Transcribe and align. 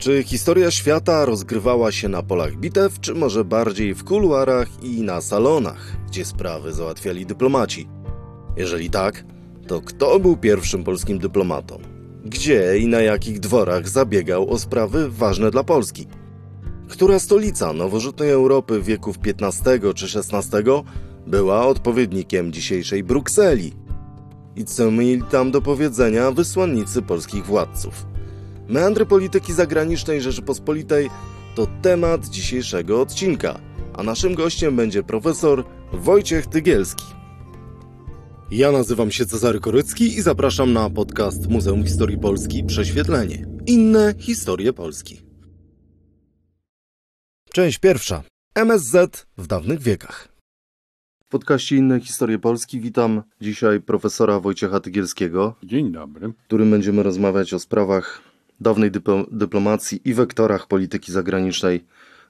Czy 0.00 0.22
historia 0.22 0.70
świata 0.70 1.24
rozgrywała 1.24 1.92
się 1.92 2.08
na 2.08 2.22
polach 2.22 2.56
bitew, 2.56 3.00
czy 3.00 3.14
może 3.14 3.44
bardziej 3.44 3.94
w 3.94 4.04
kuluarach 4.04 4.84
i 4.84 5.02
na 5.02 5.20
salonach, 5.20 5.96
gdzie 6.06 6.24
sprawy 6.24 6.72
załatwiali 6.72 7.26
dyplomaci? 7.26 7.88
Jeżeli 8.56 8.90
tak, 8.90 9.24
to 9.66 9.80
kto 9.80 10.20
był 10.20 10.36
pierwszym 10.36 10.84
polskim 10.84 11.18
dyplomatą? 11.18 11.78
Gdzie 12.24 12.78
i 12.78 12.86
na 12.86 13.00
jakich 13.00 13.40
dworach 13.40 13.88
zabiegał 13.88 14.50
o 14.50 14.58
sprawy 14.58 15.10
ważne 15.10 15.50
dla 15.50 15.64
Polski? 15.64 16.06
Która 16.88 17.18
stolica 17.18 17.72
nowożytnej 17.72 18.30
Europy 18.30 18.82
wieków 18.82 19.16
XV 19.40 19.94
czy 19.94 20.06
XVI 20.18 20.62
była 21.26 21.66
odpowiednikiem 21.66 22.52
dzisiejszej 22.52 23.04
Brukseli? 23.04 23.72
I 24.56 24.64
co 24.64 24.90
mieli 24.90 25.22
tam 25.22 25.50
do 25.50 25.62
powiedzenia 25.62 26.30
wysłannicy 26.30 27.02
polskich 27.02 27.46
władców? 27.46 28.09
Meandry 28.70 29.06
polityki 29.06 29.52
zagranicznej 29.52 30.20
Rzeczypospolitej 30.20 31.10
to 31.54 31.66
temat 31.82 32.28
dzisiejszego 32.28 33.00
odcinka, 33.00 33.60
a 33.94 34.02
naszym 34.02 34.34
gościem 34.34 34.76
będzie 34.76 35.02
profesor 35.02 35.64
Wojciech 35.92 36.46
Tygielski. 36.46 37.04
Ja 38.50 38.72
nazywam 38.72 39.10
się 39.10 39.26
Cezary 39.26 39.60
Korycki 39.60 40.04
i 40.04 40.22
zapraszam 40.22 40.72
na 40.72 40.90
podcast 40.90 41.48
Muzeum 41.48 41.84
Historii 41.84 42.18
Polski 42.18 42.64
Prześwietlenie. 42.64 43.46
Inne 43.66 44.14
historie 44.18 44.72
Polski. 44.72 45.20
Część 47.52 47.78
pierwsza. 47.78 48.22
MSZ 48.54 49.26
w 49.38 49.46
dawnych 49.46 49.82
wiekach. 49.82 50.28
W 51.24 51.28
podcaście 51.28 51.76
Inne 51.76 52.00
historie 52.00 52.38
Polski 52.38 52.80
witam 52.80 53.22
dzisiaj 53.40 53.80
profesora 53.80 54.40
Wojciecha 54.40 54.80
Tygielskiego. 54.80 55.54
Dzień 55.62 55.92
dobry. 55.92 56.28
W 56.28 56.44
którym 56.44 56.70
będziemy 56.70 57.02
rozmawiać 57.02 57.54
o 57.54 57.58
sprawach 57.58 58.29
dawnej 58.60 58.90
dyplomacji 59.30 60.00
i 60.04 60.14
wektorach 60.14 60.66
polityki 60.66 61.12
zagranicznej 61.12 61.84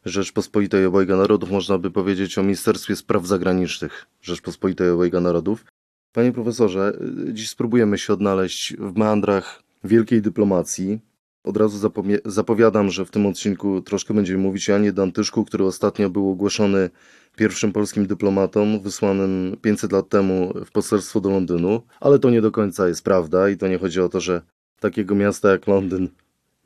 Rzeczpospolitej 0.04 0.86
Obojga 0.86 1.16
Narodów, 1.16 1.50
można 1.50 1.78
by 1.78 1.90
powiedzieć 1.90 2.38
o 2.38 2.42
Ministerstwie 2.42 2.96
Spraw 2.96 3.26
Zagranicznych 3.26 4.06
Rzeczpospolitej 4.22 4.90
Obojga 4.90 5.20
Narodów. 5.20 5.64
Panie 6.12 6.32
profesorze, 6.32 6.98
dziś 7.32 7.50
spróbujemy 7.50 7.98
się 7.98 8.12
odnaleźć 8.12 8.76
w 8.76 8.96
meandrach 8.96 9.62
wielkiej 9.84 10.22
dyplomacji. 10.22 11.00
Od 11.44 11.56
razu 11.56 11.90
zapowiadam, 12.24 12.90
że 12.90 13.04
w 13.04 13.10
tym 13.10 13.26
odcinku 13.26 13.80
troszkę 13.80 14.14
będziemy 14.14 14.42
mówić 14.42 14.70
o 14.70 14.72
Janie 14.72 14.92
Dantyszku, 14.92 15.44
który 15.44 15.64
ostatnio 15.64 16.10
był 16.10 16.30
ogłoszony 16.30 16.90
pierwszym 17.36 17.72
polskim 17.72 18.06
dyplomatą 18.06 18.80
wysłanym 18.80 19.56
500 19.62 19.92
lat 19.92 20.08
temu 20.08 20.52
w 20.64 20.70
poselstwo 20.70 21.20
do 21.20 21.30
Londynu, 21.30 21.82
ale 22.00 22.18
to 22.18 22.30
nie 22.30 22.40
do 22.40 22.50
końca 22.50 22.88
jest 22.88 23.04
prawda 23.04 23.48
i 23.48 23.56
to 23.56 23.68
nie 23.68 23.78
chodzi 23.78 24.00
o 24.00 24.08
to, 24.08 24.20
że 24.20 24.42
takiego 24.80 25.14
miasta 25.14 25.50
jak 25.50 25.66
Londyn 25.66 26.08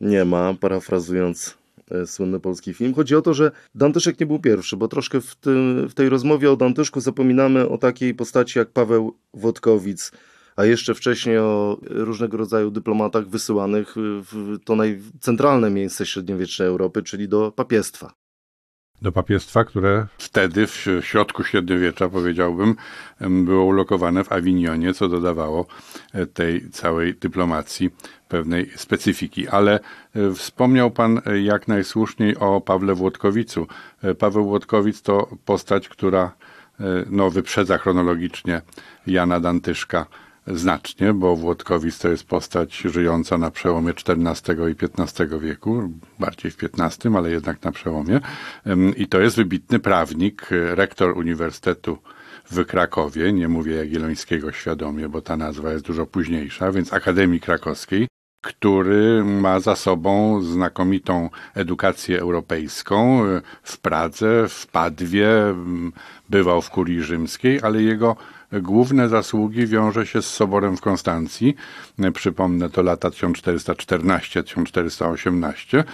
nie 0.00 0.24
ma, 0.24 0.54
parafrazując 0.60 1.58
e, 1.90 2.06
słynny 2.06 2.40
polski 2.40 2.74
film. 2.74 2.94
Chodzi 2.94 3.16
o 3.16 3.22
to, 3.22 3.34
że 3.34 3.50
Dantyszek 3.74 4.20
nie 4.20 4.26
był 4.26 4.38
pierwszy, 4.38 4.76
bo 4.76 4.88
troszkę 4.88 5.20
w, 5.20 5.36
tym, 5.36 5.88
w 5.88 5.94
tej 5.94 6.08
rozmowie 6.08 6.50
o 6.50 6.56
Dantyszku 6.56 7.00
zapominamy 7.00 7.68
o 7.68 7.78
takiej 7.78 8.14
postaci 8.14 8.58
jak 8.58 8.70
Paweł 8.70 9.16
Wodkowic, 9.34 10.12
a 10.56 10.64
jeszcze 10.64 10.94
wcześniej 10.94 11.38
o 11.38 11.78
różnego 11.80 12.36
rodzaju 12.36 12.70
dyplomatach 12.70 13.28
wysyłanych 13.28 13.94
w 13.96 14.58
to 14.64 14.76
najcentralne 14.76 15.70
miejsce 15.70 16.06
średniowiecznej 16.06 16.68
Europy, 16.68 17.02
czyli 17.02 17.28
do 17.28 17.52
papiestwa 17.52 18.14
do 19.02 19.12
papiestwa, 19.12 19.64
które 19.64 20.06
wtedy 20.18 20.66
w 20.66 20.86
środku 21.00 21.44
średniowiecza, 21.44 22.08
powiedziałbym, 22.08 22.74
było 23.20 23.64
ulokowane 23.64 24.24
w 24.24 24.32
Awinionie, 24.32 24.94
co 24.94 25.08
dodawało 25.08 25.66
e, 26.12 26.26
tej 26.26 26.70
całej 26.70 27.14
dyplomacji 27.14 27.90
pewnej 28.34 28.70
specyfiki. 28.76 29.48
Ale 29.48 29.80
e, 30.14 30.34
wspomniał 30.34 30.90
Pan 30.90 31.20
e, 31.26 31.40
jak 31.40 31.68
najsłuszniej 31.68 32.36
o 32.36 32.60
Pawle 32.60 32.94
Włodkowicu. 32.94 33.66
Paweł 34.18 34.44
Włodkowic 34.44 35.02
to 35.02 35.28
postać, 35.44 35.88
która 35.88 36.32
no, 37.10 37.30
wyprzedza 37.30 37.78
chronologicznie 37.78 38.62
Jana 39.06 39.40
Dantyszka 39.40 40.06
znacznie, 40.46 41.12
bo 41.12 41.36
Włodkowic 41.36 41.98
to 41.98 42.08
jest 42.08 42.24
postać 42.24 42.76
żyjąca 42.76 43.38
na 43.38 43.50
przełomie 43.50 43.92
XIV 43.92 44.68
i 44.68 45.00
XV 45.00 45.40
wieku, 45.40 45.90
bardziej 46.18 46.50
w 46.50 46.56
XV, 46.64 47.16
ale 47.16 47.30
jednak 47.30 47.62
na 47.62 47.72
przełomie. 47.72 48.20
I 48.96 49.08
to 49.08 49.20
jest 49.20 49.36
wybitny 49.36 49.78
prawnik, 49.78 50.48
rektor 50.74 51.18
Uniwersytetu 51.18 51.98
w 52.50 52.64
Krakowie, 52.64 53.32
nie 53.32 53.48
mówię 53.48 53.74
Jagiellońskiego 53.74 54.52
świadomie, 54.52 55.08
bo 55.08 55.22
ta 55.22 55.36
nazwa 55.36 55.72
jest 55.72 55.84
dużo 55.84 56.06
późniejsza, 56.06 56.72
więc 56.72 56.92
Akademii 56.92 57.40
Krakowskiej, 57.40 58.08
który 58.44 59.24
ma 59.24 59.60
za 59.60 59.76
sobą 59.76 60.42
znakomitą 60.42 61.30
edukację 61.54 62.20
europejską 62.20 63.22
w 63.62 63.78
Pradze, 63.78 64.48
w 64.48 64.66
Padwie, 64.66 65.28
bywał 66.30 66.62
w 66.62 66.70
kurii 66.70 67.02
rzymskiej, 67.02 67.60
ale 67.62 67.82
jego 67.82 68.16
główne 68.52 69.08
zasługi 69.08 69.66
wiąże 69.66 70.06
się 70.06 70.22
z 70.22 70.26
Soborem 70.26 70.76
w 70.76 70.80
Konstancji. 70.80 71.56
Przypomnę, 72.14 72.70
to 72.70 72.82
lata 72.82 73.08
1414-1418, 73.08 75.84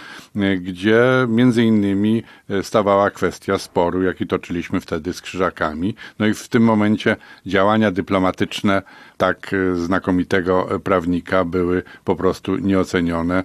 gdzie 0.61 1.01
między 1.27 1.63
innymi 1.63 2.23
stawała 2.61 3.09
kwestia 3.09 3.57
sporu, 3.57 4.03
jaki 4.03 4.27
toczyliśmy 4.27 4.81
wtedy 4.81 5.13
z 5.13 5.21
krzyżakami. 5.21 5.95
No 6.19 6.27
i 6.27 6.33
w 6.33 6.47
tym 6.47 6.63
momencie 6.63 7.15
działania 7.45 7.91
dyplomatyczne 7.91 8.81
tak 9.17 9.55
znakomitego 9.73 10.79
prawnika 10.83 11.45
były 11.45 11.83
po 12.03 12.15
prostu 12.15 12.57
nieocenione. 12.57 13.43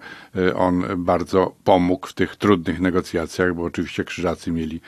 On 0.55 0.85
bardzo 0.97 1.55
pomógł 1.65 2.07
w 2.07 2.13
tych 2.13 2.37
trudnych 2.37 2.81
negocjacjach, 2.81 3.55
bo 3.55 3.63
oczywiście 3.63 4.05
krzyżacy 4.05 4.51
mieli 4.51 4.81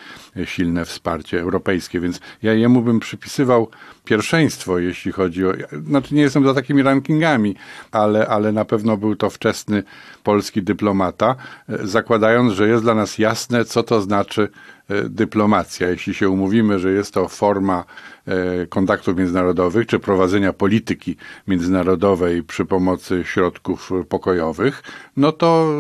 silne 0.45 0.85
wsparcie 0.85 1.41
europejskie, 1.41 2.01
więc 2.01 2.21
ja 2.43 2.55
jemu 2.55 2.83
bym 2.83 3.01
przypisywał 3.01 3.71
pierwszeństwo, 4.09 4.79
jeśli 4.79 5.13
chodzi 5.13 5.47
o. 5.47 5.53
Znaczy, 5.87 6.15
nie 6.15 6.23
jestem 6.23 6.45
za 6.45 6.55
takimi 6.55 6.83
rankingami, 6.83 7.55
ale, 7.93 8.27
ale 8.27 8.53
na 8.53 8.65
pewno 8.65 8.97
był 8.97 9.17
to 9.17 9.31
wczesny 9.31 9.83
polski 10.23 10.63
dyplomata, 10.63 11.37
e, 11.69 11.87
zakładając, 11.87 12.53
że 12.53 12.69
jest 12.69 12.83
dla 12.83 12.95
nas 12.95 13.19
jasne, 13.19 13.65
co 13.65 13.83
to 13.83 14.01
znaczy 14.01 14.49
e, 14.89 15.09
dyplomacja. 15.09 15.89
Jeśli 15.89 16.15
się 16.15 16.31
umówimy, 16.31 16.79
że 16.79 16.93
jest 16.93 17.15
to 17.15 17.29
forma 17.29 17.85
e, 18.27 18.67
kontaktów 18.67 19.17
międzynarodowych 19.17 19.87
czy 19.87 19.99
prowadzenia 19.99 20.53
polityki 20.53 21.17
międzynarodowej 21.49 22.43
przy 22.43 22.65
pomocy 22.65 23.25
środków 23.25 23.91
pokojowych, 24.09 24.83
no 25.17 25.33
to 25.33 25.73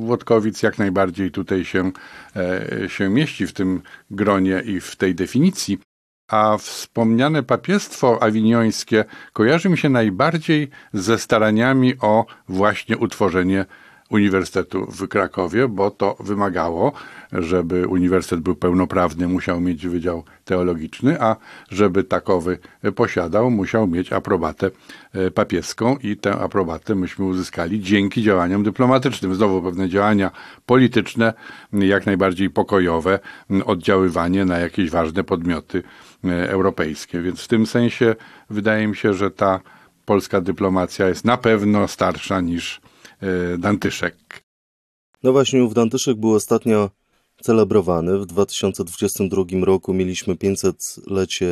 Włodkowic 0.00 0.62
jak 0.62 0.78
najbardziej 0.78 1.30
tutaj 1.30 1.64
się, 1.64 1.92
się 2.88 3.08
mieści 3.08 3.46
w 3.46 3.52
tym 3.52 3.82
gronie 4.10 4.62
i 4.66 4.80
w 4.80 4.96
tej 4.96 5.14
definicji 5.14 5.78
a 6.30 6.58
wspomniane 6.58 7.42
papiestwo 7.42 8.22
awiniońskie 8.22 9.04
kojarzy 9.32 9.68
mi 9.68 9.78
się 9.78 9.88
najbardziej 9.88 10.70
ze 10.92 11.18
staraniami 11.18 11.94
o 12.00 12.26
właśnie 12.48 12.98
utworzenie 12.98 13.64
Uniwersytetu 14.10 14.86
w 14.86 15.08
Krakowie, 15.08 15.68
bo 15.68 15.90
to 15.90 16.16
wymagało, 16.20 16.92
żeby 17.32 17.88
uniwersytet 17.88 18.40
był 18.40 18.54
pełnoprawny, 18.56 19.28
musiał 19.28 19.60
mieć 19.60 19.88
wydział 19.88 20.24
teologiczny, 20.44 21.20
a 21.20 21.36
żeby 21.70 22.04
takowy 22.04 22.58
posiadał, 22.94 23.50
musiał 23.50 23.86
mieć 23.86 24.12
aprobatę 24.12 24.70
e, 25.12 25.30
papieską 25.30 25.96
i 25.96 26.16
tę 26.16 26.32
aprobatę 26.32 26.94
myśmy 26.94 27.24
uzyskali 27.24 27.80
dzięki 27.80 28.22
działaniom 28.22 28.62
dyplomatycznym. 28.62 29.34
Znowu 29.34 29.62
pewne 29.62 29.88
działania 29.88 30.30
polityczne, 30.66 31.32
jak 31.72 32.06
najbardziej 32.06 32.50
pokojowe, 32.50 33.18
oddziaływanie 33.64 34.44
na 34.44 34.58
jakieś 34.58 34.90
ważne 34.90 35.24
podmioty 35.24 35.82
europejskie. 36.24 37.22
Więc 37.22 37.40
w 37.40 37.48
tym 37.48 37.66
sensie 37.66 38.14
wydaje 38.50 38.86
mi 38.86 38.96
się, 38.96 39.14
że 39.14 39.30
ta 39.30 39.60
polska 40.04 40.40
dyplomacja 40.40 41.08
jest 41.08 41.24
na 41.24 41.36
pewno 41.36 41.88
starsza 41.88 42.40
niż 42.40 42.80
E, 43.20 43.58
Dantyszek. 43.58 44.44
No 45.22 45.32
właśnie, 45.32 45.64
ów 45.64 45.74
Dantyszek 45.74 46.16
był 46.16 46.34
ostatnio 46.34 46.90
celebrowany. 47.42 48.18
W 48.18 48.26
2022 48.26 49.44
roku 49.62 49.94
mieliśmy 49.94 50.34
500-lecie 50.34 51.46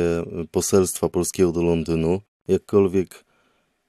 poselstwa 0.51 1.09
polskiego 1.09 1.51
do 1.51 1.63
Londynu. 1.63 2.21
Jakkolwiek 2.47 3.25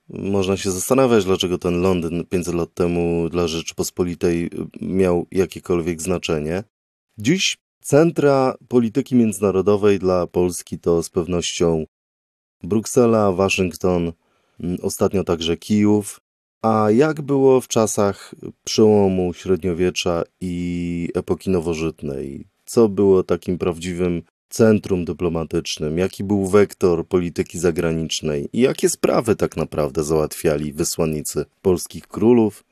można 0.09 0.57
się 0.57 0.71
zastanawiać, 0.71 1.25
dlaczego 1.25 1.59
ten 1.59 1.81
Londyn 1.81 2.25
500 2.25 2.55
lat 2.55 2.75
temu 2.75 3.29
dla 3.29 3.49
Rzeczypospolitej 3.49 4.51
miał 4.81 5.27
jakiekolwiek 5.33 6.03
znaczenie. 6.03 6.65
Dziś 7.19 7.57
centra 7.81 8.55
polityki 8.69 9.17
międzynarodowej 9.17 9.99
dla 9.99 10.27
Polski 10.27 10.79
to 10.79 11.03
z 11.03 11.11
pewnością 11.11 11.85
Bruksela, 12.63 13.33
Waszyngton, 13.33 14.13
ostatnio 14.83 15.25
także 15.25 15.57
Kijów, 15.57 16.21
a 16.63 16.91
jak 16.91 17.23
było 17.23 17.61
w 17.61 17.69
czasach 17.69 18.35
przełomu 18.65 19.35
średniowiecza 19.35 20.23
i 20.41 21.09
epoki 21.15 21.51
nowożytnej? 21.51 22.47
Co 22.65 22.89
było 22.89 23.23
takim 23.23 23.59
prawdziwym 23.59 24.23
centrum 24.49 25.05
dyplomatycznym? 25.05 25.99
Jaki 25.99 26.25
był 26.25 26.47
wektor 26.47 27.07
polityki 27.07 27.59
zagranicznej? 27.59 28.49
I 28.53 28.61
jakie 28.61 28.89
sprawy 28.89 29.37
tak 29.37 29.57
naprawdę 29.57 30.05
załatwiali 30.05 30.73
wysłannicy 30.73 31.45
polskich 31.63 32.07
królów 32.07 32.65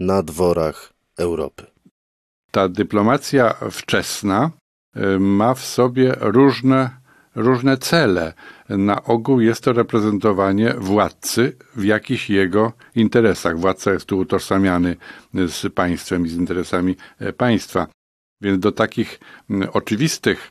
na 0.00 0.22
dworach 0.22 0.92
Europy? 1.18 1.71
Ta 2.52 2.68
dyplomacja 2.68 3.54
wczesna 3.70 4.50
y, 4.96 5.18
ma 5.18 5.54
w 5.54 5.64
sobie 5.64 6.16
różne, 6.20 6.90
różne 7.34 7.76
cele. 7.76 8.32
Na 8.68 9.04
ogół 9.04 9.40
jest 9.40 9.64
to 9.64 9.72
reprezentowanie 9.72 10.74
władcy 10.78 11.56
w 11.76 11.84
jakichś 11.84 12.30
jego 12.30 12.72
interesach. 12.94 13.58
Władca 13.58 13.92
jest 13.92 14.06
tu 14.06 14.18
utożsamiany 14.18 14.96
z 15.34 15.74
państwem 15.74 16.26
i 16.26 16.28
z 16.28 16.36
interesami 16.36 16.96
e, 17.18 17.32
państwa. 17.32 17.86
Więc 18.40 18.58
do 18.58 18.72
takich 18.72 19.20
oczywistych 19.72 20.50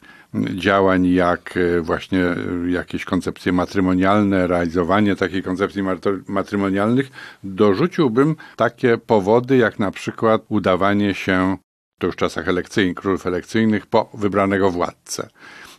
działań, 0.56 1.07
jak 1.07 1.57
e, 1.57 1.81
właśnie 1.81 2.25
e, 2.25 2.36
jakieś 2.69 3.06
koncepcje 3.06 3.51
matrymonialne, 3.51 4.48
realizowanie 4.48 5.15
takich 5.15 5.44
koncepcji 5.44 5.83
matry- 5.83 6.21
matrymonialnych, 6.27 7.12
dorzuciłbym 7.44 8.36
takie 8.56 8.98
powody, 8.98 9.57
jak 9.57 9.80
na 9.80 9.92
przykład 9.92 10.42
udawanie 10.50 11.13
się, 11.13 11.57
to 12.01 12.07
już 12.07 12.15
w 12.15 12.19
czasach 12.19 12.48
elekcyjnych, 12.48 12.95
królów 12.95 13.27
elekcyjnych, 13.27 13.86
po 13.86 14.09
wybranego 14.13 14.71
władcę, 14.71 15.30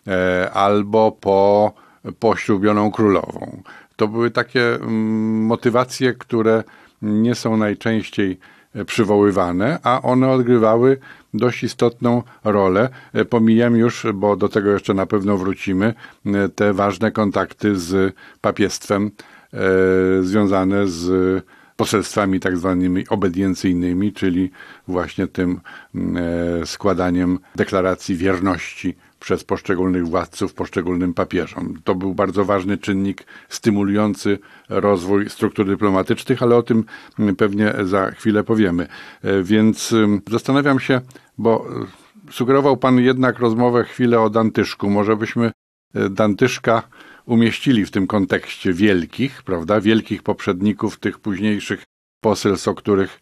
e, 0.07 0.51
albo 0.53 1.13
po 1.13 1.73
poślubioną 2.19 2.91
królową. 2.91 3.63
To 3.97 4.09
były 4.09 4.31
takie 4.31 4.75
mm, 4.75 5.47
motywacje, 5.47 6.15
które 6.15 6.65
nie 7.03 7.35
są 7.35 7.57
najczęściej 7.57 8.39
e, 8.75 8.85
przywoływane, 8.85 9.79
a 9.83 10.03
one 10.03 10.29
odgrywały 10.29 10.99
dość 11.35 11.65
istotną 11.65 12.23
rolę. 12.45 12.89
E, 13.13 13.25
Pomijam 13.25 13.77
już, 13.77 14.07
bo 14.15 14.37
do 14.37 14.49
tego 14.49 14.71
jeszcze 14.71 14.95
na 14.95 15.07
pewno 15.07 15.37
wrócimy, 15.37 15.95
te 16.55 16.73
ważne 16.73 17.11
kontakty 17.11 17.77
z 17.77 18.15
papiestwem 18.41 19.11
związane 20.23 20.89
z 20.89 21.45
poselstwami 21.83 22.41
tak 22.41 22.57
zwanymi 22.57 23.09
obediencyjnymi, 23.09 24.13
czyli 24.13 24.51
właśnie 24.89 25.27
tym 25.27 25.61
mm, 25.95 26.17
e, 26.63 26.67
składaniem 26.67 27.39
deklaracji 27.57 28.17
wierności 28.17 28.95
przez 29.21 29.45
poszczególnych 29.45 30.07
władców, 30.07 30.55
poszczególnym 30.55 31.15
papieżom. 31.15 31.75
To 31.85 31.95
był 31.95 32.15
bardzo 32.15 32.45
ważny 32.45 32.79
czynnik 32.79 33.25
stymulujący 33.49 34.39
rozwój 34.69 35.31
struktur 35.31 35.67
dyplomatycznych, 35.67 36.43
ale 36.43 36.57
o 36.57 36.63
tym 36.63 36.85
mm, 37.19 37.37
pewnie 37.37 37.75
za 37.85 38.11
chwilę 38.11 38.45
powiemy. 38.45 38.87
E, 39.23 39.43
Więc 39.43 39.93
ym, 39.93 40.23
zastanawiam 40.31 40.81
się, 40.81 41.01
bo 41.39 41.67
e, 42.29 42.33
sugerował 42.33 42.77
Pan 42.77 43.01
jednak 43.01 43.39
rozmowę 43.39 43.85
chwilę 43.85 44.21
o 44.21 44.31
Dantyszku. 44.31 44.91
Może 44.91 45.17
byśmy 45.17 45.53
Dantyszka 46.11 46.83
umieścili 47.27 47.85
w 47.85 47.91
tym 47.91 48.07
kontekście 48.07 48.73
wielkich, 48.73 49.43
prawda, 49.43 49.81
wielkich 49.81 50.23
poprzedników 50.23 50.99
tych 50.99 51.19
późniejszych 51.19 51.85
poselstw, 52.21 52.69
o 52.69 52.75
których, 52.75 53.21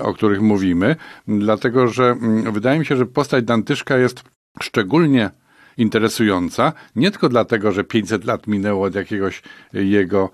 o 0.00 0.14
których 0.14 0.40
mówimy, 0.40 0.96
dlatego 1.28 1.88
że 1.88 2.04
mm, 2.04 2.52
wydaje 2.52 2.78
mi 2.78 2.86
się, 2.86 2.96
że 2.96 3.06
postać 3.06 3.44
Dantyszka 3.44 3.98
jest 3.98 4.22
szczególnie 4.62 5.30
interesująca, 5.76 6.72
nie 6.96 7.10
tylko 7.10 7.28
dlatego, 7.28 7.72
że 7.72 7.84
500 7.84 8.24
lat 8.24 8.46
minęło 8.46 8.86
od 8.86 8.94
jakiegoś 8.94 9.42
jego 9.72 10.30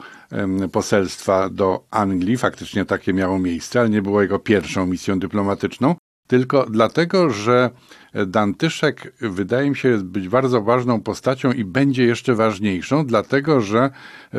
poselstwa 0.73 1.49
do 1.49 1.85
Anglii, 1.91 2.37
faktycznie 2.37 2.85
takie 2.85 3.13
miało 3.13 3.39
miejsce, 3.39 3.81
ale 3.81 3.91
nie 3.91 4.03
było 4.03 4.23
jego 4.23 4.39
pierwszą 4.39 4.87
misją 4.87 5.19
dyplomatyczną, 5.19 5.95
tylko 6.27 6.67
dlatego, 6.71 7.31
że 7.31 7.71
Dantyszek 8.27 9.13
wydaje 9.21 9.71
mi 9.71 9.77
się 9.77 9.99
być 9.99 10.29
bardzo 10.29 10.63
ważną 10.63 11.01
postacią 11.01 11.53
i 11.53 11.65
będzie 11.65 12.05
jeszcze 12.05 12.35
ważniejszą, 12.35 13.07
dlatego 13.07 13.61
że 13.61 13.91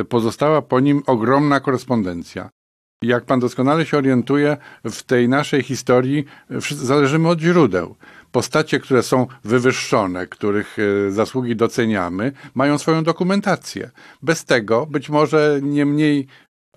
pozostała 0.09 0.61
po 0.61 0.79
nim 0.79 1.01
ogromna 1.05 1.59
korespondencja. 1.59 2.49
Jak 3.03 3.25
pan 3.25 3.39
doskonale 3.39 3.85
się 3.85 3.97
orientuje, 3.97 4.57
w 4.83 5.03
tej 5.03 5.29
naszej 5.29 5.63
historii 5.63 6.25
zależymy 6.69 7.27
od 7.27 7.39
źródeł. 7.39 7.95
Postacie, 8.31 8.79
które 8.79 9.03
są 9.03 9.27
wywyższone, 9.43 10.27
których 10.27 10.77
e, 10.79 11.11
zasługi 11.11 11.55
doceniamy, 11.55 12.31
mają 12.55 12.77
swoją 12.77 13.03
dokumentację. 13.03 13.91
Bez 14.21 14.45
tego 14.45 14.85
być 14.85 15.09
może 15.09 15.59
nie 15.61 15.85
mniej 15.85 16.27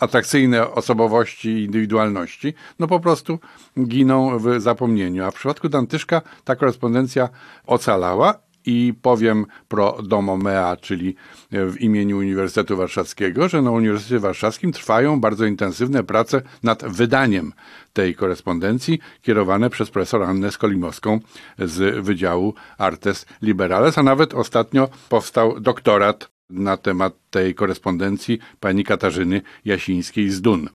atrakcyjne 0.00 0.70
osobowości 0.70 1.48
i 1.48 1.64
indywidualności, 1.64 2.54
no 2.78 2.86
po 2.86 3.00
prostu 3.00 3.38
giną 3.86 4.38
w 4.38 4.60
zapomnieniu. 4.60 5.24
A 5.24 5.30
w 5.30 5.34
przypadku 5.34 5.68
Dantyszka 5.68 6.22
ta 6.44 6.56
korespondencja 6.56 7.28
ocalała 7.66 8.34
i 8.66 8.94
powiem 9.02 9.46
pro 9.68 9.98
domo 10.02 10.36
mea, 10.36 10.76
czyli 10.76 11.14
w 11.50 11.80
imieniu 11.80 12.18
Uniwersytetu 12.18 12.76
Warszawskiego, 12.76 13.48
że 13.48 13.62
na 13.62 13.70
Uniwersytecie 13.70 14.18
Warszawskim 14.18 14.72
trwają 14.72 15.20
bardzo 15.20 15.44
intensywne 15.44 16.04
prace 16.04 16.42
nad 16.62 16.84
wydaniem 16.84 17.52
tej 17.92 18.14
korespondencji, 18.14 18.98
kierowane 19.22 19.70
przez 19.70 19.90
profesor 19.90 20.22
Annę 20.22 20.50
Skolimowską 20.50 21.20
z 21.58 22.04
Wydziału 22.04 22.54
Artes 22.78 23.26
Liberales, 23.42 23.98
a 23.98 24.02
nawet 24.02 24.34
ostatnio 24.34 24.88
powstał 25.08 25.60
doktorat 25.60 26.39
na 26.50 26.76
temat 26.76 27.14
tej 27.30 27.54
korespondencji 27.54 28.38
pani 28.60 28.84
Katarzyny 28.84 29.42
Jasińskiej 29.64 30.30
z 30.30 30.40
Dun. 30.40 30.68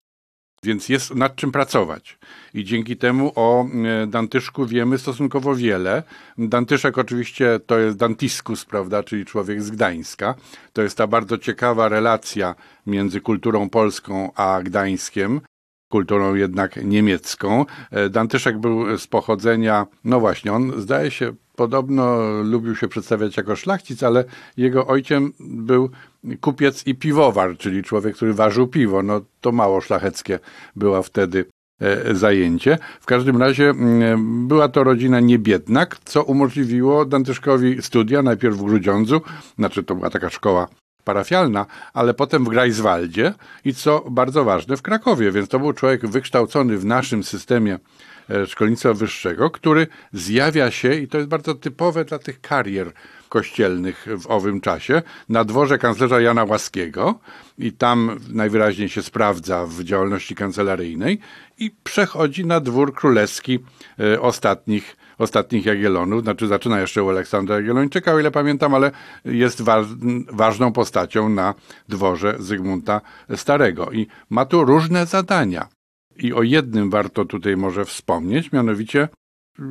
Więc 0.62 0.88
jest 0.88 1.14
nad 1.14 1.36
czym 1.36 1.52
pracować. 1.52 2.18
I 2.54 2.64
dzięki 2.64 2.96
temu 2.96 3.32
o 3.34 3.66
e, 3.66 4.06
Dantyszku 4.06 4.66
wiemy 4.66 4.98
stosunkowo 4.98 5.54
wiele. 5.54 6.02
Dantyszek 6.38 6.98
oczywiście 6.98 7.60
to 7.66 7.78
jest 7.78 7.96
Dantiskus, 7.96 8.64
prawda, 8.64 9.02
czyli 9.02 9.24
człowiek 9.24 9.62
z 9.62 9.70
Gdańska. 9.70 10.34
To 10.72 10.82
jest 10.82 10.98
ta 10.98 11.06
bardzo 11.06 11.38
ciekawa 11.38 11.88
relacja 11.88 12.54
między 12.86 13.20
kulturą 13.20 13.70
polską 13.70 14.32
a 14.34 14.60
Gdańskiem 14.62 15.40
kulturą 15.88 16.34
jednak 16.34 16.84
niemiecką. 16.84 17.64
E, 17.90 18.08
Dantyszek 18.08 18.58
był 18.58 18.98
z 18.98 19.06
pochodzenia, 19.06 19.86
no 20.04 20.20
właśnie, 20.20 20.52
on 20.52 20.80
zdaje 20.80 21.10
się, 21.10 21.32
podobno 21.56 22.18
lubił 22.42 22.76
się 22.76 22.88
przedstawiać 22.88 23.36
jako 23.36 23.56
szlachcic, 23.56 24.02
ale 24.02 24.24
jego 24.56 24.86
ojcem 24.86 25.32
był 25.40 25.90
kupiec 26.40 26.86
i 26.86 26.94
piwowar, 26.94 27.56
czyli 27.58 27.82
człowiek, 27.82 28.16
który 28.16 28.34
ważył 28.34 28.68
piwo. 28.68 29.02
No 29.02 29.20
to 29.40 29.52
mało 29.52 29.80
szlacheckie 29.80 30.38
była 30.76 31.02
wtedy 31.02 31.44
e, 31.80 32.14
zajęcie. 32.14 32.78
W 33.00 33.06
każdym 33.06 33.36
razie 33.36 33.72
była 34.18 34.68
to 34.68 34.84
rodzina 34.84 35.20
niebiedna, 35.20 35.86
co 36.04 36.22
umożliwiło 36.22 37.04
Dantyszkowi 37.04 37.82
studia, 37.82 38.22
najpierw 38.22 38.56
w 38.56 38.64
Grudziądzu, 38.64 39.20
znaczy 39.58 39.82
to 39.82 39.94
była 39.94 40.10
taka 40.10 40.30
szkoła 40.30 40.68
parafialna, 41.06 41.66
ale 41.94 42.14
potem 42.14 42.44
w 42.44 42.48
Greifswaldzie 42.48 43.34
i 43.64 43.74
co 43.74 44.04
bardzo 44.10 44.44
ważne 44.44 44.76
w 44.76 44.82
Krakowie, 44.82 45.32
więc 45.32 45.48
to 45.48 45.58
był 45.58 45.72
człowiek 45.72 46.06
wykształcony 46.06 46.78
w 46.78 46.84
naszym 46.84 47.24
systemie 47.24 47.78
e, 48.30 48.46
szkolnictwa 48.46 48.94
wyższego, 48.94 49.50
który 49.50 49.86
zjawia 50.12 50.70
się, 50.70 50.94
i 50.94 51.08
to 51.08 51.18
jest 51.18 51.28
bardzo 51.28 51.54
typowe 51.54 52.04
dla 52.04 52.18
tych 52.18 52.40
karier 52.40 52.92
kościelnych 53.28 54.06
w 54.18 54.26
owym 54.26 54.60
czasie, 54.60 55.02
na 55.28 55.44
dworze 55.44 55.78
kanclerza 55.78 56.20
Jana 56.20 56.44
Łaskiego. 56.44 57.18
I 57.58 57.72
tam 57.72 58.20
najwyraźniej 58.28 58.88
się 58.88 59.02
sprawdza 59.02 59.66
w 59.66 59.84
działalności 59.84 60.34
kancelaryjnej 60.34 61.18
i 61.58 61.70
przechodzi 61.84 62.46
na 62.46 62.60
dwór 62.60 62.94
królewski 62.94 63.58
e, 64.00 64.20
ostatnich 64.20 64.96
ostatnich 65.18 65.66
Jagiellonów, 65.66 66.22
znaczy 66.22 66.46
zaczyna 66.46 66.80
jeszcze 66.80 67.02
u 67.02 67.08
Aleksandra 67.08 67.56
Jagiellończyka, 67.56 68.12
o 68.12 68.18
ile 68.18 68.30
pamiętam, 68.30 68.74
ale 68.74 68.90
jest 69.24 69.62
wa 69.62 69.84
ważną 70.32 70.72
postacią 70.72 71.28
na 71.28 71.54
dworze 71.88 72.36
Zygmunta 72.38 73.00
Starego 73.36 73.90
i 73.92 74.06
ma 74.30 74.44
tu 74.46 74.64
różne 74.64 75.06
zadania. 75.06 75.68
I 76.16 76.32
o 76.32 76.42
jednym 76.42 76.90
warto 76.90 77.24
tutaj 77.24 77.56
może 77.56 77.84
wspomnieć, 77.84 78.52
mianowicie 78.52 79.08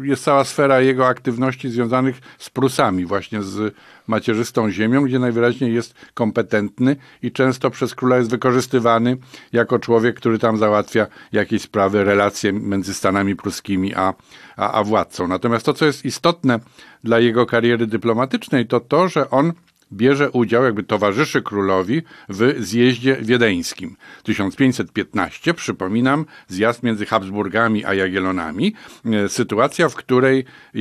jest 0.02 0.24
cała 0.24 0.44
sfera 0.44 0.82
jego 0.82 1.08
aktywności 1.08 1.70
związanych 1.70 2.20
z 2.38 2.50
Prusami, 2.50 3.06
właśnie 3.06 3.44
z 3.44 3.76
macierzystą 4.08 4.72
ziemią, 4.72 5.06
gdzie 5.06 5.20
najwyraźniej 5.20 5.74
jest 5.74 5.96
kompetentny 6.14 6.96
i 7.22 7.32
często 7.32 7.72
przez 7.72 7.96
króla 7.96 8.18
jest 8.18 8.30
wykorzystywany 8.30 9.18
jako 9.54 9.80
człowiek, 9.80 10.16
który 10.16 10.40
tam 10.40 10.58
załatwia 10.58 11.08
jakieś 11.32 11.62
sprawy, 11.62 12.04
relacje 12.04 12.54
między 12.54 12.94
Stanami 12.94 13.36
pruskimi 13.36 13.96
a, 13.96 14.14
a, 14.58 14.72
a 14.72 14.84
władcą. 14.84 15.28
Natomiast 15.28 15.66
to, 15.66 15.74
co 15.74 15.86
jest 15.86 16.06
istotne 16.06 16.60
dla 17.04 17.20
jego 17.20 17.46
kariery 17.46 17.88
dyplomatycznej, 17.88 18.68
to 18.68 18.80
to, 18.80 19.10
że 19.10 19.30
on 19.30 19.54
bierze 19.94 20.32
udział, 20.32 20.64
jakby 20.64 20.84
towarzyszy 20.84 21.42
królowi 21.42 22.02
w 22.30 22.56
zjeździe 22.60 23.18
wiedeńskim. 23.22 23.96
1515, 24.24 25.54
przypominam, 25.54 26.26
zjazd 26.48 26.84
między 26.84 27.06
Habsburgami 27.06 27.86
a 27.86 27.94
Jagiellonami. 27.94 28.74
E, 29.06 29.30
Sytuacja, 29.30 29.90
w 29.90 29.96
której 29.96 30.46
e, 30.76 30.80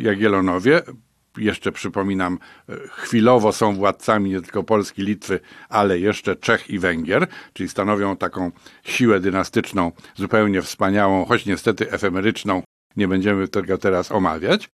Jagiellonowie 0.00 0.82
jeszcze 1.38 1.72
przypominam, 1.72 2.38
e, 2.68 2.74
chwilowo 2.88 3.52
są 3.52 3.74
władcami 3.74 4.30
nie 4.30 4.40
tylko 4.40 4.62
Polski, 4.62 5.02
Litwy, 5.02 5.40
ale 5.68 5.98
jeszcze 5.98 6.36
Czech 6.36 6.70
i 6.70 6.78
Węgier, 6.78 7.26
czyli 7.52 7.68
stanowią 7.68 8.16
taką 8.16 8.50
siłę 8.84 9.20
dynastyczną 9.20 9.92
zupełnie 10.14 10.62
wspaniałą, 10.62 11.24
choć 11.24 11.46
niestety 11.46 11.90
efemeryczną, 11.90 12.62
nie 12.96 13.08
będziemy 13.08 13.48
tego 13.48 13.78
teraz 13.78 14.12
omawiać. 14.12 14.68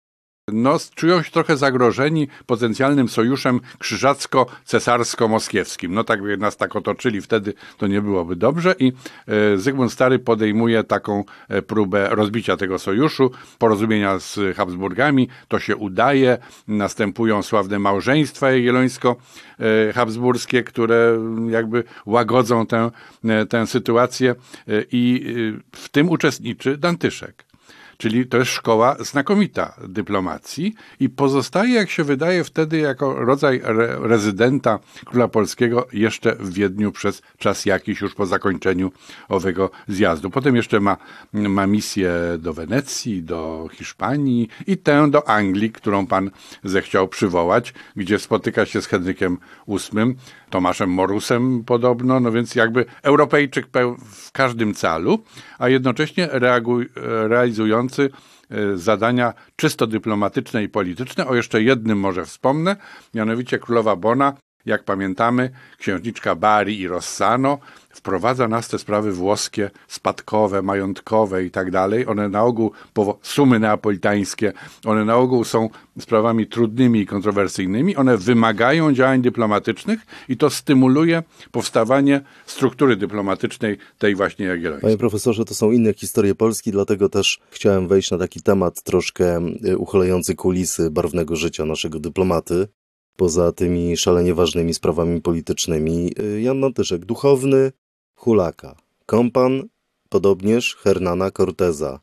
No, 0.52 0.78
czują 0.96 1.24
się 1.24 1.32
trochę 1.32 1.58
zagrożeni 1.58 2.28
potencjalnym 2.46 3.10
sojuszem 3.10 3.60
krzyżacko-cesarsko-moskiewskim. 3.80 5.90
No 5.90 6.04
tak 6.04 6.22
by 6.22 6.38
nas 6.38 6.58
tak 6.58 6.76
otoczyli, 6.76 7.22
wtedy 7.22 7.54
to 7.78 7.88
nie 7.88 8.02
byłoby 8.02 8.36
dobrze 8.36 8.76
i 8.80 8.94
e, 9.28 9.58
Zygmunt 9.58 9.94
Stary 9.94 10.20
podejmuje 10.20 10.84
taką 10.84 11.24
e, 11.50 11.62
próbę 11.62 12.10
rozbicia 12.12 12.58
tego 12.58 12.80
sojuszu, 12.80 13.32
porozumienia 13.58 14.20
z 14.20 14.40
Habsburgami. 14.58 15.30
To 15.48 15.60
się 15.60 15.76
udaje, 15.76 16.38
następują 16.68 17.44
sławne 17.44 17.80
małżeństwa 17.80 18.52
jagiellońsko-habsburskie, 18.52 20.64
które 20.64 21.20
jakby 21.50 21.84
łagodzą 22.06 22.66
tę, 22.66 22.92
e, 23.26 23.46
tę 23.46 23.68
sytuację 23.68 24.36
i 24.92 25.26
w 25.72 25.90
tym 25.90 26.10
uczestniczy 26.10 26.78
Dantyszek. 26.78 27.47
Czyli 27.98 28.28
to 28.28 28.38
jest 28.38 28.52
szkoła 28.52 28.96
znakomita 29.00 29.76
dyplomacji 29.88 30.76
i 31.00 31.10
pozostaje, 31.10 31.76
jak 31.76 31.90
się 31.90 32.04
wydaje, 32.04 32.44
wtedy 32.44 32.78
jako 32.78 33.26
rodzaj 33.26 33.62
re 33.64 33.98
rezydenta 34.00 34.80
króla 35.06 35.28
polskiego 35.28 35.88
jeszcze 35.94 36.36
w 36.36 36.54
Wiedniu 36.54 36.92
przez 36.92 37.22
czas 37.38 37.66
jakiś 37.66 38.02
już 38.02 38.16
po 38.16 38.26
zakończeniu 38.26 38.92
owego 39.30 39.70
zjazdu. 39.88 40.30
Potem 40.30 40.56
jeszcze 40.56 40.80
ma, 40.80 40.98
ma 41.34 41.68
misję 41.68 42.12
do 42.40 42.54
Wenecji, 42.54 43.24
do 43.24 43.70
Hiszpanii 43.72 44.50
i 44.68 44.78
tę 44.78 45.12
do 45.12 45.30
Anglii, 45.30 45.72
którą 45.72 46.08
pan 46.08 46.32
zechciał 46.64 47.08
przywołać, 47.08 47.74
gdzie 47.96 48.20
spotyka 48.20 48.66
się 48.66 48.82
z 48.82 48.88
Henrykiem 48.88 49.38
VIII, 49.68 50.16
Tomaszem 50.50 50.90
Morusem 50.90 51.64
podobno, 51.64 52.20
no 52.20 52.32
więc 52.32 52.56
jakby 52.56 52.86
Europejczyk 53.04 53.68
w 54.12 54.32
każdym 54.32 54.74
calu, 54.74 55.24
a 55.60 55.70
jednocześnie 55.70 56.28
reaguj, 56.32 56.90
realizujący 57.28 58.10
e, 58.50 58.78
zadania 58.78 59.34
czysto 59.56 59.88
dyplomatyczne 59.88 60.64
i 60.64 60.70
polityczne. 60.70 61.28
O 61.28 61.36
jeszcze 61.36 61.62
jednym 61.62 62.00
może 62.00 62.26
wspomnę, 62.26 62.76
mianowicie 63.14 63.60
królowa 63.60 63.96
Bona, 63.96 64.34
jak 64.66 64.84
pamiętamy, 64.84 65.50
księżniczka 65.78 66.36
Bari 66.36 66.80
i 66.80 66.88
Rossano 66.88 67.60
wprowadza 67.98 68.48
nas 68.48 68.68
te 68.68 68.80
sprawy 68.80 69.12
włoskie, 69.12 69.70
spadkowe, 69.88 70.62
majątkowe 70.62 71.46
i 71.46 71.52
tak 71.52 71.72
dalej. 71.72 72.08
One 72.08 72.30
na 72.30 72.44
ogół, 72.44 72.72
sumy 73.22 73.60
neapolitańskie, 73.60 74.54
one 74.86 75.06
na 75.06 75.16
ogół 75.16 75.44
są 75.44 75.70
sprawami 76.00 76.48
trudnymi 76.48 77.00
i 77.00 77.06
kontrowersyjnymi. 77.06 77.96
One 77.96 78.18
wymagają 78.18 78.94
działań 78.94 79.22
dyplomatycznych 79.22 80.00
i 80.30 80.38
to 80.38 80.50
stymuluje 80.50 81.24
powstawanie 81.52 82.22
struktury 82.46 82.96
dyplomatycznej 82.96 83.78
tej 83.98 84.16
właśnie 84.16 84.46
jagiellońskiej. 84.46 84.88
Panie 84.88 84.98
profesorze, 84.98 85.46
to 85.46 85.56
są 85.56 85.72
inne 85.72 85.94
historie 85.94 86.36
Polski, 86.36 86.72
dlatego 86.72 87.10
też 87.10 87.40
chciałem 87.52 87.88
wejść 87.88 88.12
na 88.12 88.18
taki 88.18 88.42
temat 88.42 88.84
troszkę 88.84 89.40
y, 89.66 89.78
uchylający 89.78 90.36
kulisy 90.36 90.92
barwnego 90.92 91.36
życia 91.36 91.66
naszego 91.66 92.00
dyplomaty. 92.00 92.68
Poza 93.16 93.52
tymi 93.52 93.98
szalenie 93.98 94.34
ważnymi 94.34 94.74
sprawami 94.74 95.22
politycznymi, 95.22 96.12
y, 96.20 96.42
Jan 96.42 96.60
Nantyszek, 96.60 97.06
duchowny, 97.06 97.72
Hulaka, 98.18 98.76
kompan 99.06 99.64
podobnież 100.10 100.76
Hernana 100.76 101.32
Corteza, 101.32 102.00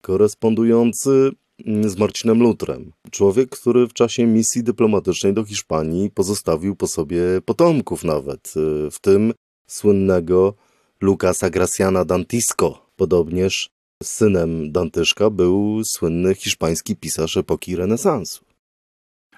korespondujący 0.00 1.30
mm, 1.66 1.90
z 1.90 1.98
Marcinem 1.98 2.42
Lutrem. 2.42 2.92
Człowiek, 3.10 3.50
który 3.50 3.86
w 3.86 3.92
czasie 3.92 4.26
misji 4.26 4.62
dyplomatycznej 4.62 5.34
do 5.34 5.44
Hiszpanii 5.44 6.10
pozostawił 6.10 6.76
po 6.76 6.86
sobie 6.86 7.22
potomków 7.44 8.04
nawet, 8.04 8.54
y, 8.56 8.90
w 8.90 8.98
tym 9.00 9.32
słynnego 9.66 10.54
Lucasa 11.00 11.50
Graciana 11.50 12.04
Dantisco. 12.04 12.86
Podobnież 12.96 13.70
synem 14.02 14.72
Dantyszka 14.72 15.30
był 15.30 15.84
słynny 15.84 16.34
hiszpański 16.34 16.96
pisarz 16.96 17.36
epoki 17.36 17.76
renesansu. 17.76 18.44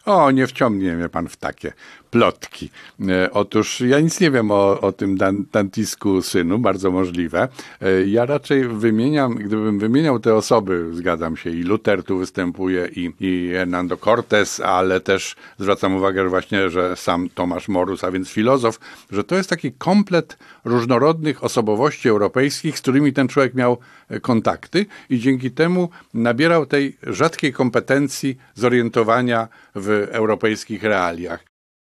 O, 0.04 0.31
nie 0.31 0.47
wciągnie 0.47 0.95
mnie 0.97 1.09
pan 1.09 1.28
w 1.28 1.37
takie 1.37 1.73
plotki. 2.14 2.71
E, 3.09 3.30
otóż 3.30 3.80
ja 3.80 4.00
nic 4.00 4.21
nie 4.21 4.30
wiem 4.30 4.50
o, 4.50 4.80
o 4.80 4.92
tym 4.92 5.16
Dan, 5.16 5.44
Dantisku 5.52 6.23
synu, 6.23 6.59
bardzo 6.59 6.90
możliwe. 6.90 7.49
E, 7.80 8.06
ja 8.06 8.26
raczej 8.26 8.68
wymieniam, 8.68 9.35
gdybym 9.35 9.78
wymieniał 9.78 10.21
te 10.21 10.35
osoby, 10.35 10.90
zgadzam 10.92 11.37
się, 11.37 11.50
i 11.50 11.62
Luther 11.62 12.04
tu 12.04 12.18
występuje, 12.18 12.88
i, 12.97 13.12
i 13.21 13.50
Hernando 13.52 13.97
Cortes, 13.97 14.61
ale 14.61 15.00
też 15.00 15.37
zwracam 15.59 15.97
uwagę 15.97 16.28
właśnie, 16.28 16.71
że 16.71 16.97
sam 16.97 17.28
Tomasz 17.35 17.68
Morus, 17.68 18.04
a 18.04 18.11
więc 18.11 18.28
filozof, 18.28 18.80
że 19.11 19.25
to 19.25 19.37
jest 19.37 19.50
taki 19.50 19.73
komplet 19.73 20.38
różnorodnych 20.64 21.44
osobowości 21.44 22.09
europejskich, 22.09 22.78
z 22.78 22.83
którymi 22.83 23.12
ten 23.12 23.28
człowiek 23.28 23.54
miał 23.54 23.78
e, 24.09 24.21
kontakty 24.21 24.87
i 25.11 25.18
dzięki 25.18 25.50
temu 25.50 25.88
nabierał 26.14 26.66
tej 26.66 26.97
rzadkiej 27.02 27.52
kompetencji 27.52 28.37
zorientowania 28.54 29.49
w 29.75 29.88
europejskich 30.11 30.83
realiach. 30.83 31.53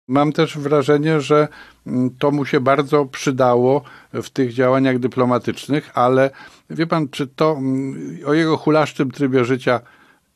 Mam 0.08 0.32
też 0.32 0.58
wrażenie, 0.58 1.22
że 1.22 1.48
mm, 1.88 2.10
to 2.20 2.32
mu 2.32 2.46
się 2.46 2.60
bardzo 2.60 3.06
przydało 3.06 3.82
w 4.14 4.30
tych 4.30 4.54
działaniach 4.54 5.00
dyplomatycznych, 5.00 5.92
ale 5.94 6.30
wie 6.70 6.88
pan, 6.88 7.10
czy 7.10 7.28
to 7.28 7.56
mm, 7.58 8.20
o 8.26 8.34
jego 8.34 8.58
hulaszczym 8.58 9.12
trybie 9.12 9.46
życia 9.46 9.82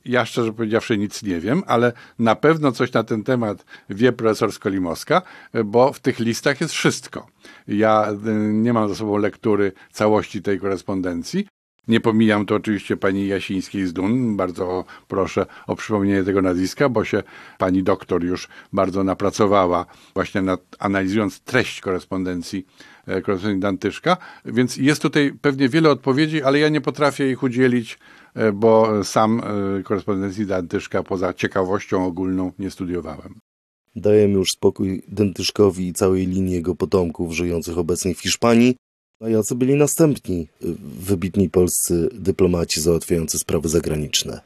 ja 0.06 0.26
szczerze 0.26 0.54
powiedziawszy 0.54 0.98
nic 0.98 1.24
nie 1.24 1.40
wiem, 1.40 1.64
ale 1.68 1.94
na 2.20 2.36
pewno 2.36 2.72
coś 2.72 2.94
na 2.94 3.04
ten 3.04 3.24
temat 3.24 3.66
wie 3.90 4.12
profesor 4.12 4.52
Skolimowska, 4.52 5.22
bo 5.66 5.94
w 5.94 6.00
tych 6.00 6.20
listach 6.20 6.62
jest 6.62 6.74
wszystko. 6.74 7.28
Ja 7.68 8.12
y, 8.12 8.34
nie 8.54 8.74
mam 8.74 8.90
za 8.90 8.96
sobą 8.96 9.18
lektury 9.18 9.72
całości 9.92 10.42
tej 10.42 10.60
korespondencji, 10.60 11.48
nie 11.88 12.00
pomijam 12.00 12.46
to 12.46 12.56
oczywiście 12.56 12.98
pani 12.98 13.28
Jasińskiej 13.28 13.88
z 13.88 13.94
Dun. 13.94 14.38
Bardzo 14.38 14.86
proszę 15.08 15.46
o 15.68 15.76
przypomnienie 15.76 16.24
tego 16.24 16.42
nazwiska, 16.42 16.90
bo 16.90 17.06
się 17.06 17.24
pani 17.58 17.84
doktor 17.84 18.24
już 18.24 18.48
bardzo 18.74 19.04
napracowała 19.04 19.86
właśnie 20.14 20.42
nad 20.42 20.62
analizując 20.80 21.40
treść 21.40 21.82
korespondencji 21.82 22.66
e, 23.08 23.22
korespondencji 23.22 23.62
Dantyszka. 23.62 24.18
Więc 24.46 24.78
jest 24.78 25.02
tutaj 25.02 25.34
pewnie 25.42 25.70
wiele 25.70 25.90
odpowiedzi, 25.90 26.44
ale 26.44 26.60
ja 26.60 26.70
nie 26.70 26.82
potrafię 26.82 27.32
ich 27.32 27.44
udzielić, 27.44 28.00
e, 28.36 28.52
bo 28.52 29.04
sam 29.04 29.42
e, 29.80 29.84
korespondencji 29.84 30.46
Dantyszka 30.46 31.04
poza 31.04 31.34
ciekawością 31.34 32.06
ogólną 32.06 32.52
nie 32.60 32.72
studiowałem. 32.72 33.40
Dajemy 33.96 34.34
już 34.34 34.50
spokój 34.52 35.04
Dantyszkowi 35.08 35.88
i 35.88 35.94
całej 35.94 36.28
linii 36.28 36.54
jego 36.54 36.76
potomków 36.76 37.34
żyjących 37.34 37.78
obecnie 37.78 38.16
w 38.16 38.22
Hiszpanii. 38.22 38.76
A 39.22 39.30
jacy 39.30 39.56
byli 39.56 39.76
następni 39.76 40.42
y, 40.42 40.76
wybitni 41.00 41.50
polscy 41.50 42.10
dyplomaci 42.14 42.82
załatwiający 42.82 43.40
sprawy 43.40 43.70
zagraniczne? 43.70 44.42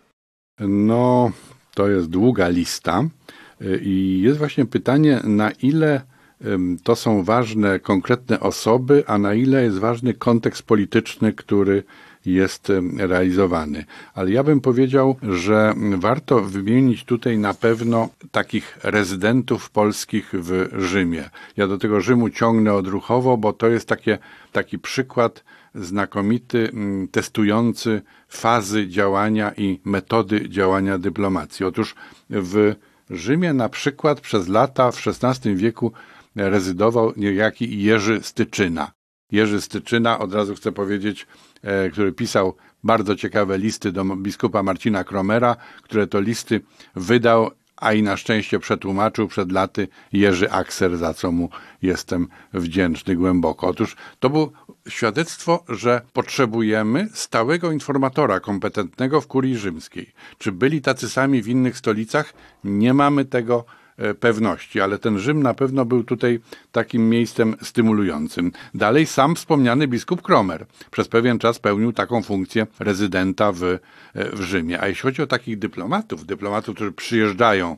No, 0.60 1.32
to 1.74 1.90
jest 1.90 2.08
długa 2.10 2.48
lista 2.48 3.04
y, 3.62 3.82
i 3.84 4.22
jest 4.22 4.38
właśnie 4.38 4.66
pytanie, 4.66 5.22
na 5.24 5.52
ile 5.52 6.02
to 6.84 6.96
są 6.96 7.24
ważne 7.24 7.80
konkretne 7.80 8.40
osoby, 8.40 9.04
a 9.08 9.18
na 9.18 9.34
ile 9.34 9.64
jest 9.64 9.78
ważny 9.78 10.14
kontekst 10.14 10.64
polityczny, 10.64 11.34
który 11.34 11.84
jest 12.26 12.72
realizowany. 12.98 13.86
Ale 14.14 14.32
ja 14.32 14.44
bym 14.44 14.62
powiedział, 14.62 15.16
że 15.24 15.74
warto 15.98 16.42
wymienić 16.42 17.04
tutaj 17.04 17.38
na 17.38 17.54
pewno 17.54 18.10
takich 18.32 18.78
rezydentów 18.84 19.70
polskich 19.70 20.30
w 20.34 20.70
Rzymie. 20.78 21.30
Ja 21.58 21.68
do 21.68 21.78
tego 21.78 22.02
Rzymu 22.02 22.30
ciągnę 22.30 22.74
odruchowo, 22.74 23.38
bo 23.38 23.54
to 23.54 23.68
jest 23.68 23.88
takie, 23.88 24.18
taki 24.52 24.80
przykład 24.80 25.44
znakomity, 25.76 26.72
testujący 27.12 28.02
fazy 28.28 28.88
działania 28.88 29.52
i 29.58 29.80
metody 29.86 30.50
działania 30.50 30.98
dyplomacji. 30.98 31.66
Otóż 31.66 31.96
w 32.30 32.76
Rzymie 33.10 33.54
na 33.54 33.70
przykład 33.70 34.22
przez 34.22 34.48
lata 34.48 34.92
w 34.92 35.08
XVI 35.08 35.56
wieku 35.56 35.92
rezydował 36.36 37.14
niejaki 37.18 37.84
Jerzy 37.84 38.20
Styczyna. 38.24 38.92
Jerzy 39.32 39.62
Styczyna, 39.62 40.20
od 40.20 40.34
razu 40.34 40.56
chcę 40.56 40.72
powiedzieć, 40.72 41.28
który 41.92 42.12
pisał 42.12 42.56
bardzo 42.84 43.16
ciekawe 43.16 43.58
listy 43.58 43.92
do 43.92 44.04
biskupa 44.04 44.64
Marcina 44.64 45.04
Kromera, 45.04 45.56
które 45.84 46.08
to 46.08 46.20
listy 46.20 46.62
wydał, 46.96 47.52
a 47.76 47.94
i 47.94 48.04
na 48.04 48.18
szczęście 48.18 48.60
przetłumaczył 48.60 49.28
przed 49.28 49.52
laty 49.52 49.88
Jerzy 50.14 50.52
Akser, 50.52 50.98
za 50.98 51.14
co 51.14 51.32
mu 51.32 51.50
jestem 51.82 52.28
wdzięczny 52.54 53.16
głęboko. 53.16 53.68
Otóż 53.68 53.96
to 54.20 54.30
było 54.30 54.52
świadectwo, 54.90 55.64
że 55.70 56.02
potrzebujemy 56.14 57.08
stałego 57.14 57.72
informatora 57.72 58.40
kompetentnego 58.40 59.22
w 59.22 59.28
kurii 59.28 59.58
rzymskiej. 59.58 60.14
Czy 60.38 60.52
byli 60.52 60.82
tacy 60.82 61.10
sami 61.10 61.42
w 61.42 61.48
innych 61.48 61.78
stolicach? 61.78 62.34
Nie 62.64 62.94
mamy 62.94 63.26
tego 63.26 63.66
E, 63.66 63.83
pewności, 64.20 64.82
ale 64.82 65.00
ten 65.00 65.20
Rzym 65.20 65.44
na 65.44 65.54
pewno 65.54 65.86
był 65.86 66.04
tutaj 66.04 66.40
takim 66.72 67.10
miejscem 67.10 67.56
stymulującym. 67.62 68.52
Dalej 68.74 69.08
sam 69.08 69.36
wspomniany 69.36 69.88
biskup 69.88 70.22
Kromer 70.22 70.66
przez 70.92 71.08
pewien 71.08 71.40
czas 71.40 71.60
pełnił 71.60 71.94
taką 71.94 72.24
funkcję 72.24 72.68
rezydenta 72.80 73.52
w, 73.52 73.64
e, 73.64 73.80
w 74.14 74.42
Rzymie. 74.42 74.82
A 74.82 74.88
jeśli 74.88 75.02
chodzi 75.02 75.22
o 75.22 75.28
takich 75.28 75.60
dyplomatów, 75.60 76.26
dyplomatów, 76.26 76.76
którzy 76.76 76.92
przyjeżdżają 76.92 77.78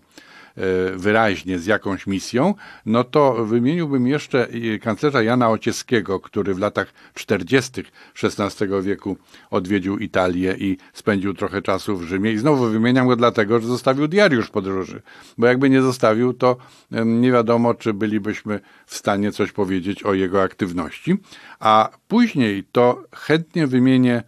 wyraźnie 0.96 1.60
z 1.60 1.66
jakąś 1.66 2.08
misją, 2.08 2.54
no 2.86 3.04
to 3.04 3.46
wymieniłbym 3.46 4.08
jeszcze 4.08 4.48
kanclerza 4.82 5.24
Jana 5.24 5.50
Ocieskiego, 5.50 6.20
który 6.20 6.54
w 6.54 6.60
latach 6.60 6.94
40. 7.14 7.84
XVI 8.24 8.66
wieku 8.82 9.18
odwiedził 9.52 9.98
Italię 9.98 10.56
i 10.60 10.78
spędził 10.94 11.34
trochę 11.34 11.62
czasu 11.62 11.98
w 11.98 12.04
Rzymie. 12.04 12.32
I 12.32 12.38
znowu 12.38 12.66
wymieniam 12.66 13.08
go 13.08 13.16
dlatego, 13.16 13.60
że 13.60 13.68
zostawił 13.68 14.08
diariusz 14.08 14.50
podróży, 14.50 15.02
bo 15.38 15.48
jakby 15.48 15.70
nie 15.70 15.82
zostawił, 15.82 16.34
to 16.34 16.58
nie 17.06 17.32
wiadomo, 17.32 17.74
czy 17.74 17.94
bylibyśmy 17.94 18.60
w 18.86 18.96
stanie 18.96 19.32
coś 19.32 19.52
powiedzieć 19.52 20.04
o 20.04 20.14
jego 20.14 20.42
aktywności. 20.42 21.18
A 21.60 21.90
później 22.08 22.64
to 22.72 23.04
chętnie 23.16 23.68
wymienię 23.68 24.24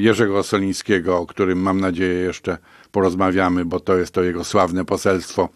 Jerzego 0.00 0.42
Solińskiego, 0.42 1.18
o 1.18 1.26
którym 1.26 1.58
mam 1.58 1.80
nadzieję 1.80 2.14
jeszcze 2.14 2.58
porozmawiamy, 2.94 3.64
bo 3.64 3.80
to 3.80 3.96
jest 3.96 4.14
to 4.14 4.22
jego 4.22 4.44
sławne 4.44 4.84
poselstwo 4.84 5.48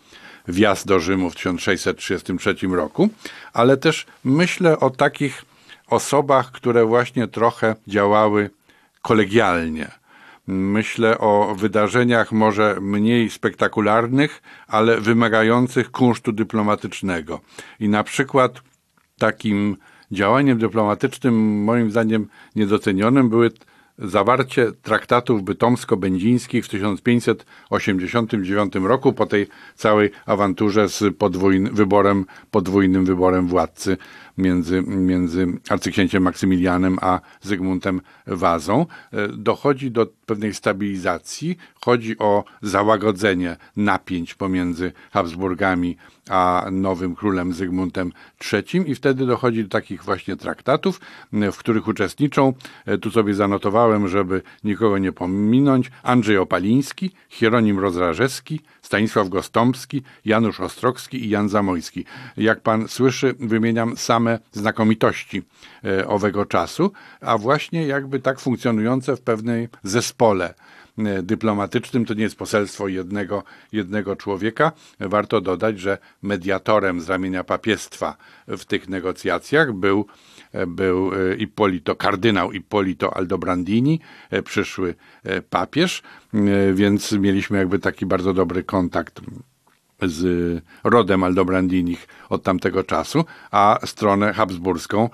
wjazd 0.48 0.86
do 0.86 1.00
Rzymu 1.00 1.30
w 1.30 1.34
1633 1.34 2.54
roku, 2.70 3.08
ale 3.52 3.76
też 3.76 4.06
myślę 4.24 4.80
o 4.80 4.90
takich 4.90 5.44
osobach, 5.86 6.52
które 6.52 6.84
właśnie 6.84 7.28
trochę 7.28 7.76
działały 7.88 8.50
kolegialnie. 9.02 9.90
Myślę 10.46 11.18
o 11.18 11.54
wydarzeniach 11.58 12.32
może 12.32 12.78
mniej 12.80 13.30
spektakularnych, 13.30 14.42
ale 14.68 15.00
wymagających 15.00 15.90
kunsztu 15.90 16.32
dyplomatycznego. 16.32 17.40
I 17.80 17.88
na 17.88 18.04
przykład 18.04 18.60
takim 19.18 19.76
działaniem 20.12 20.58
dyplomatycznym, 20.58 21.62
moim 21.64 21.90
zdaniem 21.90 22.28
niedocenionym, 22.56 23.28
były 23.28 23.50
zawarcie 23.98 24.72
traktatów 24.82 25.42
bytomsko-będzińskich 25.42 26.64
w 26.64 26.68
1589 26.68 28.74
roku 28.74 29.12
po 29.12 29.26
tej 29.26 29.46
całej 29.74 30.10
awanturze 30.26 30.88
z 30.88 31.04
wyborem, 31.72 32.24
podwójnym 32.50 33.04
wyborem 33.04 33.48
władcy 33.48 33.96
między, 34.38 34.82
między 34.82 35.46
arcyksięciem 35.68 36.22
Maksymilianem 36.22 36.98
a 37.00 37.20
Zygmuntem 37.40 38.00
Wazą. 38.26 38.86
E, 39.12 39.28
dochodzi 39.28 39.90
do 39.90 40.06
pewnej 40.26 40.54
stabilizacji, 40.54 41.58
chodzi 41.80 42.18
o 42.18 42.44
załagodzenie 42.62 43.56
napięć 43.76 44.34
pomiędzy 44.34 44.92
Habsburgami 45.10 45.96
a 46.28 46.66
nowym 46.72 47.14
królem 47.14 47.52
Zygmuntem 47.52 48.12
III 48.52 48.90
i 48.90 48.94
wtedy 48.94 49.26
dochodzi 49.26 49.62
do 49.62 49.68
takich 49.68 50.04
właśnie 50.04 50.36
traktatów, 50.36 51.00
w 51.32 51.56
których 51.56 51.88
uczestniczą, 51.88 52.52
e, 52.86 52.98
tu 52.98 53.10
sobie 53.10 53.34
zanotowałem, 53.34 54.08
żeby 54.08 54.42
nikogo 54.64 54.98
nie 54.98 55.12
pominąć, 55.12 55.90
Andrzej 56.02 56.36
Opaliński, 56.36 57.10
Hieronim 57.28 57.78
Rozrażewski, 57.78 58.60
Stanisław 58.82 59.28
Gostomski, 59.28 60.02
Janusz 60.24 60.60
Ostrogski 60.60 61.24
i 61.24 61.28
Jan 61.28 61.48
Zamojski. 61.48 62.04
Jak 62.36 62.60
pan 62.60 62.88
słyszy, 62.88 63.34
wymieniam 63.40 63.96
same 63.96 64.27
znakomitości 64.52 65.42
e, 65.84 66.06
owego 66.08 66.46
czasu, 66.46 66.92
a 67.20 67.38
właśnie 67.38 67.86
jakby 67.86 68.20
tak 68.20 68.40
funkcjonujące 68.40 69.16
w 69.16 69.20
pewnej 69.20 69.68
zespole 69.82 70.54
e, 70.98 71.22
dyplomatycznym. 71.22 72.04
To 72.04 72.14
nie 72.14 72.22
jest 72.22 72.36
poselstwo 72.36 72.88
jednego, 72.88 73.44
jednego 73.72 74.16
człowieka. 74.16 74.72
Warto 75.00 75.40
dodać, 75.40 75.80
że 75.80 75.98
mediatorem 76.22 77.00
z 77.00 77.08
ramienia 77.08 77.44
papiestwa 77.44 78.16
w 78.48 78.64
tych 78.64 78.88
negocjacjach 78.88 79.72
był, 79.72 80.06
e, 80.52 80.66
był 80.66 81.10
Ippolito, 81.38 81.96
kardynał 81.96 82.52
Ippolito 82.52 83.16
Aldobrandini, 83.16 84.00
przyszły 84.44 84.94
papież, 85.50 86.02
więc 86.74 87.12
mieliśmy 87.12 87.58
jakby 87.58 87.78
taki 87.78 88.06
bardzo 88.06 88.34
dobry 88.34 88.62
kontakt 88.62 89.20
z 90.02 90.62
rodem 90.84 91.24
Aldobrandinich 91.24 92.08
od 92.28 92.42
tamtego 92.42 92.84
czasu, 92.84 93.24
a 93.50 93.78
stronę 93.84 94.32
habsburską 94.32 95.10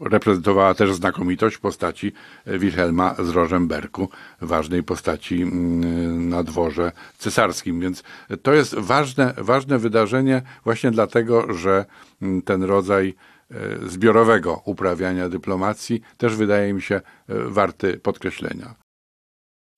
reprezentowała 0.00 0.74
też 0.74 0.94
znakomitość 0.94 1.56
w 1.56 1.60
postaci 1.60 2.12
Wilhelma 2.46 3.14
z 3.14 3.28
Rożemberku, 3.28 4.08
ważnej 4.40 4.82
postaci 4.82 5.42
mm, 5.42 6.28
na 6.28 6.42
dworze 6.42 6.92
cesarskim. 7.18 7.80
Więc 7.80 8.02
to 8.42 8.52
jest 8.52 8.74
ważne, 8.74 9.34
ważne 9.38 9.78
wydarzenie 9.78 10.42
właśnie 10.64 10.90
dlatego, 10.90 11.54
że 11.54 11.84
mm, 12.22 12.42
ten 12.42 12.62
rodzaj 12.62 13.14
e, 13.50 13.88
zbiorowego 13.88 14.62
uprawiania 14.64 15.28
dyplomacji 15.28 16.00
też 16.16 16.36
wydaje 16.36 16.72
mi 16.72 16.82
się 16.82 16.94
e, 16.94 17.02
warty 17.28 17.98
podkreślenia. 17.98 18.74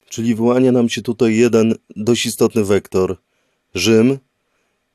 Czyli 0.08 0.34
wyłania 0.34 0.72
nam 0.72 0.88
się 0.88 1.02
tutaj 1.02 1.36
jeden 1.36 1.74
dość 1.96 2.26
istotny 2.26 2.64
wektor– 2.64 3.16
Rzym 3.74 4.18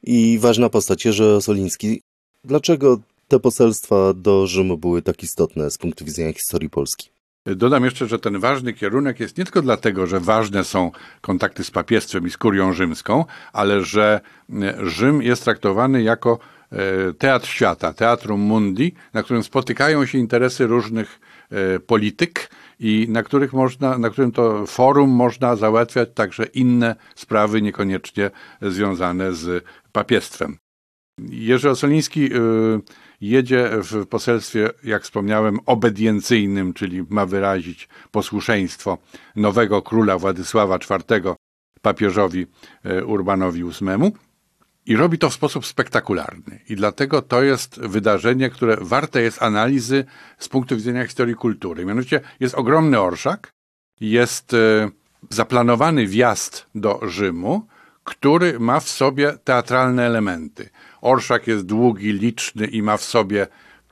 i 0.03 0.39
ważna 0.39 0.69
postać 0.69 1.05
Jerzy 1.05 1.25
Osoliński. 1.25 2.01
Dlaczego 2.43 2.99
te 3.27 3.39
poselstwa 3.39 4.13
do 4.13 4.47
Rzymu 4.47 4.77
były 4.77 5.01
tak 5.01 5.23
istotne 5.23 5.71
z 5.71 5.77
punktu 5.77 6.05
widzenia 6.05 6.33
historii 6.33 6.69
Polski? 6.69 7.09
Dodam 7.45 7.85
jeszcze, 7.85 8.07
że 8.07 8.19
ten 8.19 8.39
ważny 8.39 8.73
kierunek 8.73 9.19
jest 9.19 9.37
nie 9.37 9.43
tylko 9.43 9.61
dlatego, 9.61 10.07
że 10.07 10.19
ważne 10.19 10.63
są 10.63 10.91
kontakty 11.21 11.63
z 11.63 11.71
papiestwem 11.71 12.27
i 12.27 12.29
z 12.29 12.37
kurią 12.37 12.73
rzymską, 12.73 13.25
ale 13.53 13.83
że 13.83 14.21
e, 14.49 14.75
Rzym 14.89 15.21
jest 15.21 15.43
traktowany 15.43 16.03
jako 16.03 16.39
e, 16.71 16.77
teatr 17.13 17.47
świata, 17.47 17.93
teatrum 17.93 18.41
mundi, 18.41 18.93
na 19.13 19.23
którym 19.23 19.43
spotykają 19.43 20.05
się 20.05 20.17
interesy 20.17 20.67
różnych 20.67 21.19
e, 21.51 21.79
polityk 21.79 22.49
i 22.79 23.05
na, 23.09 23.23
których 23.23 23.53
można, 23.53 23.97
na 23.97 24.09
którym 24.09 24.31
to 24.31 24.65
forum 24.65 25.09
można 25.09 25.55
załatwiać 25.55 26.09
także 26.13 26.45
inne 26.45 26.95
sprawy, 27.15 27.61
niekoniecznie 27.61 28.31
związane 28.61 29.33
z 29.33 29.65
papiestwem. 29.91 30.57
Jerzy 31.29 31.69
Osoliński 31.69 32.33
y, 32.33 32.39
jedzie 33.21 33.69
w 33.73 34.05
poselstwie, 34.05 34.69
jak 34.83 35.03
wspomniałem, 35.03 35.59
obediencyjnym, 35.65 36.73
czyli 36.73 37.03
ma 37.09 37.25
wyrazić 37.25 37.89
posłuszeństwo 38.11 38.97
nowego 39.35 39.81
króla 39.81 40.17
Władysława 40.17 40.75
IV 40.75 41.35
papieżowi 41.81 42.47
y, 42.85 43.05
Urbanowi 43.05 43.63
VIII. 43.63 44.28
I 44.89 44.95
robi 44.95 45.17
to 45.17 45.29
w 45.29 45.33
sposób 45.33 45.65
spektakularny. 45.65 46.59
I 46.69 46.75
dlatego 46.75 47.21
to 47.21 47.43
jest 47.43 47.79
wydarzenie, 47.79 48.49
które 48.49 48.77
warte 48.81 49.21
jest 49.21 49.43
analizy 49.43 50.05
z 50.39 50.49
punktu 50.49 50.75
widzenia 50.75 51.05
historii 51.05 51.35
kultury. 51.35 51.85
Mianowicie 51.85 52.21
jest 52.39 52.55
ogromny 52.55 52.99
orszak, 52.99 53.53
jest 54.01 54.53
e, 54.53 54.89
zaplanowany 55.29 56.07
wjazd 56.07 56.65
do 56.75 56.99
Rzymu, 57.03 57.67
który 58.03 58.59
ma 58.59 58.79
w 58.79 58.89
sobie 58.89 59.33
teatralne 59.43 60.05
elementy. 60.05 60.69
Orszak 61.01 61.47
jest 61.47 61.65
długi, 61.65 62.13
liczny 62.13 62.67
i 62.67 62.81
ma 62.81 62.97
w 62.97 63.03
sobie 63.03 63.47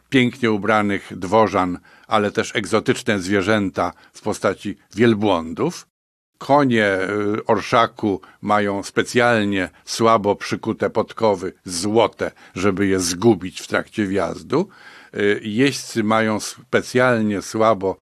pięknie 0.10 0.52
ubranych 0.52 1.18
dworzan, 1.18 1.80
ale 2.08 2.32
też 2.32 2.56
egzotyczne 2.56 3.20
zwierzęta 3.20 3.94
w 4.14 4.22
postaci 4.22 4.78
wielbłądów. 4.96 5.88
Konie 6.38 6.86
y, 6.86 7.46
orszaku 7.46 8.22
mają 8.42 8.84
specjalnie 8.84 9.70
słabo 9.86 10.36
przykute 10.36 10.90
podkowy 10.90 11.54
złote, 11.66 12.32
żeby 12.56 12.88
je 12.88 13.00
zgubić 13.00 13.62
w 13.62 13.68
trakcie 13.68 14.06
wjazdu. 14.06 14.70
Y, 15.14 15.40
jeźdźcy 15.44 16.04
mają 16.04 16.40
specjalnie 16.40 17.42
słabo 17.42 17.98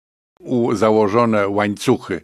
założone 0.73 1.47
łańcuchy 1.47 2.21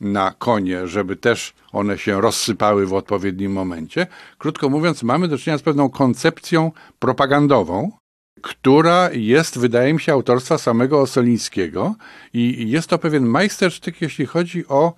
na 0.00 0.34
konie, 0.38 0.86
żeby 0.86 1.16
też 1.16 1.54
one 1.72 1.98
się 1.98 2.20
rozsypały 2.20 2.86
w 2.86 2.94
odpowiednim 2.94 3.52
momencie. 3.52 4.06
Krótko 4.38 4.68
mówiąc, 4.68 5.02
mamy 5.02 5.28
do 5.28 5.38
czynienia 5.38 5.58
z 5.58 5.62
pewną 5.62 5.90
koncepcją 5.90 6.72
propagandową, 6.98 7.92
która 8.42 9.10
jest, 9.12 9.58
wydaje 9.58 9.94
mi 9.94 10.00
się, 10.00 10.12
autorstwa 10.12 10.58
samego 10.58 11.00
Osolińskiego 11.00 11.94
i 12.34 12.70
jest 12.70 12.88
to 12.88 12.98
pewien 12.98 13.26
majstersztyk, 13.26 14.02
jeśli 14.02 14.26
chodzi 14.26 14.68
o 14.68 14.94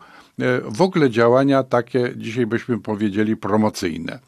w 0.65 0.83
ogóle 0.83 1.11
działania 1.11 1.63
takie, 1.63 2.13
dzisiaj 2.17 2.47
byśmy 2.47 2.81
powiedzieli, 2.81 3.37
promocyjne. 3.37 4.19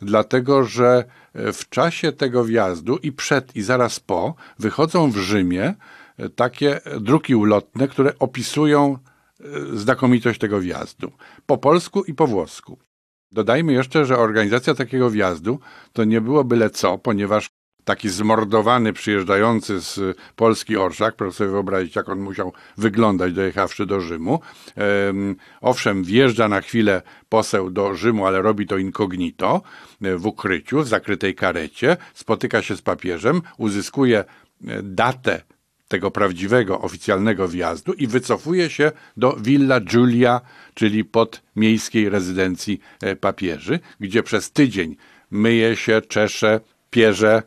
Dlatego, 0.00 0.64
że 0.64 1.04
e, 1.34 1.52
w 1.52 1.68
czasie 1.68 2.12
tego 2.12 2.44
wjazdu 2.44 2.96
i 2.96 3.12
przed, 3.12 3.56
i 3.56 3.62
zaraz 3.62 4.00
po, 4.00 4.34
wychodzą 4.58 5.10
w 5.10 5.16
Rzymie 5.16 5.74
e, 6.16 6.28
takie 6.28 6.80
druki 7.00 7.34
ulotne, 7.34 7.88
które 7.88 8.12
opisują 8.18 8.98
znakomitość 9.72 10.40
tego 10.40 10.60
wjazdu. 10.60 11.12
Po 11.46 11.58
polsku 11.58 12.04
i 12.04 12.14
po 12.14 12.26
włosku. 12.26 12.78
Dodajmy 13.32 13.72
jeszcze, 13.72 14.04
że 14.04 14.18
organizacja 14.18 14.74
takiego 14.74 15.10
wjazdu 15.10 15.58
to 15.92 16.04
nie 16.04 16.20
było 16.20 16.44
byle 16.44 16.70
co, 16.70 16.98
ponieważ 16.98 17.50
taki 17.84 18.08
zmordowany, 18.08 18.92
przyjeżdżający 18.92 19.80
z 19.80 20.00
Polski 20.36 20.76
orszak, 20.76 21.16
proszę 21.16 21.36
sobie 21.36 21.50
wyobrazić, 21.50 21.96
jak 21.96 22.08
on 22.08 22.20
musiał 22.20 22.52
wyglądać, 22.76 23.32
dojechawszy 23.32 23.86
do 23.86 24.00
Rzymu. 24.00 24.40
Owszem, 25.60 26.04
wjeżdża 26.04 26.48
na 26.48 26.60
chwilę 26.60 27.02
poseł 27.28 27.70
do 27.70 27.94
Rzymu, 27.94 28.26
ale 28.26 28.42
robi 28.42 28.66
to 28.66 28.78
incognito, 28.78 29.62
e, 30.02 30.16
w 30.16 30.26
ukryciu, 30.26 30.82
w 30.82 30.88
zakrytej 30.88 31.34
karecie, 31.34 31.96
spotyka 32.14 32.62
się 32.62 32.76
z 32.76 32.82
papieżem, 32.82 33.42
uzyskuje 33.58 34.18
e, 34.18 34.82
datę 34.82 35.42
tego 35.88 36.10
prawdziwego, 36.10 36.80
oficjalnego 36.80 37.48
wjazdu 37.48 37.92
i 37.92 38.06
wycofuje 38.06 38.70
się 38.70 38.92
do 39.16 39.36
Villa 39.40 39.80
Giulia, 39.80 40.40
czyli 40.74 41.04
pod 41.04 41.42
miejskiej 41.56 42.08
rezydencji 42.08 42.80
e, 43.02 43.16
papieży, 43.16 43.80
gdzie 44.00 44.22
przez 44.22 44.52
tydzień 44.52 44.96
myje 45.30 45.76
się, 45.76 46.00
czesze, 46.00 46.60
pierze 46.90 47.42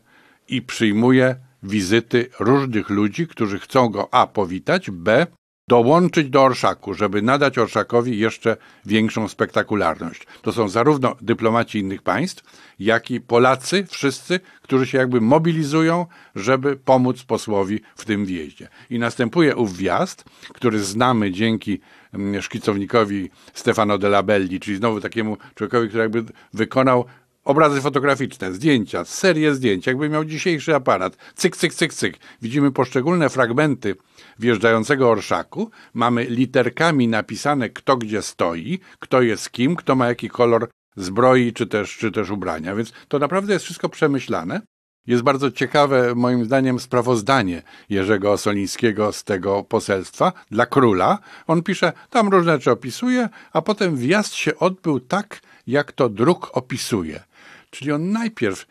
i 0.50 0.62
przyjmuje 0.62 1.36
wizyty 1.64 2.30
różnych 2.40 2.90
ludzi, 2.90 3.28
którzy 3.28 3.60
chcą 3.60 3.90
go 3.90 4.14
A 4.14 4.28
powitać, 4.28 4.92
B 4.92 5.28
dołączyć 5.68 6.30
do 6.30 6.44
orszaku, 6.44 6.94
żeby 6.94 7.22
nadać 7.22 7.58
orszakowi 7.58 8.20
jeszcze 8.20 8.58
większą 8.86 9.28
spektakularność. 9.28 10.28
To 10.42 10.52
są 10.52 10.70
zarówno 10.70 11.16
dyplomaci 11.22 11.80
innych 11.80 12.02
państw, 12.02 12.44
jak 12.80 13.12
i 13.12 13.22
Polacy, 13.22 13.86
wszyscy, 13.90 14.40
którzy 14.62 14.88
się 14.88 14.98
jakby 14.98 15.22
mobilizują, 15.22 16.06
żeby 16.36 16.76
pomóc 16.76 17.24
posłowi 17.24 17.80
w 17.96 18.06
tym 18.06 18.26
wjeździe. 18.26 18.68
I 18.90 19.00
następuje 19.00 19.56
ów 19.56 19.78
wjazd, 19.78 20.24
który 20.54 20.80
znamy 20.80 21.32
dzięki 21.32 21.80
mm, 22.14 22.42
szkicownikowi 22.42 23.30
Stefano 23.54 23.98
della 23.98 24.24
Belli, 24.24 24.60
czyli 24.60 24.78
znowu 24.78 25.02
takiemu 25.02 25.38
człowiekowi, 25.56 25.88
który 25.88 26.04
jakby 26.04 26.24
wykonał 26.54 27.06
obrazy 27.48 27.82
fotograficzne, 27.82 28.54
zdjęcia, 28.54 29.06
serię 29.06 29.56
zdjęć, 29.56 29.88
jakby 29.88 30.10
miał 30.10 30.26
dzisiejszy 30.26 30.76
aparat. 30.76 31.18
Cyk, 31.36 31.58
cyk, 31.58 31.74
cyk, 31.74 31.94
cyk. 31.94 32.18
Widzimy 32.42 32.72
poszczególne 32.72 33.30
fragmenty 33.30 33.96
wjeżdżającego 34.40 35.10
orszaku. 35.10 35.72
Mamy 35.94 36.24
literkami 36.24 37.08
napisane, 37.08 37.70
kto 37.70 37.98
gdzie 37.98 38.22
stoi, 38.22 38.80
kto 39.00 39.22
jest 39.22 39.52
kim, 39.52 39.76
kto 39.76 39.96
ma 39.96 40.08
jaki 40.08 40.30
kolor 40.30 40.70
zbroi 40.96 41.54
czy 41.54 41.68
też, 41.68 41.98
czy 41.98 42.12
też 42.12 42.30
ubrania. 42.30 42.76
Więc 42.76 42.94
to 43.08 43.20
naprawdę 43.20 43.54
jest 43.54 43.66
wszystko 43.66 43.90
przemyślane. 43.90 44.62
Jest 45.08 45.24
bardzo 45.24 45.52
ciekawe, 45.52 46.16
moim 46.16 46.46
zdaniem, 46.46 46.80
sprawozdanie 46.80 47.62
Jerzego 47.90 48.32
Osolińskiego 48.32 49.12
z 49.12 49.24
tego 49.24 49.64
poselstwa 49.64 50.34
dla 50.52 50.66
króla. 50.66 51.20
On 51.48 51.64
pisze, 51.64 51.94
tam 52.10 52.30
różne 52.30 52.54
rzeczy 52.54 52.72
opisuje, 52.72 53.30
a 53.54 53.62
potem 53.62 53.96
wjazd 53.96 54.34
się 54.34 54.60
odbył 54.60 55.00
tak, 55.00 55.40
jak 55.68 55.92
to 55.92 56.10
druk 56.10 56.50
opisuje. 56.54 57.24
Czyli 57.70 57.92
on 57.92 58.12
najpierw 58.12 58.66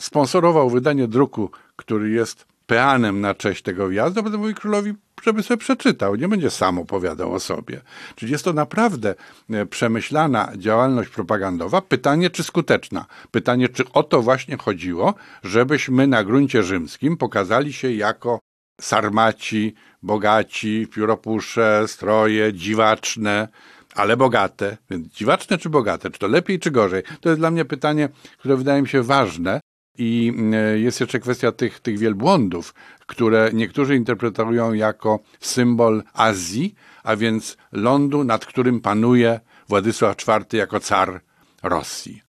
sponsorował 0.00 0.70
wydanie 0.70 1.08
druku, 1.08 1.50
który 1.76 2.10
jest 2.10 2.46
peanem 2.66 3.20
na 3.20 3.34
cześć 3.34 3.62
tego 3.62 3.88
wjazdu, 3.88 4.20
a 4.20 4.22
potem 4.22 4.40
mówi 4.40 4.54
królowi, 4.54 4.94
żeby 5.22 5.42
sobie 5.42 5.58
przeczytał, 5.58 6.14
nie 6.14 6.28
będzie 6.28 6.50
sam 6.50 6.78
opowiadał 6.78 7.34
o 7.34 7.40
sobie. 7.40 7.80
Czyli 8.14 8.32
jest 8.32 8.44
to 8.44 8.52
naprawdę 8.52 9.14
e, 9.50 9.66
przemyślana 9.66 10.52
działalność 10.56 11.10
propagandowa. 11.10 11.82
Pytanie, 11.82 12.30
czy 12.30 12.42
skuteczna? 12.42 13.06
Pytanie, 13.30 13.68
czy 13.68 13.84
o 13.92 14.02
to 14.02 14.22
właśnie 14.22 14.56
chodziło, 14.56 15.14
żebyśmy 15.42 16.06
na 16.06 16.24
gruncie 16.24 16.62
rzymskim 16.62 17.16
pokazali 17.16 17.72
się 17.72 17.92
jako 17.92 18.38
sarmaci, 18.80 19.74
bogaci, 20.02 20.86
pióropusze, 20.92 21.84
stroje, 21.86 22.52
dziwaczne, 22.52 23.48
ale 23.96 24.16
bogate. 24.16 24.76
Więc 24.90 25.08
dziwaczne 25.08 25.58
czy 25.58 25.70
bogate? 25.70 26.10
Czy 26.10 26.18
to 26.18 26.28
lepiej, 26.28 26.58
czy 26.58 26.70
gorzej? 26.70 27.02
To 27.20 27.28
jest 27.28 27.40
dla 27.40 27.50
mnie 27.50 27.64
pytanie, 27.64 28.08
które 28.38 28.56
wydaje 28.56 28.82
mi 28.82 28.88
się 28.88 29.02
ważne. 29.02 29.60
I 29.98 30.32
e, 30.52 30.78
jest 30.78 31.00
jeszcze 31.00 31.20
kwestia 31.20 31.52
tych, 31.52 31.80
tych 31.80 31.98
wielbłądów, 31.98 32.74
które 33.06 33.50
niektórzy 33.52 33.96
interpretują 33.96 34.72
jako 34.72 35.20
symbol 35.40 36.02
Azji, 36.12 36.74
a 37.04 37.16
więc 37.16 37.56
lądu, 37.72 38.24
nad 38.24 38.46
którym 38.46 38.80
panuje 38.80 39.40
Władysław 39.68 40.16
IV 40.28 40.58
jako 40.58 40.80
car 40.80 41.20
Rosji. 41.62 42.22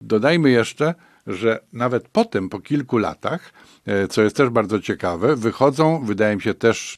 Dodajmy 0.00 0.50
jeszcze, 0.50 0.94
że 1.26 1.60
nawet 1.72 2.08
potem, 2.08 2.48
po 2.48 2.60
kilku 2.60 2.98
latach, 2.98 3.52
e, 3.86 4.08
co 4.08 4.22
jest 4.22 4.36
też 4.36 4.48
bardzo 4.48 4.80
ciekawe, 4.80 5.36
wychodzą, 5.36 6.04
wydaje 6.04 6.36
mi 6.36 6.42
się 6.42 6.54
też, 6.54 6.96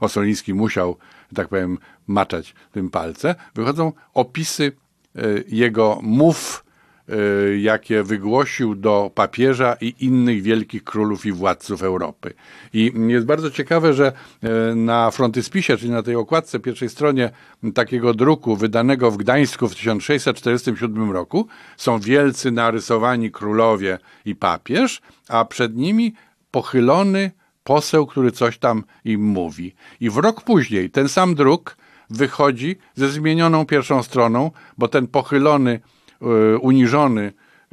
Osoliński 0.00 0.54
musiał, 0.54 0.96
tak 1.34 1.48
powiem, 1.48 1.78
maczać 2.06 2.54
tym 2.72 2.90
palce, 2.90 3.34
wychodzą 3.54 3.92
opisy 4.14 4.72
e, 5.16 5.22
jego 5.48 5.98
mów 6.02 6.64
Y, 7.08 7.58
jakie 7.58 8.02
wygłosił 8.02 8.74
do 8.74 9.10
papieża 9.14 9.76
i 9.80 9.94
innych 10.00 10.42
wielkich 10.42 10.84
królów 10.84 11.26
i 11.26 11.32
władców 11.32 11.82
Europy. 11.82 12.34
I 12.72 12.92
jest 13.06 13.26
bardzo 13.26 13.50
ciekawe, 13.50 13.94
że 13.94 14.12
y, 14.72 14.74
na 14.74 15.10
frontyspisie, 15.10 15.76
czyli 15.76 15.90
na 15.90 16.02
tej 16.02 16.16
okładce, 16.16 16.60
pierwszej 16.60 16.88
stronie 16.88 17.30
takiego 17.74 18.14
druku 18.14 18.56
wydanego 18.56 19.10
w 19.10 19.16
Gdańsku 19.16 19.68
w 19.68 19.74
1647 19.74 21.10
roku 21.10 21.46
są 21.76 21.98
wielcy 21.98 22.50
narysowani 22.50 23.30
królowie 23.30 23.98
i 24.24 24.34
papież, 24.34 25.00
a 25.28 25.44
przed 25.44 25.76
nimi 25.76 26.14
pochylony 26.50 27.30
poseł, 27.64 28.06
który 28.06 28.32
coś 28.32 28.58
tam 28.58 28.84
im 29.04 29.22
mówi. 29.22 29.74
I 30.00 30.10
w 30.10 30.16
rok 30.16 30.42
później 30.44 30.90
ten 30.90 31.08
sam 31.08 31.34
druk 31.34 31.76
wychodzi 32.10 32.76
ze 32.94 33.08
zmienioną 33.08 33.66
pierwszą 33.66 34.02
stroną, 34.02 34.50
bo 34.78 34.88
ten 34.88 35.06
pochylony 35.06 35.80
E, 36.22 36.58
uniżony 36.58 37.32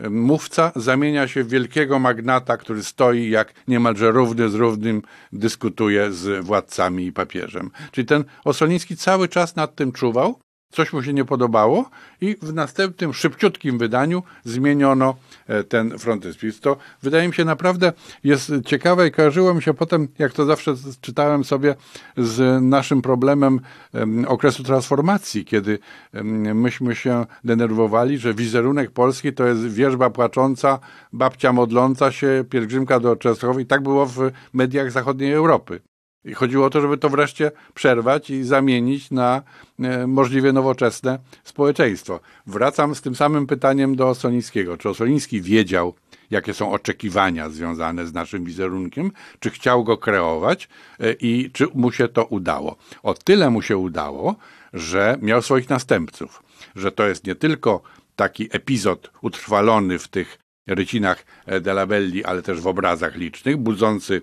mówca 0.09 0.71
zamienia 0.75 1.27
się 1.27 1.43
w 1.43 1.49
wielkiego 1.49 1.99
magnata, 1.99 2.57
który 2.57 2.83
stoi 2.83 3.29
jak 3.29 3.53
niemalże 3.67 4.11
równy 4.11 4.49
z 4.49 4.55
równym 4.55 5.01
dyskutuje 5.31 6.11
z 6.11 6.45
władcami 6.45 7.05
i 7.05 7.11
papieżem. 7.11 7.71
Czyli 7.91 8.07
ten 8.07 8.23
Osoliński 8.45 8.97
cały 8.97 9.27
czas 9.27 9.55
nad 9.55 9.75
tym 9.75 9.91
czuwał, 9.91 10.39
coś 10.71 10.93
mu 10.93 11.03
się 11.03 11.13
nie 11.13 11.25
podobało 11.25 11.89
i 12.21 12.35
w 12.41 12.53
następnym 12.53 13.13
szybciutkim 13.13 13.77
wydaniu 13.77 14.23
zmieniono 14.43 15.15
e, 15.47 15.63
ten 15.63 15.97
frontyspis. 15.99 16.59
To 16.59 16.77
wydaje 17.03 17.27
mi 17.27 17.33
się 17.33 17.45
naprawdę 17.45 17.93
jest 18.23 18.51
ciekawe 18.65 19.07
i 19.07 19.11
kojarzyło 19.11 19.53
mi 19.53 19.61
się 19.61 19.73
potem, 19.73 20.07
jak 20.19 20.33
to 20.33 20.45
zawsze 20.45 20.75
czytałem 21.01 21.43
sobie 21.43 21.75
z 22.17 22.63
naszym 22.63 23.01
problemem 23.01 23.59
okresu 24.27 24.63
transformacji, 24.63 25.45
kiedy 25.45 25.79
myśmy 26.53 26.95
się 26.95 27.25
denerwowali, 27.43 28.17
że 28.17 28.33
wizerunek 28.33 28.91
Polski 28.91 29.33
to 29.33 29.47
jest 29.47 29.67
wierzba 29.67 30.09
płacząca, 30.09 30.79
babcia 31.13 31.53
modląca 31.53 32.11
się, 32.11 32.45
pielgrzymka 32.49 32.99
do 32.99 33.15
Częstochowy 33.15 33.61
i 33.61 33.65
tak 33.65 33.83
było 33.83 34.05
w 34.05 34.31
mediach 34.53 34.91
zachodniej 34.91 35.33
Europy. 35.33 35.81
I 36.25 36.33
chodziło 36.33 36.65
o 36.65 36.69
to, 36.69 36.81
żeby 36.81 36.97
to 36.97 37.09
wreszcie 37.09 37.51
przerwać 37.73 38.29
i 38.29 38.43
zamienić 38.43 39.11
na 39.11 39.41
e, 39.79 40.07
możliwie 40.07 40.53
nowoczesne 40.53 41.19
społeczeństwo. 41.43 42.19
Wracam 42.47 42.95
z 42.95 43.01
tym 43.01 43.15
samym 43.15 43.47
pytaniem 43.47 43.95
do 43.95 44.09
Osolińskiego. 44.09 44.77
Czy 44.77 44.89
Osoliński 44.89 45.41
wiedział, 45.41 45.93
jakie 46.31 46.53
są 46.53 46.71
oczekiwania 46.71 47.49
związane 47.49 48.07
z 48.07 48.13
naszym 48.13 48.45
wizerunkiem, 48.45 49.11
czy 49.39 49.49
chciał 49.49 49.83
go 49.83 49.97
kreować 49.97 50.69
e, 50.99 51.13
i 51.13 51.51
czy 51.51 51.67
mu 51.73 51.91
się 51.91 52.07
to 52.07 52.25
udało? 52.25 52.75
O 53.03 53.13
tyle 53.13 53.49
mu 53.49 53.61
się 53.61 53.77
udało, 53.77 54.35
że 54.73 55.17
miał 55.21 55.41
swoich 55.41 55.69
następców, 55.69 56.43
że 56.75 56.91
to 56.91 57.07
jest 57.07 57.27
nie 57.27 57.35
tylko 57.35 57.81
taki 58.15 58.47
epizod 58.51 59.11
utrwalony 59.21 59.99
w 59.99 60.07
tych 60.07 60.37
rycinach 60.69 61.25
e, 61.45 61.61
Della 61.61 61.85
Belli, 61.85 62.25
ale 62.25 62.41
też 62.41 62.61
w 62.61 62.67
obrazach 62.67 63.15
licznych, 63.15 63.57
budzący 63.57 64.15
e, 64.15 64.19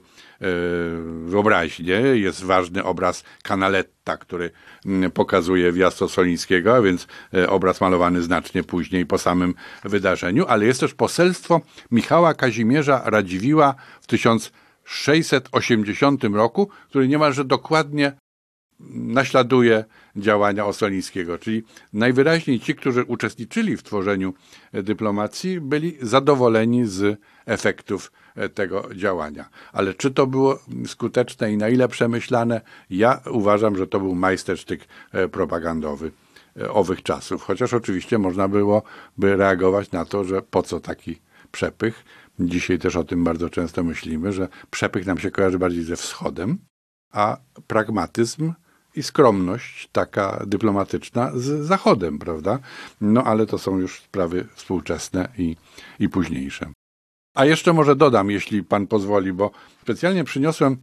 wyobraźnię. 1.25 1.95
Jest 1.95 2.45
ważny 2.45 2.85
obraz 2.85 3.25
Canaletta, 3.43 4.17
który 4.17 4.51
pokazuje 5.15 5.73
wjazd 5.73 5.99
Solińskiego, 6.09 6.77
a 6.77 6.83
więc 6.83 7.07
e, 7.35 7.51
obraz 7.51 7.81
malowany 7.81 8.23
znacznie 8.23 8.63
później 8.63 9.07
po 9.07 9.19
samym 9.19 9.55
wydarzeniu, 9.85 10.45
ale 10.49 10.67
jest 10.67 10.81
też 10.81 10.95
poselstwo 10.95 11.61
Michała 11.91 12.35
Kazimierza 12.35 13.03
Radziwiła 13.05 13.75
w 14.01 14.07
1680 14.07 16.25
roku, 16.25 16.69
który 16.89 17.09
niemalże 17.09 17.45
dokładnie 17.45 18.13
naśladuje 18.91 19.85
działania 20.17 20.67
Osolińskiego. 20.67 21.39
Czyli 21.39 21.63
najwyraźniej 21.93 22.61
ci, 22.61 22.75
którzy 22.75 23.05
uczestniczyli 23.05 23.77
w 23.77 23.83
tworzeniu 23.83 24.35
dyplomacji, 24.73 25.61
byli 25.61 25.97
zadowoleni 26.03 26.87
z 26.87 27.21
efektów 27.47 28.13
tego 28.55 28.95
działania. 28.95 29.49
Ale 29.73 29.95
czy 29.95 30.11
to 30.11 30.27
było 30.27 30.59
skuteczne 30.87 31.53
i 31.53 31.57
na 31.57 31.69
ile 31.69 31.89
przemyślane? 31.89 32.61
Ja 32.91 33.21
uważam, 33.31 33.77
że 33.77 33.87
to 33.87 34.01
był 34.01 34.15
majstersztyk 34.15 34.89
e, 35.13 35.29
propagandowy 35.29 36.11
e, 36.61 36.71
owych 36.71 37.03
czasów. 37.03 37.43
Chociaż 37.43 37.75
oczywiście 37.75 38.19
można 38.19 38.49
było 38.49 38.83
by 39.19 39.37
reagować 39.37 39.93
na 39.93 40.05
to, 40.05 40.25
że 40.25 40.43
po 40.43 40.63
co 40.63 40.81
taki 40.81 41.21
przepych. 41.53 42.05
Dzisiaj 42.41 42.79
też 42.79 42.97
o 42.97 43.05
tym 43.05 43.25
bardzo 43.25 43.51
często 43.51 43.85
myślimy, 43.85 44.33
że 44.33 44.49
przepych 44.71 45.07
nam 45.07 45.19
się 45.19 45.31
kojarzy 45.31 45.59
bardziej 45.59 45.85
ze 45.85 45.97
wschodem, 45.97 46.59
a 47.13 47.37
pragmatyzm 47.67 48.53
i 48.97 49.03
skromność 49.03 49.89
taka 49.93 50.45
dyplomatyczna 50.47 51.31
z 51.35 51.67
Zachodem, 51.67 52.19
prawda? 52.19 52.59
No 53.01 53.25
ale 53.25 53.47
to 53.47 53.59
są 53.59 53.79
już 53.79 54.01
sprawy 54.01 54.47
współczesne 54.55 55.29
i, 55.39 55.57
i 56.01 56.09
późniejsze. 56.09 56.73
A 57.35 57.45
jeszcze 57.45 57.73
może 57.73 57.97
dodam, 57.97 58.31
jeśli 58.31 58.65
pan 58.65 58.87
pozwoli, 58.87 59.33
bo 59.33 59.51
specjalnie 59.83 60.25
przyniosłem 60.25 60.73
e, 60.73 60.77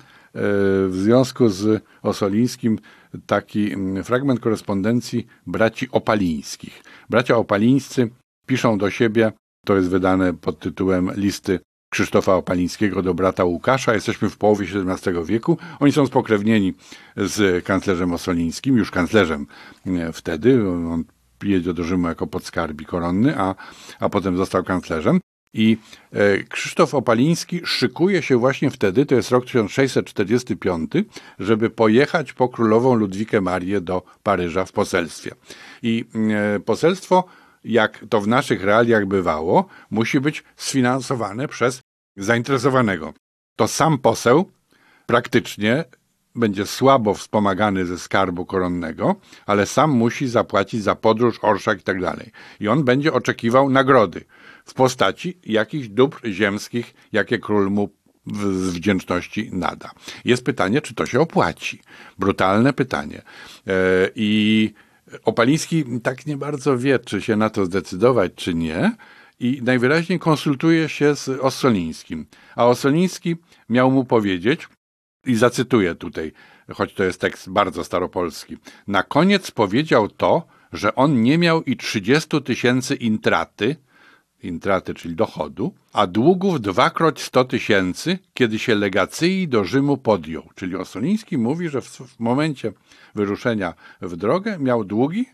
w 0.88 0.94
związku 0.94 1.50
z 1.50 1.84
Osolińskim 2.02 2.80
taki 3.26 3.76
fragment 4.04 4.40
korespondencji 4.40 5.28
braci 5.48 5.88
Opalińskich. 5.92 6.84
Bracia 7.10 7.38
Opalińscy 7.38 8.10
piszą 8.46 8.78
do 8.78 8.90
siebie, 8.90 9.32
to 9.66 9.76
jest 9.76 9.90
wydane 9.90 10.34
pod 10.34 10.60
tytułem 10.60 11.12
Listy 11.16 11.60
Krzysztofa 11.94 12.36
Opalińskiego 12.36 13.02
do 13.02 13.14
brata 13.14 13.44
Łukasza. 13.44 13.94
Jesteśmy 13.94 14.30
w 14.30 14.38
połowie 14.38 14.66
XVII 14.66 15.26
wieku. 15.26 15.58
Oni 15.80 15.92
są 15.92 16.06
spokrewnieni 16.06 16.74
z 17.18 17.66
kanclerzem 17.66 18.14
Ossolińskim, 18.14 18.78
już 18.78 18.92
kanclerzem 18.92 19.48
e, 19.86 20.14
wtedy. 20.14 20.70
On 20.70 21.04
jedzie 21.44 21.74
do 21.74 21.84
Rzymu 21.84 22.08
jako 22.08 22.28
podskarbi 22.28 22.86
koronny, 22.86 23.38
a, 23.38 23.56
a 24.00 24.10
potem 24.10 24.38
został 24.38 24.64
kanclerzem. 24.64 25.20
I 25.54 25.78
e, 26.14 26.44
Krzysztof 26.44 26.94
Opaliński 26.94 27.62
szykuje 27.66 28.22
się 28.22 28.38
właśnie 28.38 28.72
wtedy, 28.72 29.06
to 29.06 29.16
jest 29.16 29.32
rok 29.32 29.46
1645, 29.46 30.92
żeby 31.40 31.70
pojechać 31.70 32.34
po 32.34 32.50
królową 32.50 32.96
Ludwikę 32.96 33.42
Marię 33.42 33.82
do 33.82 34.04
Paryża 34.24 34.66
w 34.66 34.72
poselstwie. 34.72 35.32
I 35.84 36.06
e, 36.56 36.60
poselstwo, 36.60 37.24
jak 37.64 38.06
to 38.10 38.22
w 38.22 38.28
naszych 38.28 38.64
realiach 38.64 39.06
bywało, 39.06 39.68
musi 39.92 40.20
być 40.20 40.44
sfinansowane 40.56 41.48
przez 41.48 41.83
zainteresowanego. 42.18 43.14
To 43.56 43.68
sam 43.68 43.98
poseł 43.98 44.52
praktycznie 45.06 45.86
będzie 46.36 46.66
słabo 46.66 47.14
wspomagany 47.14 47.86
ze 47.86 48.00
skarbu 48.00 48.46
koronnego, 48.46 49.16
ale 49.46 49.66
sam 49.66 49.92
musi 49.92 50.28
zapłacić 50.28 50.84
za 50.84 50.96
podróż, 50.96 51.40
orszak 51.42 51.80
i 51.80 51.84
tak 51.84 52.02
dalej. 52.02 52.32
I 52.60 52.68
on 52.68 52.84
będzie 52.84 53.14
oczekiwał 53.14 53.70
nagrody 53.70 54.26
w 54.66 54.74
postaci 54.74 55.40
jakichś 55.46 55.88
dóbr 55.88 56.20
ziemskich, 56.28 56.94
jakie 57.12 57.40
król 57.40 57.72
mu 57.72 57.90
z 58.44 58.70
wdzięczności 58.70 59.50
nada. 59.54 59.92
Jest 60.26 60.46
pytanie, 60.46 60.82
czy 60.82 60.96
to 60.96 61.06
się 61.06 61.20
opłaci. 61.20 61.82
Brutalne 62.20 62.74
pytanie. 62.74 63.22
E, 63.68 63.72
I 64.16 64.74
Opaliński 65.26 65.86
tak 66.04 66.26
nie 66.26 66.38
bardzo 66.38 66.78
wie, 66.78 67.00
czy 67.00 67.22
się 67.22 67.36
na 67.36 67.50
to 67.50 67.66
zdecydować, 67.66 68.32
czy 68.36 68.54
nie. 68.54 68.92
I 69.40 69.62
najwyraźniej 69.64 70.20
konsultuje 70.20 70.90
się 70.90 71.16
z 71.16 71.30
Ossolińskim. 71.30 72.26
A 72.56 72.66
Ossoliński 72.68 73.36
miał 73.70 73.92
mu 73.92 74.06
powiedzieć, 74.06 74.68
i 75.26 75.36
zacytuję 75.36 75.96
tutaj, 75.96 76.32
choć 76.74 76.94
to 76.94 77.04
jest 77.04 77.22
tekst 77.22 77.50
bardzo 77.50 77.84
staropolski. 77.84 78.58
Na 78.88 79.04
koniec 79.04 79.52
powiedział 79.52 80.10
to, 80.10 80.48
że 80.74 80.96
on 80.96 81.22
nie 81.22 81.38
miał 81.38 81.64
i 81.64 81.78
30 81.78 82.42
tysięcy 82.42 82.96
intraty, 82.96 83.76
intraty, 84.44 84.94
czyli 84.94 85.16
dochodu, 85.16 85.74
a 85.94 86.08
długów 86.08 86.62
dwakroć 86.62 87.22
100 87.22 87.46
tysięcy, 87.46 88.20
kiedy 88.34 88.60
się 88.60 88.76
legacji 88.76 89.48
do 89.48 89.64
Rzymu 89.64 89.98
podjął. 89.98 90.50
Czyli 90.56 90.76
Ossoliński 90.76 91.38
mówi, 91.38 91.70
że 91.70 91.82
w, 91.82 91.88
w 91.88 92.20
momencie 92.20 92.74
wyruszenia 93.16 93.74
w 94.02 94.16
drogę 94.16 94.60
miał 94.60 94.84
długi 94.84 95.26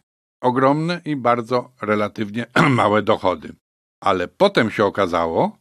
ogromne 0.42 1.02
i 1.06 1.16
bardzo 1.16 1.72
relatywnie 1.82 2.46
małe 2.70 3.02
dochody. 3.02 3.54
Ale 4.00 4.28
potem 4.28 4.72
się 4.72 4.86
okazało, 4.86 5.58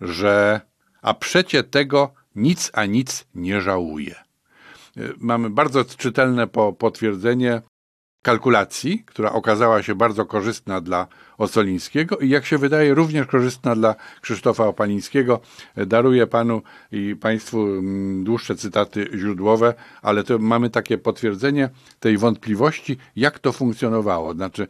że 0.00 0.60
a 1.02 1.14
przecie 1.14 1.62
tego 1.62 2.14
nic 2.34 2.70
a 2.74 2.86
nic 2.86 3.26
nie 3.34 3.60
żałuje. 3.60 4.14
Mamy 5.18 5.50
bardzo 5.50 5.84
czytelne 5.84 6.46
po 6.46 6.72
potwierdzenie 6.72 7.62
kalkulacji, 8.22 9.02
która 9.06 9.32
okazała 9.32 9.82
się 9.82 9.94
bardzo 9.94 10.26
korzystna 10.26 10.80
dla 10.80 11.06
Osolińskiego 11.38 12.18
i 12.18 12.28
jak 12.28 12.46
się 12.46 12.58
wydaje 12.58 12.94
również 12.94 13.26
korzystna 13.26 13.74
dla 13.74 13.94
Krzysztofa 14.20 14.66
Opalińskiego. 14.66 15.40
Daruję 15.76 16.26
panu 16.26 16.62
i 16.92 17.16
państwu 17.16 17.62
mm, 17.62 18.24
dłuższe 18.24 18.56
cytaty 18.56 19.10
źródłowe, 19.14 19.74
ale 20.02 20.24
to 20.24 20.38
mamy 20.38 20.70
takie 20.70 20.98
potwierdzenie 20.98 21.70
tej 22.00 22.18
wątpliwości, 22.18 22.96
jak 23.16 23.38
to 23.38 23.52
funkcjonowało. 23.52 24.34
Znaczy, 24.34 24.66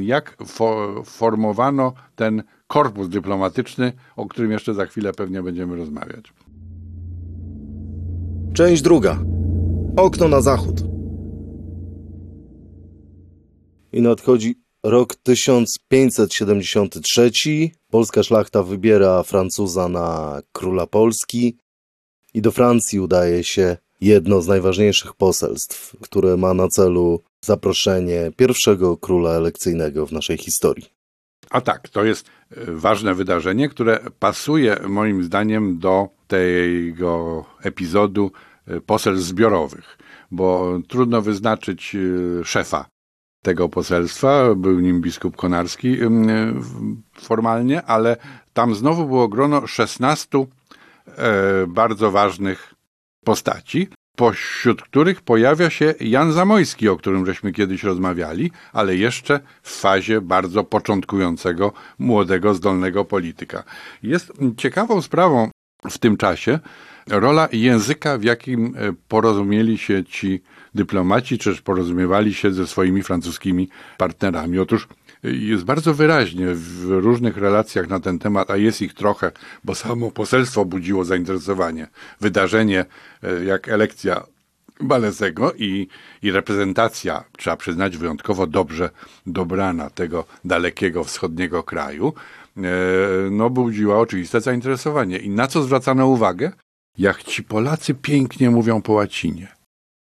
jak 0.00 0.36
fo 0.46 1.02
formowano 1.04 1.92
ten 2.16 2.42
korpus 2.66 3.08
dyplomatyczny, 3.08 3.92
o 4.16 4.26
którym 4.26 4.52
jeszcze 4.52 4.74
za 4.74 4.86
chwilę 4.86 5.12
pewnie 5.12 5.42
będziemy 5.42 5.76
rozmawiać. 5.76 6.32
Część 8.54 8.82
druga. 8.82 9.18
Okno 9.96 10.28
na 10.28 10.40
zachód. 10.40 10.82
I 13.92 14.02
nadchodzi 14.02 14.62
rok 14.82 15.14
1573. 15.14 17.30
Polska 17.90 18.22
szlachta 18.22 18.62
wybiera 18.62 19.22
Francuza 19.22 19.88
na 19.88 20.40
króla 20.52 20.86
Polski 20.86 21.56
i 22.34 22.42
do 22.42 22.52
Francji 22.52 23.00
udaje 23.00 23.44
się 23.44 23.76
jedno 24.02 24.42
z 24.42 24.48
najważniejszych 24.48 25.14
poselstw, 25.14 25.96
które 26.00 26.36
ma 26.36 26.54
na 26.54 26.68
celu 26.68 27.20
zaproszenie 27.44 28.30
pierwszego 28.36 28.96
króla 28.96 29.30
elekcyjnego 29.30 30.06
w 30.06 30.12
naszej 30.12 30.38
historii. 30.38 30.86
A 31.50 31.60
tak, 31.60 31.88
to 31.88 32.04
jest 32.04 32.26
e, 32.26 32.72
ważne 32.72 33.14
wydarzenie, 33.14 33.68
które 33.68 34.00
pasuje 34.18 34.76
moim 34.88 35.24
zdaniem 35.24 35.78
do 35.78 36.08
tego 36.26 37.44
epizodu 37.62 38.30
e, 38.66 38.80
poselstw 38.80 39.26
zbiorowych, 39.26 39.98
bo 40.30 40.78
trudno 40.88 41.22
wyznaczyć 41.22 41.96
e, 41.96 42.44
szefa 42.44 42.86
tego 43.42 43.68
poselstwa, 43.68 44.54
był 44.54 44.80
nim 44.80 45.00
biskup 45.00 45.36
Konarski 45.36 45.96
formalnie, 47.14 47.82
ale 47.82 48.16
tam 48.52 48.74
znowu 48.74 49.06
było 49.06 49.28
grono 49.28 49.66
16 49.66 50.46
bardzo 51.68 52.10
ważnych 52.10 52.74
postaci, 53.24 53.88
pośród 54.16 54.82
których 54.82 55.20
pojawia 55.20 55.70
się 55.70 55.94
Jan 56.00 56.32
Zamojski, 56.32 56.88
o 56.88 56.96
którym 56.96 57.26
żeśmy 57.26 57.52
kiedyś 57.52 57.82
rozmawiali, 57.82 58.50
ale 58.72 58.96
jeszcze 58.96 59.40
w 59.62 59.80
fazie 59.80 60.20
bardzo 60.20 60.64
początkującego, 60.64 61.72
młodego, 61.98 62.54
zdolnego 62.54 63.04
polityka. 63.04 63.64
Jest 64.02 64.32
ciekawą 64.56 65.02
sprawą 65.02 65.50
w 65.90 65.98
tym 65.98 66.16
czasie 66.16 66.58
rola 67.06 67.48
języka, 67.52 68.18
w 68.18 68.22
jakim 68.22 68.74
e, 68.76 68.92
porozumieli 69.08 69.78
się 69.78 70.04
ci 70.04 70.42
dyplomaci, 70.74 71.38
czy 71.38 71.62
porozumiewali 71.62 72.34
się 72.34 72.52
ze 72.52 72.66
swoimi 72.66 73.02
francuskimi 73.02 73.68
partnerami. 73.98 74.58
Otóż 74.58 74.88
jest 75.22 75.64
bardzo 75.64 75.94
wyraźnie 75.94 76.46
w 76.54 76.84
różnych 76.88 77.36
relacjach 77.36 77.88
na 77.88 78.00
ten 78.00 78.18
temat, 78.18 78.50
a 78.50 78.56
jest 78.56 78.82
ich 78.82 78.94
trochę, 78.94 79.32
bo 79.64 79.74
samo 79.74 80.10
poselstwo 80.10 80.64
budziło 80.64 81.04
zainteresowanie. 81.04 81.86
Wydarzenie 82.20 82.84
e, 83.22 83.44
jak 83.44 83.68
elekcja 83.68 84.26
Balezego 84.80 85.52
i, 85.52 85.88
i 86.22 86.30
reprezentacja, 86.30 87.24
trzeba 87.38 87.56
przyznać, 87.56 87.96
wyjątkowo 87.96 88.46
dobrze 88.46 88.90
dobrana 89.26 89.90
tego 89.90 90.24
dalekiego 90.44 91.04
wschodniego 91.04 91.62
kraju, 91.62 92.12
e, 92.56 92.60
no 93.30 93.50
budziła 93.50 93.98
oczywiste 93.98 94.40
zainteresowanie. 94.40 95.18
I 95.18 95.30
na 95.30 95.46
co 95.46 95.62
zwracano 95.62 96.06
uwagę? 96.06 96.52
Jak 96.98 97.22
ci 97.22 97.42
Polacy 97.42 97.94
pięknie 97.94 98.50
mówią 98.50 98.82
po 98.82 98.92
łacinie. 98.92 99.61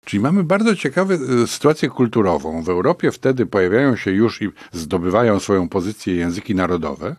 Czyli 0.04 0.20
mamy 0.20 0.44
bardzo 0.44 0.76
ciekawą 0.76 1.14
e, 1.14 1.46
sytuację 1.46 1.88
kulturową. 1.88 2.62
W 2.62 2.68
Europie 2.68 3.10
wtedy 3.12 3.46
pojawiają 3.46 3.96
się 3.96 4.10
już 4.10 4.42
i 4.42 4.48
zdobywają 4.72 5.40
swoją 5.40 5.68
pozycję 5.68 6.14
języki 6.14 6.54
narodowe. 6.54 7.16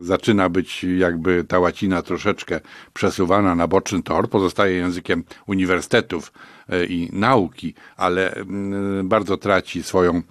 Zaczyna 0.00 0.48
być 0.48 0.84
jakby 0.84 1.44
ta 1.44 1.58
łacina 1.58 2.02
troszeczkę 2.02 2.60
przesuwana 2.92 3.54
na 3.54 3.68
boczny 3.68 4.02
tor, 4.02 4.30
pozostaje 4.30 4.76
językiem 4.76 5.24
uniwersytetów 5.46 6.32
e, 6.68 6.84
i 6.84 7.08
nauki, 7.12 7.74
ale 7.96 8.34
mm, 8.34 9.08
bardzo 9.08 9.36
traci 9.36 9.82
swoją 9.82 10.22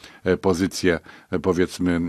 pozycję, 0.42 1.00
powiedzmy, 1.42 2.00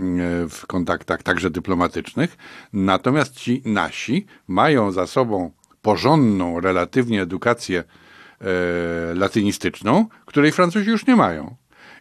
w 0.49 0.67
kontaktach 0.67 1.23
także 1.23 1.49
dyplomatycznych. 1.49 2.37
Natomiast 2.73 3.35
ci 3.35 3.61
nasi 3.65 4.25
mają 4.47 4.91
za 4.91 5.07
sobą 5.07 5.51
porządną 5.81 6.59
relatywnie 6.59 7.21
edukację 7.21 7.83
e, 8.41 9.15
latynistyczną, 9.15 10.05
której 10.25 10.51
Francuzi 10.51 10.89
już 10.89 11.07
nie 11.07 11.15
mają. 11.15 11.55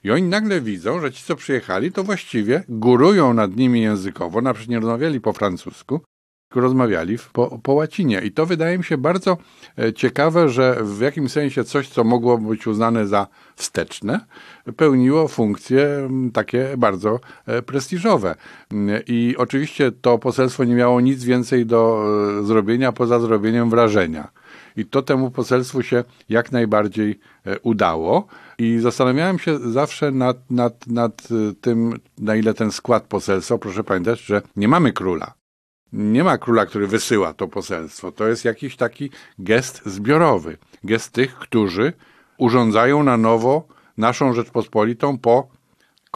I 0.05 0.11
oni 0.11 0.23
nagle 0.23 0.61
widzą, 0.61 1.01
że 1.01 1.13
ci, 1.13 1.25
co 1.25 1.37
przyjechali, 1.37 1.93
to 1.93 2.05
właściwie 2.05 2.65
górują 2.69 3.35
nad 3.35 3.57
nimi 3.57 3.81
językowo, 3.81 4.41
na 4.41 4.55
przykład 4.55 4.71
nie 4.71 4.81
rozmawiali 4.81 5.21
po 5.21 5.33
francusku, 5.33 6.01
tylko 6.49 6.61
rozmawiali 6.61 7.17
po, 7.33 7.59
po 7.63 7.73
łacinie. 7.73 8.21
I 8.21 8.33
to 8.33 8.47
wydaje 8.47 8.79
mi 8.79 8.85
się 8.85 8.99
bardzo 8.99 9.37
e, 9.79 9.93
ciekawe, 9.93 10.49
że 10.49 10.79
w 10.83 11.01
jakimś 11.01 11.33
sensie 11.33 11.65
coś, 11.65 11.89
co 11.89 12.05
mogło 12.05 12.39
być 12.39 12.67
uznane 12.67 13.07
za 13.07 13.27
wsteczne, 13.57 14.21
pełniło 14.77 15.29
funkcje 15.29 16.11
takie 16.33 16.75
bardzo 16.79 17.21
e, 17.47 17.63
prestiżowe. 17.63 18.35
I 19.07 19.35
oczywiście 19.39 19.93
to 19.93 20.19
poselstwo 20.19 20.65
nie 20.65 20.75
miało 20.75 21.01
nic 21.01 21.25
więcej 21.25 21.67
do 21.67 22.05
e, 22.41 22.45
zrobienia 22.45 22.93
poza 22.93 23.21
zrobieniem 23.21 23.71
wrażenia. 23.71 24.29
I 24.79 24.85
to 24.87 25.03
temu 25.03 25.31
poselstwu 25.31 25.83
się 25.83 26.05
jak 26.29 26.53
najbardziej 26.53 27.21
e, 27.47 27.59
udało. 27.59 28.27
I 28.59 28.79
zastanawiałem 28.79 29.39
się 29.39 29.59
zawsze 29.59 30.11
nad, 30.11 30.51
nad, 30.51 30.87
nad 30.87 31.29
e, 31.31 31.55
tym, 31.61 32.01
na 32.19 32.37
ile 32.37 32.55
ten 32.55 32.73
skład 32.73 33.03
poselstwa, 33.03 33.59
proszę 33.59 33.85
pamiętać, 33.85 34.21
że 34.21 34.43
nie 34.57 34.69
mamy 34.69 34.93
króla. 34.93 35.35
Nie 35.93 36.25
ma 36.25 36.39
króla, 36.39 36.67
który 36.67 36.87
wysyła 36.87 37.35
to 37.35 37.49
poselstwo. 37.49 38.13
To 38.13 38.29
jest 38.29 38.45
jakiś 38.45 38.77
taki 38.77 39.11
gest 39.39 39.83
zbiorowy. 39.87 40.57
Gest 40.85 41.13
tych, 41.13 41.35
którzy 41.35 41.93
urządzają 42.37 43.03
na 43.03 43.17
nowo 43.17 43.69
naszą 43.97 44.33
Rzeczpospolitą 44.33 45.19
po 45.19 45.49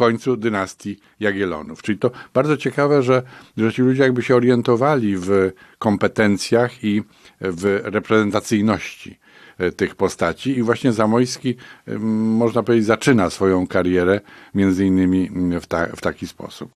końcu 0.02 0.36
dynastii 0.36 0.96
Jagiellonów. 1.20 1.82
Czyli 1.82 1.98
to 1.98 2.10
bardzo 2.34 2.56
ciekawe, 2.56 3.02
że, 3.02 3.22
że 3.56 3.72
ci 3.72 3.82
ludzie 3.82 4.02
jakby 4.02 4.22
się 4.22 4.36
orientowali 4.36 5.16
w 5.16 5.52
kompetencjach 5.78 6.84
i 6.84 7.02
w 7.40 7.80
reprezentacyjności 7.84 9.18
e, 9.58 9.72
tych 9.72 9.94
postaci 9.94 10.50
i 10.58 10.62
właśnie 10.62 10.92
Zamojski, 10.92 11.56
em, 11.86 12.02
można 12.36 12.62
powiedzieć, 12.62 12.86
zaczyna 12.86 13.30
swoją 13.30 13.66
karierę 13.66 14.20
między 14.54 14.86
innymi 14.86 15.28
mm, 15.28 15.60
w, 15.60 15.66
ta, 15.66 15.86
w 15.86 16.00
taki 16.00 16.26
sposób. 16.26 16.70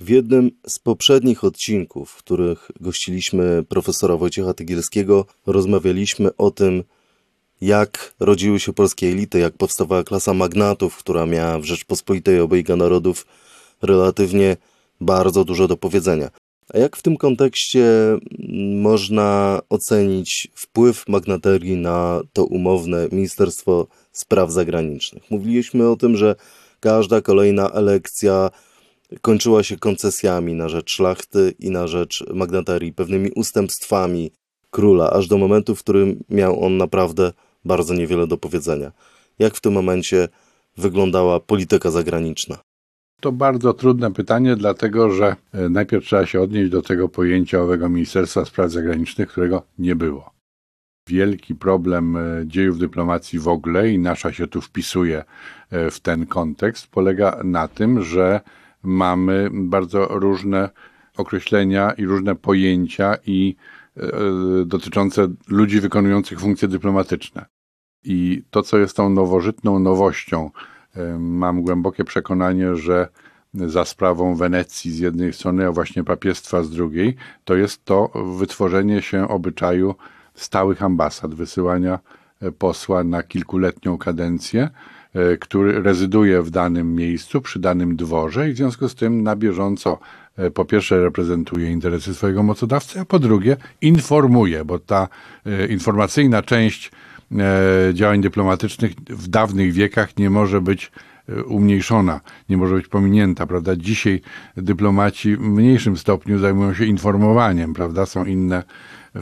W 0.00 0.08
jednym 0.08 0.50
z 0.66 0.78
poprzednich 0.78 1.44
odcinków, 1.44 2.10
w 2.10 2.18
których 2.18 2.70
gościliśmy 2.80 3.64
profesora 3.68 4.16
Wojciecha 4.16 4.54
Tygielskiego, 4.54 5.26
rozmawialiśmy 5.46 6.36
o 6.36 6.50
tym, 6.50 6.84
jak 7.60 8.14
rodziły 8.20 8.60
się 8.60 8.72
polskie 8.72 9.06
elity, 9.06 9.38
jak 9.38 9.56
powstawała 9.56 10.04
klasa 10.04 10.34
magnatów, 10.34 10.96
która 10.96 11.26
miała 11.26 11.58
w 11.58 11.64
Rzeczpospolitej 11.64 12.40
obojga 12.40 12.76
narodów 12.76 13.26
relatywnie 13.82 14.56
bardzo 15.00 15.44
dużo 15.44 15.68
do 15.68 15.76
powiedzenia. 15.76 16.30
A 16.74 16.78
jak 16.78 16.96
w 16.96 17.02
tym 17.02 17.16
kontekście 17.16 17.84
mm, 18.10 18.80
można 18.80 19.60
ocenić 19.68 20.48
wpływ 20.54 21.08
magnaterii 21.08 21.76
na 21.76 22.20
to 22.32 22.44
umowne 22.44 23.08
Ministerstwo 23.12 23.86
Spraw 24.12 24.50
Zagranicznych? 24.52 25.30
Mówiliśmy 25.30 25.88
o 25.88 25.96
tym, 25.96 26.16
że 26.16 26.34
każda 26.80 27.20
kolejna 27.20 27.70
elekcja 27.70 28.50
kończyła 29.20 29.62
się 29.62 29.76
koncesjami 29.76 30.54
na 30.54 30.68
rzecz 30.68 30.90
szlachty 30.90 31.54
i 31.58 31.70
na 31.70 31.86
rzecz 31.86 32.24
magnaterii, 32.34 32.92
pewnymi 32.92 33.30
ustępstwami 33.30 34.30
króla, 34.70 35.10
aż 35.10 35.28
do 35.28 35.38
momentu, 35.38 35.74
w 35.74 35.82
którym 35.82 36.24
miał 36.28 36.64
on 36.64 36.76
naprawdę 36.76 37.32
bardzo 37.68 37.94
niewiele 37.94 38.26
do 38.26 38.38
powiedzenia. 38.38 38.92
Jak 39.38 39.54
w 39.54 39.60
tym 39.60 39.72
momencie 39.72 40.28
wyglądała 40.76 41.40
polityka 41.40 41.90
zagraniczna? 41.90 42.56
To 43.20 43.32
bardzo 43.32 43.74
trudne 43.74 44.12
pytanie, 44.12 44.56
dlatego 44.56 45.10
że 45.10 45.36
e, 45.52 45.68
najpierw 45.68 46.04
trzeba 46.04 46.26
się 46.26 46.40
odnieść 46.40 46.70
do 46.70 46.82
tego 46.82 47.08
pojęcia 47.08 47.60
owego 47.62 47.88
Ministerstwa 47.88 48.44
Spraw 48.44 48.70
Zagranicznych, 48.70 49.28
którego 49.28 49.62
nie 49.78 49.96
było. 49.96 50.30
Wielki 51.08 51.54
problem 51.54 52.16
e, 52.16 52.20
dziejów 52.46 52.78
dyplomacji 52.78 53.38
w 53.38 53.48
ogóle, 53.48 53.90
i 53.90 53.98
nasza 53.98 54.32
się 54.32 54.46
tu 54.46 54.60
wpisuje 54.60 55.24
e, 55.70 55.90
w 55.90 56.00
ten 56.00 56.26
kontekst, 56.26 56.86
polega 56.86 57.40
na 57.44 57.68
tym, 57.68 58.02
że 58.02 58.40
mamy 58.82 59.48
bardzo 59.52 60.06
różne 60.06 60.70
określenia 61.16 61.90
i 61.90 62.04
różne 62.04 62.34
pojęcia 62.34 63.16
i 63.26 63.56
dotyczące 64.66 65.28
ludzi 65.48 65.80
wykonujących 65.80 66.40
funkcje 66.40 66.68
dyplomatyczne. 66.68 67.46
I 68.08 68.42
to, 68.50 68.62
co 68.62 68.78
jest 68.78 68.96
tą 68.96 69.10
nowożytną 69.10 69.78
nowością, 69.78 70.50
mam 71.18 71.62
głębokie 71.62 72.04
przekonanie, 72.04 72.76
że 72.76 73.08
za 73.54 73.84
sprawą 73.84 74.34
Wenecji 74.34 74.92
z 74.92 74.98
jednej 74.98 75.32
strony, 75.32 75.66
a 75.66 75.72
właśnie 75.72 76.04
papiestwa 76.04 76.62
z 76.62 76.70
drugiej, 76.70 77.16
to 77.44 77.56
jest 77.56 77.84
to 77.84 78.10
wytworzenie 78.38 79.02
się 79.02 79.28
obyczaju 79.28 79.94
stałych 80.34 80.82
ambasad, 80.82 81.34
wysyłania 81.34 81.98
e, 82.42 82.52
posła 82.52 83.04
na 83.04 83.22
kilkuletnią 83.22 83.98
kadencję, 83.98 84.68
e, 85.14 85.36
który 85.36 85.82
rezyduje 85.82 86.42
w 86.42 86.50
danym 86.50 86.94
miejscu, 86.94 87.40
przy 87.40 87.58
danym 87.58 87.96
dworze 87.96 88.50
i 88.50 88.52
w 88.52 88.56
związku 88.56 88.88
z 88.88 88.94
tym 88.94 89.22
na 89.22 89.36
bieżąco 89.36 89.98
e, 90.36 90.50
po 90.50 90.64
pierwsze 90.64 91.02
reprezentuje 91.02 91.70
interesy 91.70 92.14
swojego 92.14 92.42
mocodawcy, 92.42 93.00
a 93.00 93.04
po 93.04 93.18
drugie 93.18 93.56
informuje, 93.80 94.64
bo 94.64 94.78
ta 94.78 95.08
informacyjna 95.68 96.42
część 96.42 96.90
E, 96.90 97.17
działań 97.92 98.20
dyplomatycznych 98.20 98.92
w 98.94 99.28
dawnych 99.28 99.72
wiekach 99.72 100.16
nie 100.16 100.30
może 100.30 100.60
być 100.60 100.92
e, 101.28 101.44
umniejszona, 101.44 102.20
nie 102.48 102.56
może 102.56 102.74
być 102.74 102.88
pominięta, 102.88 103.46
prawda? 103.46 103.76
Dzisiaj 103.76 104.20
dyplomaci 104.56 105.36
w 105.36 105.40
mniejszym 105.40 105.96
stopniu 105.96 106.38
zajmują 106.38 106.74
się 106.74 106.84
informowaniem, 106.84 107.74
prawda? 107.74 108.06
Są 108.06 108.24
inne 108.24 108.62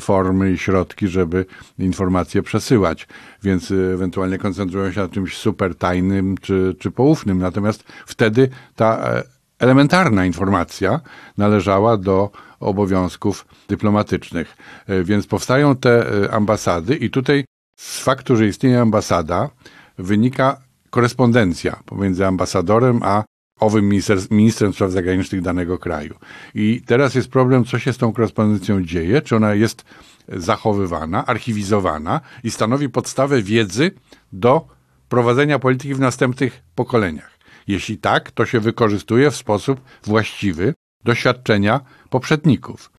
formy 0.01 0.53
i 0.53 0.59
środki, 0.59 1.09
żeby 1.09 1.47
informacje 1.79 2.43
przesyłać, 2.43 3.09
więc 3.43 3.71
ewentualnie 3.95 4.39
koncentrują 4.39 4.93
się 4.93 5.01
na 5.01 5.09
czymś 5.09 5.37
super 5.37 5.75
tajnym 5.75 6.39
czy, 6.39 6.77
czy 6.79 6.91
poufnym. 6.91 7.39
Natomiast 7.39 7.85
wtedy 8.07 8.49
ta 8.77 8.99
e, 8.99 9.23
elementarna 9.59 10.27
informacja 10.27 11.01
należała 11.39 11.97
do 11.97 12.31
obowiązków 12.61 13.47
dyplomatycznych. 13.69 14.57
Więc 15.05 15.27
powstają 15.27 15.77
te 15.77 16.07
ambasady 16.31 16.97
i 16.97 17.11
tutaj 17.11 17.45
z 17.77 18.01
faktu, 18.01 18.37
że 18.37 18.47
istnieje 18.47 18.81
ambasada, 18.81 19.51
wynika 19.99 20.61
korespondencja 20.91 21.81
pomiędzy 21.87 22.27
ambasadorem 22.27 23.01
a 23.03 23.25
owym 23.61 23.89
minister, 23.89 24.19
ministrem 24.31 24.73
spraw 24.73 24.91
zagranicznych 24.91 25.43
danego 25.43 25.79
kraju. 25.79 26.15
I 26.55 26.83
teraz 26.87 27.15
jest 27.15 27.29
problem, 27.29 27.65
co 27.65 27.79
się 27.79 27.93
z 27.93 27.99
tą 27.99 28.13
korespondencją 28.13 28.85
dzieje, 28.85 29.23
czy 29.23 29.37
ona 29.37 29.55
jest 29.55 29.85
zachowywana, 30.29 31.27
archiwizowana 31.27 32.21
i 32.45 32.51
stanowi 32.51 32.89
podstawę 32.89 33.43
wiedzy 33.43 33.91
do 34.33 34.67
prowadzenia 35.09 35.59
polityki 35.59 35.95
w 35.95 36.01
następnych 36.01 36.63
pokoleniach. 36.75 37.39
Jeśli 37.67 37.99
tak, 37.99 38.31
to 38.31 38.47
się 38.47 38.61
wykorzystuje 38.61 39.31
w 39.31 39.37
sposób 39.37 39.81
właściwy 40.05 40.75
doświadczenia 41.05 41.81
poprzedników. 42.11 42.91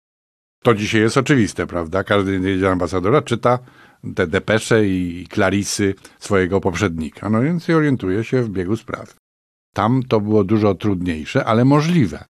To 0.63 0.73
dzisiaj 0.73 1.01
jest 1.01 1.17
oczywiste, 1.17 1.67
prawda? 1.67 2.03
Każdy 2.03 2.69
ambasadora 2.71 3.21
czyta 3.21 3.59
te 4.15 4.27
depesze 4.27 4.87
i 4.87 5.27
klarisy 5.29 5.95
swojego 6.19 6.61
poprzednika. 6.61 7.29
No 7.29 7.41
więc 7.41 7.69
orientuje 7.69 8.23
się 8.23 8.43
w 8.43 8.49
biegu 8.49 8.77
spraw. 8.77 9.15
Tam 9.75 10.03
to 10.03 10.19
było 10.19 10.43
dużo 10.43 10.75
trudniejsze, 10.75 11.45
ale 11.45 11.65
możliwe. 11.65 12.25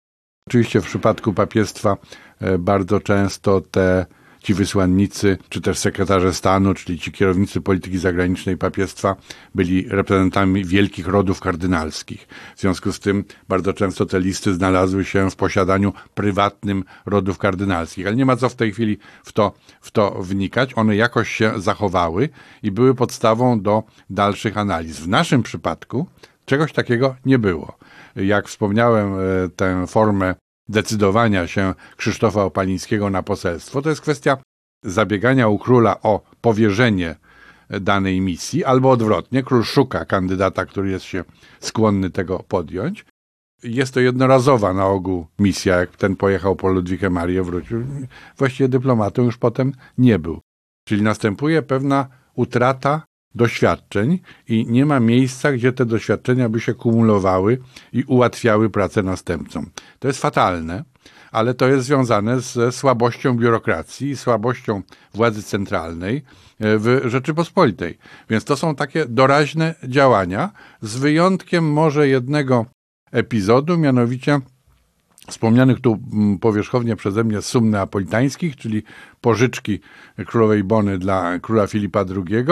Oczywiście 0.49 0.81
w 0.81 0.87
przypadku 0.87 1.33
papiestwa 1.33 1.97
e, 2.41 2.59
bardzo 2.59 3.01
często 3.01 3.61
te 3.61 4.07
ci 4.47 4.55
wysłannicy, 4.55 5.39
czy 5.49 5.61
też 5.61 5.79
sekretarze 5.79 6.35
stanu, 6.35 6.75
czyli 6.75 6.99
ci 6.99 7.13
kierownicy 7.13 7.61
polityki 7.61 7.99
zagranicznej 7.99 8.57
papiestwa, 8.57 9.17
byli 9.55 9.89
reprezentantami 9.89 10.65
wielkich 10.65 11.07
rodów 11.07 11.41
kardynalskich. 11.41 12.29
W 12.57 12.61
związku 12.61 12.93
z 12.93 13.01
tym 13.01 13.25
bardzo 13.49 13.73
często 13.73 14.07
te 14.07 14.21
listy 14.21 14.55
znalazły 14.55 15.05
się 15.05 15.31
w 15.31 15.37
posiadaniu 15.37 15.93
prywatnym 16.15 16.85
rodów 17.07 17.39
kardynalskich. 17.39 18.07
Ale 18.07 18.17
nie 18.17 18.27
ma 18.27 18.37
co 18.37 18.49
w 18.49 18.55
tej 18.55 18.73
chwili 18.73 18.99
w 19.25 19.33
to, 19.33 19.53
w 19.81 19.91
to 19.91 20.11
wnikać. 20.11 20.79
One 20.79 20.97
jakoś 20.97 21.31
się 21.31 21.53
zachowały 21.57 22.29
i 22.63 22.71
były 22.71 22.95
podstawą 22.95 23.61
do 23.61 23.83
dalszych 24.11 24.59
analiz. 24.59 25.01
W 25.01 25.09
naszym 25.09 25.43
przypadku 25.43 26.07
czegoś 26.45 26.73
takiego 26.73 27.17
nie 27.25 27.39
było. 27.39 27.79
Jak 28.17 28.49
wspomniałem, 28.49 29.15
e, 29.15 29.49
tę 29.57 29.87
formę 29.87 30.35
decydowania 30.69 31.47
się 31.47 31.75
Krzysztofa 31.97 32.45
Opalińskiego 32.45 33.11
na 33.11 33.23
poselstwo. 33.23 33.83
To 33.83 33.89
jest 33.89 34.01
kwestia 34.01 34.37
zabiegania 34.85 35.49
u 35.49 35.59
króla 35.59 36.03
o 36.03 36.21
powierzenie 36.41 37.17
danej 37.81 38.21
misji, 38.21 38.65
albo 38.65 38.91
odwrotnie, 38.91 39.43
król 39.43 39.65
szuka 39.65 40.05
kandydata, 40.05 40.67
który 40.67 40.91
jest 40.91 41.05
się 41.05 41.25
skłonny 41.61 42.11
tego 42.11 42.39
podjąć. 42.49 43.05
Jest 43.63 43.95
to 43.95 44.01
jednorazowa 44.01 44.73
na 44.75 44.87
ogół 44.87 45.27
misja, 45.39 45.77
jak 45.77 45.97
ten 45.97 46.17
pojechał 46.17 46.57
po 46.57 46.69
Ludwikę 46.69 47.11
Marię, 47.11 47.43
wrócił. 47.43 47.85
Właściwie 48.37 48.69
dyplomatą 48.69 49.23
już 49.23 49.37
potem 49.37 49.73
nie 49.99 50.19
był. 50.19 50.41
Czyli 50.89 51.03
następuje 51.03 51.63
pewna 51.63 52.09
utrata 52.35 53.03
doświadczeń 53.35 54.19
i 54.49 54.67
nie 54.67 54.87
ma 54.87 55.01
miejsca, 55.01 55.53
gdzie 55.53 55.73
te 55.73 55.87
doświadczenia 55.87 56.49
by 56.49 56.61
się 56.61 56.75
kumulowały 56.75 57.59
i 57.93 58.05
ułatwiały 58.05 58.71
pracę 58.71 59.03
następcom. 59.03 59.71
To 59.99 60.09
jest 60.09 60.21
fatalne, 60.21 60.85
ale 61.33 61.55
to 61.55 61.69
jest 61.69 61.87
związane 61.87 62.41
ze 62.41 62.73
słabością 62.73 63.37
biurokracji 63.37 64.11
i 64.11 64.17
słabością 64.17 64.83
władzy 65.15 65.43
centralnej 65.43 66.17
e, 66.17 66.23
w 66.79 67.03
Rzeczypospolitej. 67.05 67.99
Więc 68.31 68.45
to 68.45 68.57
są 68.57 68.75
takie 68.75 69.07
doraźne 69.07 69.75
działania, 69.85 70.51
z 70.83 70.97
wyjątkiem 70.97 71.73
może 71.73 72.09
jednego 72.09 72.67
epizodu, 73.13 73.79
mianowicie 73.79 74.41
wspomnianych 75.31 75.81
tu 75.81 75.99
mm, 76.13 76.39
powierzchownie 76.39 76.97
przeze 76.97 77.25
mnie 77.25 77.43
sum 77.43 77.71
neapolitańskich, 77.71 78.57
czyli 78.57 78.83
pożyczki 79.21 79.81
królowej 80.27 80.65
Bony 80.65 80.99
dla 80.99 81.39
króla 81.39 81.67
Filipa 81.67 82.01
II, 82.01 82.45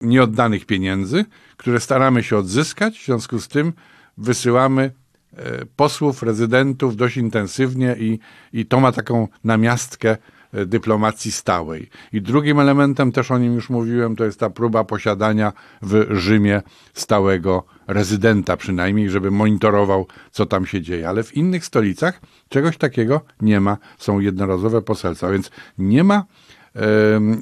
nieoddanych 0.00 0.66
pieniędzy, 0.66 1.24
które 1.56 1.80
staramy 1.80 2.22
się 2.22 2.36
odzyskać. 2.36 2.98
W 2.98 3.04
związku 3.04 3.38
z 3.38 3.48
tym 3.48 3.72
wysyłamy 4.18 4.90
e, 5.36 5.66
posłów, 5.76 6.22
rezydentów 6.22 6.96
dość 6.96 7.16
intensywnie 7.16 7.96
i, 7.98 8.18
i 8.52 8.66
to 8.66 8.80
ma 8.80 8.92
taką 8.92 9.28
namiastkę 9.44 10.16
e, 10.52 10.66
dyplomacji 10.66 11.32
stałej. 11.32 11.90
I 12.12 12.22
drugim 12.22 12.60
elementem, 12.60 13.12
też 13.12 13.30
o 13.30 13.38
nim 13.38 13.54
już 13.54 13.70
mówiłem, 13.70 14.16
to 14.16 14.24
jest 14.24 14.40
ta 14.40 14.50
próba 14.50 14.84
posiadania 14.84 15.52
w 15.82 16.06
Rzymie 16.10 16.62
stałego 16.94 17.64
rezydenta 17.86 18.56
przynajmniej, 18.56 19.10
żeby 19.10 19.30
monitorował, 19.30 20.06
co 20.30 20.46
tam 20.46 20.66
się 20.66 20.82
dzieje. 20.82 21.08
Ale 21.08 21.22
w 21.22 21.36
innych 21.36 21.64
stolicach 21.64 22.20
czegoś 22.48 22.76
takiego 22.76 23.20
nie 23.40 23.60
ma. 23.60 23.76
Są 23.98 24.20
jednorazowe 24.20 24.82
poselstwa, 24.82 25.30
więc 25.30 25.50
nie 25.78 26.04
ma 26.04 26.24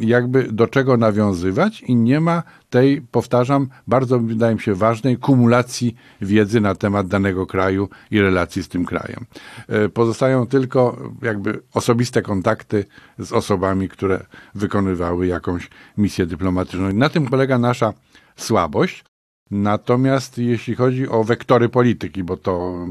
jakby 0.00 0.52
do 0.52 0.66
czego 0.66 0.96
nawiązywać 0.96 1.80
i 1.80 1.96
nie 1.96 2.20
ma 2.20 2.42
tej, 2.70 3.00
powtarzam, 3.00 3.68
bardzo 3.86 4.20
wydaje 4.20 4.54
mi 4.54 4.60
się 4.60 4.74
ważnej 4.74 5.16
kumulacji 5.16 5.96
wiedzy 6.20 6.60
na 6.60 6.74
temat 6.74 7.06
danego 7.06 7.46
kraju 7.46 7.88
i 8.10 8.20
relacji 8.20 8.62
z 8.62 8.68
tym 8.68 8.84
krajem. 8.84 9.24
E, 9.68 9.88
pozostają 9.88 10.46
tylko 10.46 10.96
jakby 11.22 11.62
osobiste 11.74 12.22
kontakty 12.22 12.84
z 13.18 13.32
osobami, 13.32 13.88
które 13.88 14.26
wykonywały 14.54 15.26
jakąś 15.26 15.70
misję 15.98 16.26
dyplomatyczną. 16.26 16.90
I 16.90 16.94
na 16.94 17.08
tym 17.08 17.26
polega 17.26 17.58
nasza 17.58 17.92
słabość. 18.36 19.04
Natomiast 19.50 20.38
jeśli 20.38 20.74
chodzi 20.74 21.08
o 21.08 21.24
wektory 21.24 21.68
polityki, 21.68 22.24
bo 22.24 22.36
to, 22.36 22.86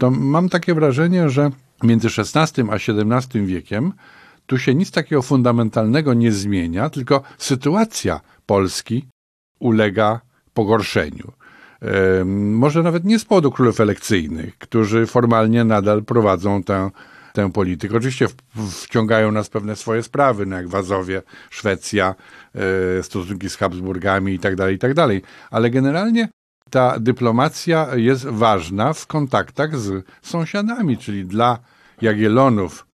to 0.00 0.10
mam 0.10 0.48
takie 0.48 0.74
wrażenie, 0.74 1.30
że 1.30 1.50
między 1.82 2.08
XVI 2.08 2.62
a 2.70 2.74
XVII 2.74 3.46
wiekiem 3.46 3.92
tu 4.46 4.58
się 4.58 4.74
nic 4.74 4.90
takiego 4.90 5.22
fundamentalnego 5.22 6.14
nie 6.14 6.32
zmienia, 6.32 6.90
tylko 6.90 7.22
sytuacja 7.38 8.20
Polski 8.46 9.06
ulega 9.58 10.20
pogorszeniu. 10.54 11.32
Może 12.34 12.82
nawet 12.82 13.04
nie 13.04 13.18
z 13.18 13.24
powodu 13.24 13.50
królów 13.50 13.80
elekcyjnych, 13.80 14.58
którzy 14.58 15.06
formalnie 15.06 15.64
nadal 15.64 16.04
prowadzą 16.04 16.62
tę, 16.62 16.90
tę 17.32 17.52
politykę. 17.52 17.96
Oczywiście 17.96 18.26
wciągają 18.82 19.32
nas 19.32 19.48
pewne 19.48 19.76
swoje 19.76 20.02
sprawy, 20.02 20.46
no 20.46 20.56
jak 20.56 20.68
Wazowie, 20.68 21.22
Szwecja, 21.50 22.14
e, 22.98 23.02
stosunki 23.02 23.50
z 23.50 23.56
Habsburgami 23.56 24.32
itd., 24.32 24.56
tak 24.56 24.70
itd., 24.70 24.94
tak 24.94 25.30
ale 25.50 25.70
generalnie 25.70 26.28
ta 26.70 27.00
dyplomacja 27.00 27.94
jest 27.94 28.26
ważna 28.26 28.92
w 28.92 29.06
kontaktach 29.06 29.76
z 29.76 30.06
sąsiadami, 30.22 30.98
czyli 30.98 31.24
dla 31.24 31.58
Jagiellonów 32.02 32.85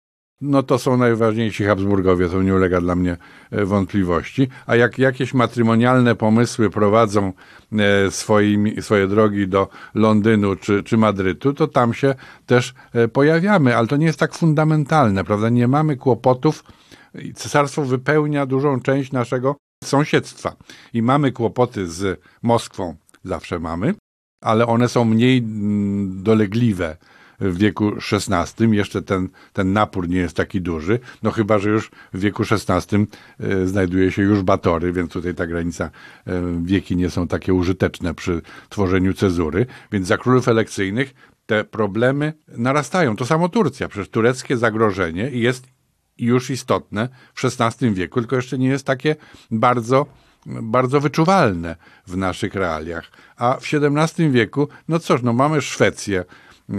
no 0.43 0.63
to 0.63 0.79
są 0.79 0.97
najważniejsi 0.97 1.63
Habsburgowie, 1.63 2.29
to 2.29 2.41
nie 2.41 2.55
ulega 2.55 2.81
dla 2.81 2.95
mnie 2.95 3.17
e, 3.51 3.65
wątpliwości. 3.65 4.47
A 4.65 4.75
jak 4.75 4.99
jakieś 4.99 5.33
matrymonialne 5.33 6.15
pomysły 6.15 6.69
prowadzą 6.69 7.33
e, 7.71 8.11
swoimi, 8.11 8.81
swoje 8.81 9.07
drogi 9.07 9.47
do 9.47 9.67
Londynu 9.95 10.55
czy, 10.55 10.83
czy 10.83 10.97
Madrytu, 10.97 11.53
to 11.53 11.67
tam 11.67 11.93
się 11.93 12.15
też 12.45 12.73
e, 12.93 13.07
pojawiamy, 13.07 13.77
ale 13.77 13.87
to 13.87 13.97
nie 13.97 14.05
jest 14.05 14.19
tak 14.19 14.33
fundamentalne, 14.33 15.23
prawda? 15.23 15.49
Nie 15.49 15.67
mamy 15.67 15.97
kłopotów. 15.97 16.63
Cesarstwo 17.35 17.81
wypełnia 17.81 18.45
dużą 18.45 18.81
część 18.81 19.11
naszego 19.11 19.55
sąsiedztwa 19.83 20.55
i 20.93 21.01
mamy 21.01 21.31
kłopoty 21.31 21.87
z 21.87 22.21
Moskwą, 22.41 22.95
zawsze 23.23 23.59
mamy, 23.59 23.93
ale 24.41 24.67
one 24.67 24.89
są 24.89 25.05
mniej 25.05 25.37
mm, 25.37 26.23
dolegliwe 26.23 26.97
w 27.39 27.57
wieku 27.57 27.91
XVI. 28.11 28.75
Jeszcze 28.75 29.01
ten, 29.01 29.29
ten 29.53 29.73
napór 29.73 30.09
nie 30.09 30.17
jest 30.17 30.35
taki 30.35 30.61
duży, 30.61 30.99
no 31.23 31.31
chyba, 31.31 31.59
że 31.59 31.69
już 31.69 31.91
w 32.13 32.19
wieku 32.19 32.43
XVI 32.51 33.07
e, 33.39 33.67
znajduje 33.67 34.11
się 34.11 34.21
już 34.21 34.41
batory, 34.41 34.93
więc 34.93 35.11
tutaj 35.11 35.35
ta 35.35 35.47
granica, 35.47 35.85
e, 35.85 35.91
wieki 36.63 36.95
nie 36.95 37.09
są 37.09 37.27
takie 37.27 37.53
użyteczne 37.53 38.13
przy 38.13 38.41
tworzeniu 38.69 39.13
cezury, 39.13 39.65
więc 39.91 40.07
za 40.07 40.17
królów 40.17 40.47
elekcyjnych 40.47 41.13
te 41.45 41.63
problemy 41.63 42.33
narastają. 42.47 43.15
To 43.15 43.25
samo 43.25 43.49
Turcja, 43.49 43.87
przecież 43.87 44.09
tureckie 44.09 44.57
zagrożenie 44.57 45.29
jest 45.29 45.67
już 46.17 46.49
istotne 46.49 47.09
w 47.33 47.45
XVI 47.45 47.93
wieku, 47.93 48.19
tylko 48.19 48.35
jeszcze 48.35 48.57
nie 48.57 48.67
jest 48.67 48.85
takie 48.85 49.15
bardzo 49.51 50.05
bardzo 50.45 50.99
wyczuwalne 50.99 51.75
w 52.07 52.17
naszych 52.17 52.55
realiach. 52.55 53.11
A 53.37 53.57
w 53.61 53.73
XVII 53.73 54.31
wieku, 54.31 54.67
no 54.87 54.99
cóż, 54.99 55.21
no 55.21 55.33
mamy 55.33 55.61
Szwecję, 55.61 56.25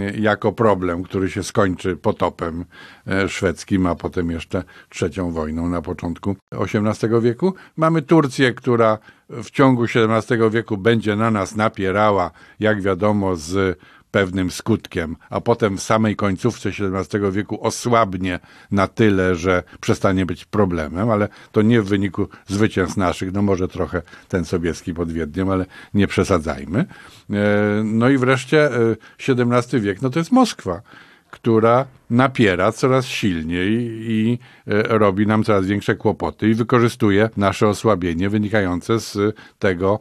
jako 0.01 0.51
problem, 0.51 1.03
który 1.03 1.29
się 1.29 1.43
skończy 1.43 1.97
potopem 1.97 2.65
e, 3.07 3.29
szwedzkim, 3.29 3.87
a 3.87 3.95
potem 3.95 4.31
jeszcze 4.31 4.63
trzecią 4.89 5.31
wojną 5.31 5.69
na 5.69 5.81
początku 5.81 6.35
XVIII 6.51 7.21
wieku. 7.21 7.53
Mamy 7.77 8.01
Turcję, 8.01 8.53
która 8.53 8.97
w 9.29 9.51
ciągu 9.51 9.83
XVII 9.83 10.49
wieku 10.51 10.77
będzie 10.77 11.15
na 11.15 11.31
nas 11.31 11.55
napierała, 11.55 12.31
jak 12.59 12.81
wiadomo, 12.81 13.35
z 13.35 13.79
pewnym 14.15 14.51
skutkiem, 14.51 15.15
a 15.29 15.41
potem 15.41 15.77
w 15.77 15.81
samej 15.81 16.15
końcówce 16.15 16.69
XVII 16.69 17.31
wieku 17.31 17.63
osłabnie 17.63 18.39
na 18.71 18.87
tyle, 18.87 19.35
że 19.35 19.63
przestanie 19.81 20.25
być 20.25 20.45
problemem, 20.45 21.09
ale 21.09 21.29
to 21.51 21.61
nie 21.61 21.81
w 21.81 21.85
wyniku 21.85 22.27
zwycięstw 22.47 22.97
naszych, 22.97 23.33
no 23.33 23.41
może 23.41 23.67
trochę 23.67 24.01
ten 24.27 24.45
Sobieski 24.45 24.93
pod 24.93 25.11
Wiedniem, 25.11 25.49
ale 25.49 25.65
nie 25.93 26.07
przesadzajmy. 26.07 26.79
E, 26.79 26.85
no 27.83 28.09
i 28.09 28.17
wreszcie 28.17 28.69
XVII 29.27 29.77
e, 29.77 29.79
wiek, 29.79 30.01
no 30.01 30.09
to 30.09 30.19
jest 30.19 30.31
Moskwa 30.31 30.81
która 31.31 31.85
napiera 32.09 32.71
coraz 32.71 33.05
silniej 33.05 33.71
i 34.11 34.39
e, 34.67 34.97
robi 34.97 35.27
nam 35.27 35.43
coraz 35.43 35.65
większe 35.65 35.95
kłopoty 35.95 36.49
i 36.49 36.53
wykorzystuje 36.53 37.29
nasze 37.37 37.67
osłabienie 37.67 38.29
wynikające 38.29 38.99
z 38.99 39.17
tego, 39.59 39.99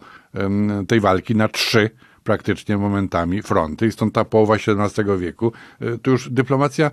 tej 0.89 1.01
walki 1.01 1.35
na 1.35 1.49
trzy 1.49 1.91
praktycznie 2.25 2.77
momentami 2.77 3.43
fronty 3.43 3.87
i 3.87 3.93
stąd 3.93 4.15
ta 4.15 4.25
połowa 4.25 4.55
XVII 4.55 5.19
wieku, 5.19 5.53
y, 5.83 5.99
tu 5.99 6.11
już 6.11 6.31
dyplomacja 6.31 6.91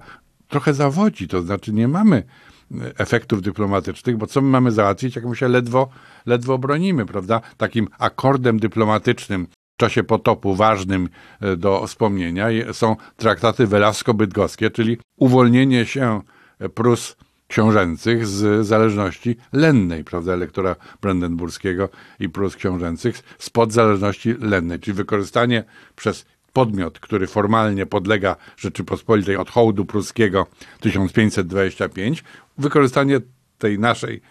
trochę 0.47 0.73
zawodzi, 0.73 1.27
to 1.27 1.41
znaczy 1.41 1.73
nie 1.73 1.88
mamy 1.88 2.23
y, 2.71 2.75
efektów 2.97 3.41
dyplomatycznych, 3.41 4.17
bo 4.17 4.27
co 4.27 4.41
my 4.41 4.49
mamy 4.49 4.71
załatwić, 4.71 5.15
jak 5.15 5.25
my 5.25 5.36
się 5.36 5.47
ledwo, 5.47 5.89
ledwo 6.25 6.57
bronimy, 6.57 7.05
prawda? 7.05 7.41
Takim 7.57 7.88
akordem 7.99 8.59
dyplomatycznym 8.59 9.47
w 9.47 9.77
czasie 9.77 10.03
potopu 10.03 10.55
ważnym 10.55 11.09
y, 11.43 11.57
do 11.57 11.88
wspomnienia 11.88 12.47
są 12.73 12.95
traktaty 13.17 13.67
Velasco-Bydgoskie, 13.67 14.71
czyli 14.71 14.97
uwolnienie 15.17 15.86
się 15.86 16.21
Prus 16.73 17.15
książęcych 17.52 18.28
z 18.28 18.68
zależności 18.68 19.36
lennej, 19.54 20.04
prawda, 20.04 20.34
elektora 20.34 20.76
brandenburskiego 21.02 21.89
i 22.20 22.30
Prus 22.30 22.56
książęcych 22.56 23.24
spod 23.39 23.74
zależności 23.74 24.36
lennej, 24.39 24.80
czyli 24.80 24.97
wykorzystanie 24.97 25.64
przez 25.95 26.26
podmiot, 26.54 26.99
który 26.99 27.28
formalnie 27.28 27.86
podlega 27.86 28.36
Rzeczypospolitej 28.58 29.38
od 29.38 29.49
hołdu 29.49 29.86
pruskiego 29.86 30.47
1525, 30.80 32.24
wykorzystanie 32.58 33.20
tej 33.58 33.80
naszej 33.80 34.22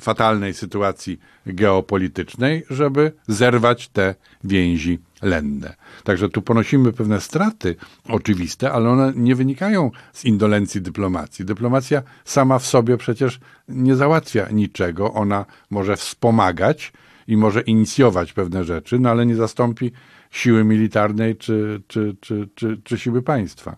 fatalnej 0.00 0.54
sytuacji 0.54 1.20
geopolitycznej, 1.46 2.64
żeby 2.70 3.12
zerwać 3.28 3.88
te 3.88 4.14
więzi 4.44 4.98
lenne. 5.22 5.74
Także 6.04 6.28
tu 6.28 6.42
ponosimy 6.42 6.92
pewne 6.92 7.20
straty 7.20 7.76
oczywiste, 8.08 8.72
ale 8.72 8.90
one 8.90 9.12
nie 9.16 9.34
wynikają 9.34 9.90
z 10.12 10.24
indolencji 10.24 10.82
dyplomacji. 10.82 11.44
Dyplomacja 11.44 12.02
sama 12.24 12.58
w 12.58 12.66
sobie 12.66 12.96
przecież 12.96 13.40
nie 13.68 13.96
załatwia 13.96 14.48
niczego. 14.48 15.12
Ona 15.12 15.46
może 15.70 15.96
wspomagać 15.96 16.92
i 17.26 17.36
może 17.36 17.60
inicjować 17.60 18.32
pewne 18.32 18.64
rzeczy, 18.64 18.98
no 18.98 19.10
ale 19.10 19.26
nie 19.26 19.36
zastąpi 19.36 19.92
siły 20.30 20.64
militarnej 20.64 21.36
czy, 21.36 21.82
czy, 21.86 22.16
czy, 22.20 22.48
czy, 22.54 22.80
czy 22.84 22.98
siły 22.98 23.22
państwa. 23.22 23.76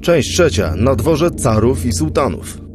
Część 0.00 0.28
trzecia. 0.28 0.74
Na 0.76 0.94
dworze 0.94 1.30
carów 1.30 1.86
i 1.86 1.92
sułtanów. 1.92 2.65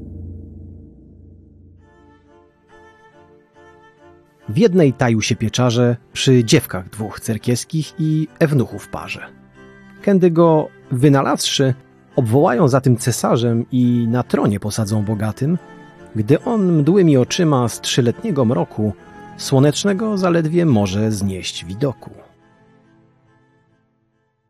W 4.52 4.58
jednej 4.58 4.94
taił 4.94 5.22
się 5.22 5.36
pieczarze 5.36 5.98
przy 6.14 6.44
dziewkach 6.44 6.90
dwóch 6.90 7.20
cerkiewskich 7.20 7.94
i 8.00 8.28
ewnuchów 8.40 8.88
parze. 8.88 9.26
Kędy 10.02 10.32
go 10.32 10.68
wynalazłszy, 10.92 11.74
obwołają 12.16 12.68
za 12.68 12.82
tym 12.82 12.98
cesarzem 12.98 13.66
i 13.72 14.08
na 14.08 14.24
tronie 14.24 14.60
posadzą 14.60 15.04
bogatym, 15.06 15.58
gdy 16.16 16.42
on 16.42 16.72
mdłymi 16.72 17.18
oczyma 17.18 17.68
z 17.68 17.82
trzyletniego 17.82 18.46
mroku 18.46 18.94
słonecznego 19.38 20.18
zaledwie 20.18 20.66
może 20.66 21.12
znieść 21.12 21.66
widoku. 21.66 22.10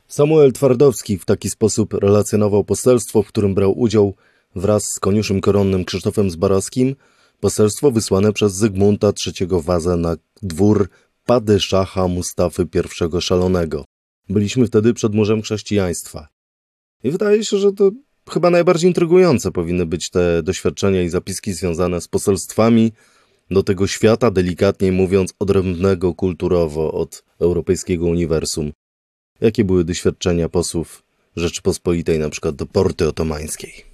Samuel 0.08 0.52
Twardowski 0.52 1.18
w 1.18 1.26
taki 1.26 1.50
sposób 1.50 1.94
relacjonował 1.94 2.64
poselstwo, 2.64 3.24
w 3.24 3.28
którym 3.28 3.56
brał 3.56 3.80
udział 3.80 4.14
wraz 4.56 4.84
z 4.84 5.00
koniuszym 5.00 5.42
koronnym 5.42 5.86
Krzysztofem 5.86 6.30
Zbarowskim– 6.30 6.96
Poselstwo 7.42 7.92
wysłane 7.92 8.34
przez 8.34 8.54
Zygmunta 8.54 9.12
III 9.26 9.48
Wazę 9.64 9.98
na 9.98 10.16
dwór 10.42 10.90
Padyszacha 11.26 12.08
Mustafy 12.08 12.68
I 13.18 13.22
Szalonego. 13.22 13.86
Byliśmy 14.30 14.68
wtedy 14.68 14.94
przed 14.94 15.16
murzem 15.16 15.42
chrześcijaństwa. 15.42 16.28
I 17.04 17.12
wydaje 17.12 17.46
się, 17.46 17.58
że 17.58 17.74
to 17.74 17.92
chyba 18.30 18.50
najbardziej 18.50 18.90
intrygujące 18.90 19.52
powinny 19.52 19.86
być 19.86 20.10
te 20.10 20.44
doświadczenia 20.44 21.04
i 21.04 21.10
zapiski 21.10 21.54
związane 21.54 22.02
z 22.02 22.08
poselstwami 22.08 22.92
do 23.52 23.64
tego 23.64 23.88
świata, 23.88 24.32
delikatnie 24.32 24.92
mówiąc, 24.92 25.34
odrębnego 25.40 26.14
kulturowo 26.14 26.92
od 26.92 27.24
europejskiego 27.40 28.06
uniwersum. 28.06 28.72
Jakie 29.42 29.64
były 29.64 29.84
doświadczenia 29.84 30.50
posłów 30.50 31.04
Rzeczypospolitej 31.36 32.20
na 32.20 32.30
przykład 32.30 32.56
do 32.56 32.66
porty 32.66 33.08
otomańskiej? 33.08 33.91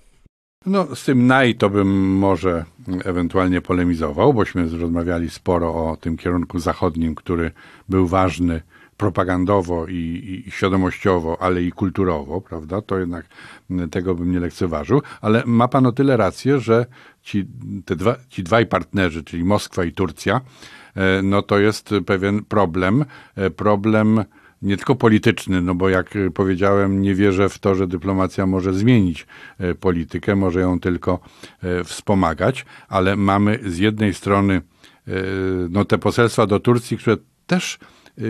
No, 0.66 0.96
z 0.96 1.06
tym 1.06 1.28
naj 1.28 1.56
to 1.56 1.70
bym 1.70 2.18
może 2.18 2.66
ewentualnie 3.04 3.62
polemizował, 3.62 4.34
bośmy 4.34 4.70
rozmawiali 4.70 5.30
sporo 5.30 5.92
o 5.92 5.98
tym 5.98 6.18
kierunku 6.18 6.60
zachodnim, 6.60 7.16
który 7.16 7.52
był 7.90 8.08
ważny 8.08 8.62
propagandowo 8.98 9.88
i, 9.88 10.44
i 10.48 10.52
świadomościowo, 10.52 11.42
ale 11.42 11.64
i 11.64 11.72
kulturowo, 11.72 12.42
prawda? 12.42 12.82
To 12.82 13.00
jednak 13.00 13.26
tego 13.92 14.16
bym 14.16 14.32
nie 14.32 14.40
lekceważył, 14.40 15.02
ale 15.22 15.44
ma 15.46 15.68
pan 15.68 15.86
o 15.86 15.92
tyle 15.92 16.18
rację, 16.18 16.60
że 16.60 16.86
ci, 17.22 17.48
te 17.86 17.96
dwa, 17.96 18.16
ci 18.30 18.44
dwaj 18.44 18.66
partnerzy, 18.66 19.24
czyli 19.24 19.44
Moskwa 19.44 19.84
i 19.84 19.92
Turcja, 19.92 20.42
e, 20.96 21.22
no 21.22 21.42
to 21.42 21.60
jest 21.60 21.90
pewien 22.06 22.46
problem, 22.46 23.06
e, 23.36 23.50
problem 23.50 24.24
nie 24.62 24.78
tylko 24.78 24.96
polityczny, 24.96 25.62
no 25.62 25.76
bo 25.76 25.90
jak 25.90 26.14
powiedziałem, 26.34 27.02
nie 27.02 27.16
wierzę 27.16 27.50
w 27.50 27.60
to, 27.60 27.76
że 27.76 27.88
dyplomacja 27.88 28.46
może 28.46 28.74
zmienić 28.74 29.28
e, 29.60 29.76
politykę, 29.76 30.36
może 30.36 30.60
ją 30.60 30.80
tylko 30.80 31.20
wspomagać, 31.84 32.66
ale 32.88 33.16
mamy 33.16 33.60
z 33.66 33.78
jednej 33.78 34.14
strony 34.14 34.62
no, 35.70 35.86
te 35.86 35.98
poselstwa 35.98 36.48
do 36.48 36.60
Turcji, 36.60 36.98
które 36.98 37.18
też 37.48 37.80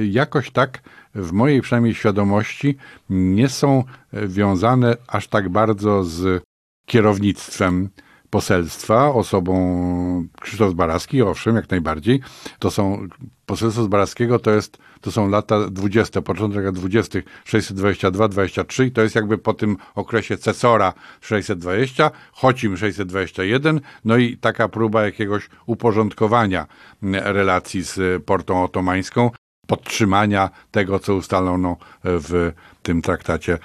jakoś 0.10 0.52
tak 0.52 0.82
w 1.16 1.32
mojej 1.32 1.62
przynajmniej 1.62 1.96
świadomości 1.96 2.78
nie 3.10 3.50
są 3.50 3.84
wiązane 4.14 4.98
aż 5.08 5.28
tak 5.28 5.50
bardzo 5.50 6.04
z 6.04 6.44
kierownictwem 6.86 7.90
poselstwa 8.30 9.14
osobą 9.14 10.28
Krzysztof 10.42 10.72
Zbaraski, 10.72 11.22
owszem, 11.22 11.56
jak 11.56 11.70
najbardziej. 11.70 12.20
To 12.60 12.72
są, 12.72 13.08
poselstwo 13.46 13.84
Zbaraskiego 13.84 14.40
to 14.40 14.52
jest, 14.52 14.78
to 15.08 15.12
są 15.12 15.30
lata 15.30 15.70
20, 15.70 16.22
początek 16.22 16.66
lat 16.66 16.76
20, 16.76 17.20
622-23 17.46 18.86
i 18.86 18.92
to 18.92 19.02
jest 19.02 19.16
jakby 19.16 19.38
po 19.38 19.54
tym 19.54 19.78
okresie 19.96 20.38
Cesora 20.38 20.94
620, 21.22 22.12
Chocim 22.32 22.78
621, 22.78 23.82
no 24.06 24.18
i 24.18 24.38
taka 24.38 24.70
próba 24.70 25.06
jakiegoś 25.06 25.50
uporządkowania 25.66 26.68
relacji 27.14 27.82
z 27.84 28.24
portą 28.24 28.64
otomańską, 28.64 29.32
podtrzymania 29.68 30.50
tego, 30.72 31.00
co 31.00 31.16
ustalono 31.16 31.78
w 32.04 32.52
tym 32.84 33.02
traktacie 33.02 33.58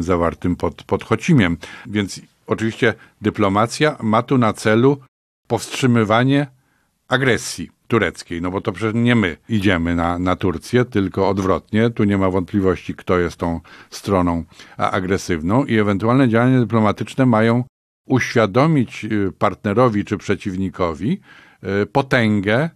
zawartym 0.00 0.56
pod, 0.56 0.82
pod 0.82 1.04
Chocimiem. 1.04 1.56
Więc 1.86 2.20
oczywiście 2.46 2.94
dyplomacja 3.20 3.96
ma 4.02 4.22
tu 4.22 4.38
na 4.38 4.52
celu 4.52 4.98
powstrzymywanie 5.46 6.46
agresji 7.08 7.79
tureckiej, 7.90 8.42
no 8.42 8.50
bo 8.50 8.60
to 8.60 8.72
przecież 8.72 8.94
nie 8.94 9.14
my 9.14 9.36
idziemy 9.48 9.96
na, 9.96 10.18
na 10.18 10.36
Turcję, 10.36 10.84
tylko 10.84 11.28
odwrotnie. 11.28 11.90
Tu 11.90 12.04
nie 12.04 12.18
ma 12.18 12.30
wątpliwości, 12.30 12.94
kto 12.94 13.18
jest 13.18 13.36
tą 13.36 13.60
stroną 13.90 14.44
agresywną 14.76 15.64
i 15.64 15.78
ewentualne 15.78 16.28
działania 16.28 16.60
dyplomatyczne 16.60 17.26
mają 17.26 17.64
uświadomić 18.06 19.04
y, 19.04 19.32
partnerowi 19.38 20.04
czy 20.04 20.18
przeciwnikowi 20.18 21.20
y, 21.82 21.86
potęgę 21.86 22.70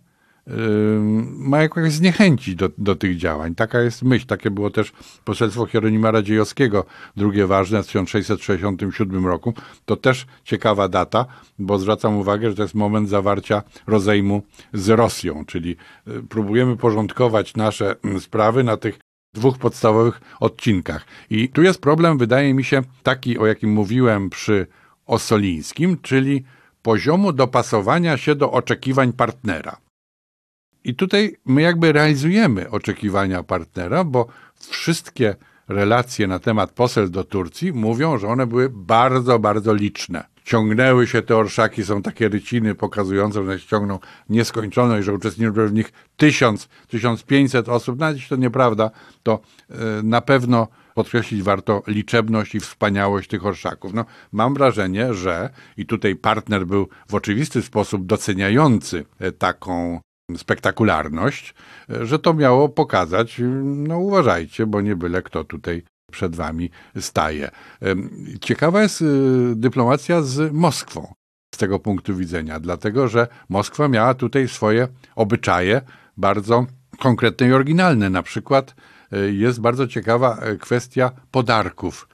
ma 1.36 1.62
jakoś 1.62 1.92
zniechęcić 1.92 2.54
do, 2.54 2.68
do 2.78 2.96
tych 2.96 3.16
działań. 3.16 3.54
Taka 3.54 3.80
jest 3.80 4.02
myśl. 4.02 4.26
Takie 4.26 4.50
było 4.50 4.70
też 4.70 4.92
poselstwo 5.24 5.66
Hieronima 5.66 6.10
Radziejowskiego, 6.10 6.84
drugie 7.16 7.46
ważne 7.46 7.82
w 7.82 7.86
1667 7.86 9.26
roku. 9.26 9.54
To 9.84 9.96
też 9.96 10.26
ciekawa 10.44 10.88
data, 10.88 11.26
bo 11.58 11.78
zwracam 11.78 12.16
uwagę, 12.16 12.50
że 12.50 12.56
to 12.56 12.62
jest 12.62 12.74
moment 12.74 13.08
zawarcia 13.08 13.62
rozejmu 13.86 14.42
z 14.72 14.88
Rosją, 14.88 15.44
czyli 15.46 15.76
y, 16.08 16.22
próbujemy 16.22 16.76
porządkować 16.76 17.54
nasze 17.54 17.96
mm, 18.04 18.20
sprawy 18.20 18.64
na 18.64 18.76
tych 18.76 18.98
dwóch 19.34 19.58
podstawowych 19.58 20.20
odcinkach. 20.40 21.06
I 21.30 21.48
tu 21.48 21.62
jest 21.62 21.80
problem, 21.80 22.18
wydaje 22.18 22.54
mi 22.54 22.64
się, 22.64 22.82
taki, 23.02 23.38
o 23.38 23.46
jakim 23.46 23.72
mówiłem 23.72 24.30
przy 24.30 24.66
Osolińskim, 25.06 25.98
czyli 26.02 26.44
poziomu 26.82 27.32
dopasowania 27.32 28.16
się 28.16 28.34
do 28.34 28.52
oczekiwań 28.52 29.12
partnera. 29.12 29.83
I 30.84 30.94
tutaj 30.94 31.36
my 31.44 31.62
jakby 31.62 31.92
realizujemy 31.92 32.70
oczekiwania 32.70 33.42
partnera, 33.42 34.04
bo 34.04 34.26
wszystkie 34.58 35.36
relacje 35.68 36.26
na 36.26 36.38
temat 36.38 36.72
posel 36.72 37.10
do 37.10 37.24
Turcji 37.24 37.72
mówią, 37.72 38.18
że 38.18 38.28
one 38.28 38.46
były 38.46 38.70
bardzo, 38.70 39.38
bardzo 39.38 39.74
liczne. 39.74 40.24
Ciągnęły 40.44 41.06
się 41.06 41.22
te 41.22 41.36
orszaki, 41.36 41.84
są 41.84 42.02
takie 42.02 42.28
ryciny 42.28 42.74
pokazujące, 42.74 43.44
że 43.44 43.58
się 43.60 43.66
ciągną 43.66 43.98
nieskończone 44.28 45.00
i 45.00 45.02
że 45.02 45.12
uczestniczyło 45.12 45.68
w 45.68 45.72
nich 45.72 45.92
tysiąc, 46.16 46.68
tysiąc 46.88 47.22
pięćset 47.22 47.68
osób. 47.68 47.98
Nawet 47.98 48.16
jeśli 48.16 48.28
to 48.28 48.36
nieprawda, 48.36 48.90
to 49.22 49.40
yy, 49.70 49.76
na 50.02 50.20
pewno 50.20 50.68
podkreślić 50.94 51.42
warto 51.42 51.82
liczebność 51.86 52.54
i 52.54 52.60
wspaniałość 52.60 53.28
tych 53.28 53.46
orszaków. 53.46 53.94
No, 53.94 54.04
mam 54.32 54.54
wrażenie, 54.54 55.14
że 55.14 55.50
i 55.76 55.86
tutaj 55.86 56.16
partner 56.16 56.66
był 56.66 56.88
w 57.08 57.14
oczywisty 57.14 57.62
sposób 57.62 58.06
doceniający 58.06 59.04
e, 59.18 59.32
taką 59.32 60.00
spektakularność, 60.36 61.54
że 61.88 62.18
to 62.18 62.34
miało 62.34 62.68
pokazać, 62.68 63.40
no 63.64 63.98
uważajcie, 63.98 64.66
bo 64.66 64.80
nie 64.80 64.96
byle 64.96 65.22
kto 65.22 65.44
tutaj 65.44 65.82
przed 66.12 66.36
wami 66.36 66.70
staje. 67.00 67.50
Ciekawa 68.40 68.82
jest 68.82 69.02
y, 69.02 69.04
dyplomacja 69.56 70.22
z 70.22 70.52
Moskwą 70.52 71.14
z 71.54 71.58
tego 71.58 71.78
punktu 71.78 72.16
widzenia, 72.16 72.60
dlatego 72.60 73.08
że 73.08 73.26
Moskwa 73.48 73.88
miała 73.88 74.14
tutaj 74.14 74.48
swoje 74.48 74.88
obyczaje 75.16 75.80
bardzo 76.16 76.66
konkretne 76.98 77.48
i 77.48 77.52
oryginalne. 77.52 78.10
Na 78.10 78.22
przykład 78.22 78.74
y, 79.12 79.32
jest 79.32 79.60
bardzo 79.60 79.86
ciekawa 79.86 80.46
y, 80.46 80.58
kwestia 80.58 81.10
podarków 81.30 82.08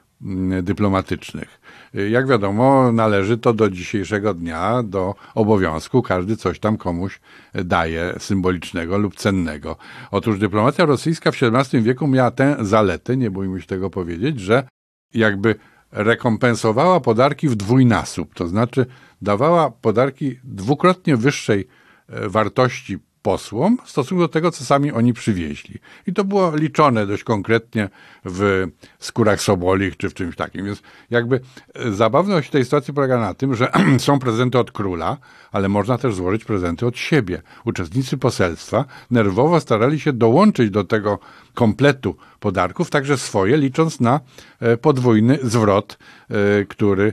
dyplomatycznych. 0.63 1.61
Jak 1.95 2.27
wiadomo, 2.27 2.93
należy 2.93 3.39
to 3.39 3.53
do 3.53 3.71
dzisiejszego 3.71 4.35
dnia, 4.35 4.83
do 4.83 5.15
obowiązku. 5.35 6.03
Każdy 6.03 6.37
coś 6.37 6.59
tam 6.59 6.77
komuś 6.77 7.21
daje 7.55 8.15
symbolicznego 8.19 8.99
lub 8.99 9.17
cennego. 9.17 9.77
Otóż 10.11 10.39
dyplomacja 10.39 10.85
rosyjska 10.85 11.33
w 11.33 11.37
XVII 11.43 11.83
wieku 11.83 12.07
miała 12.07 12.31
tę 12.31 12.57
zaletę, 12.61 13.17
nie 13.17 13.31
bójmy 13.31 13.61
się 13.61 13.67
tego 13.67 13.91
powiedzieć, 13.91 14.41
że 14.41 14.69
jakby 15.15 15.55
rekompensowała 15.93 17.01
podarki 17.01 17.49
w 17.49 17.55
dwójnasób, 17.55 18.35
to 18.35 18.49
znaczy 18.49 18.87
dawała 19.23 19.71
podarki 19.71 20.39
dwukrotnie 20.45 21.17
wyższej 21.17 21.69
e, 22.09 22.29
wartości 22.29 22.99
posłom 23.23 23.79
w 23.85 23.91
stosunku 23.91 24.23
do 24.23 24.29
tego, 24.29 24.51
co 24.51 24.65
sami 24.65 24.93
oni 24.93 25.13
przywieźli. 25.13 25.79
I 26.07 26.13
to 26.13 26.25
było 26.25 26.57
liczone 26.57 27.07
dość 27.07 27.25
konkretnie 27.25 27.89
w 28.25 28.67
skórach 28.99 29.41
sobolich 29.41 29.97
czy 29.97 30.09
w 30.11 30.15
czymś 30.15 30.37
takim. 30.37 30.65
Więc 30.67 30.83
jakby 31.11 31.41
e, 31.75 31.93
zabawność 31.93 32.51
tej 32.51 32.65
sytuacji 32.65 32.95
polega 32.95 33.21
na 33.21 33.35
tym, 33.35 33.55
że 33.55 33.73
są 33.99 34.19
prezenty 34.19 34.59
od 34.59 34.73
króla, 34.73 35.17
ale 35.53 35.69
można 35.69 35.99
też 35.99 36.15
złożyć 36.15 36.45
prezenty 36.45 36.87
od 36.87 36.99
siebie. 36.99 37.43
Uczestnicy 37.65 38.19
poselstwa 38.19 38.85
nerwowo 39.11 39.61
starali 39.61 40.01
się 40.01 40.13
dołączyć 40.13 40.71
do 40.71 40.85
tego 40.85 41.19
kompletu 41.55 42.17
podarków, 42.41 42.91
także 42.91 43.19
swoje, 43.19 43.57
licząc 43.57 44.01
na 44.01 44.21
e, 44.61 44.77
podwójny 44.77 45.39
zwrot, 45.43 45.99
e, 46.31 46.65
który 46.65 47.13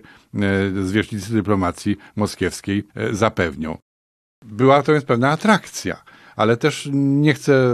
zwierzchnicy 0.84 1.34
dyplomacji 1.34 1.98
moskiewskiej 2.16 2.88
zapewnią. 3.12 3.78
Była 4.48 4.84
to 4.84 4.92
więc 4.92 5.06
pewna 5.06 5.30
atrakcja 5.30 6.04
ale 6.38 6.58
też 6.58 6.90
nie 6.94 7.34
chcę 7.34 7.74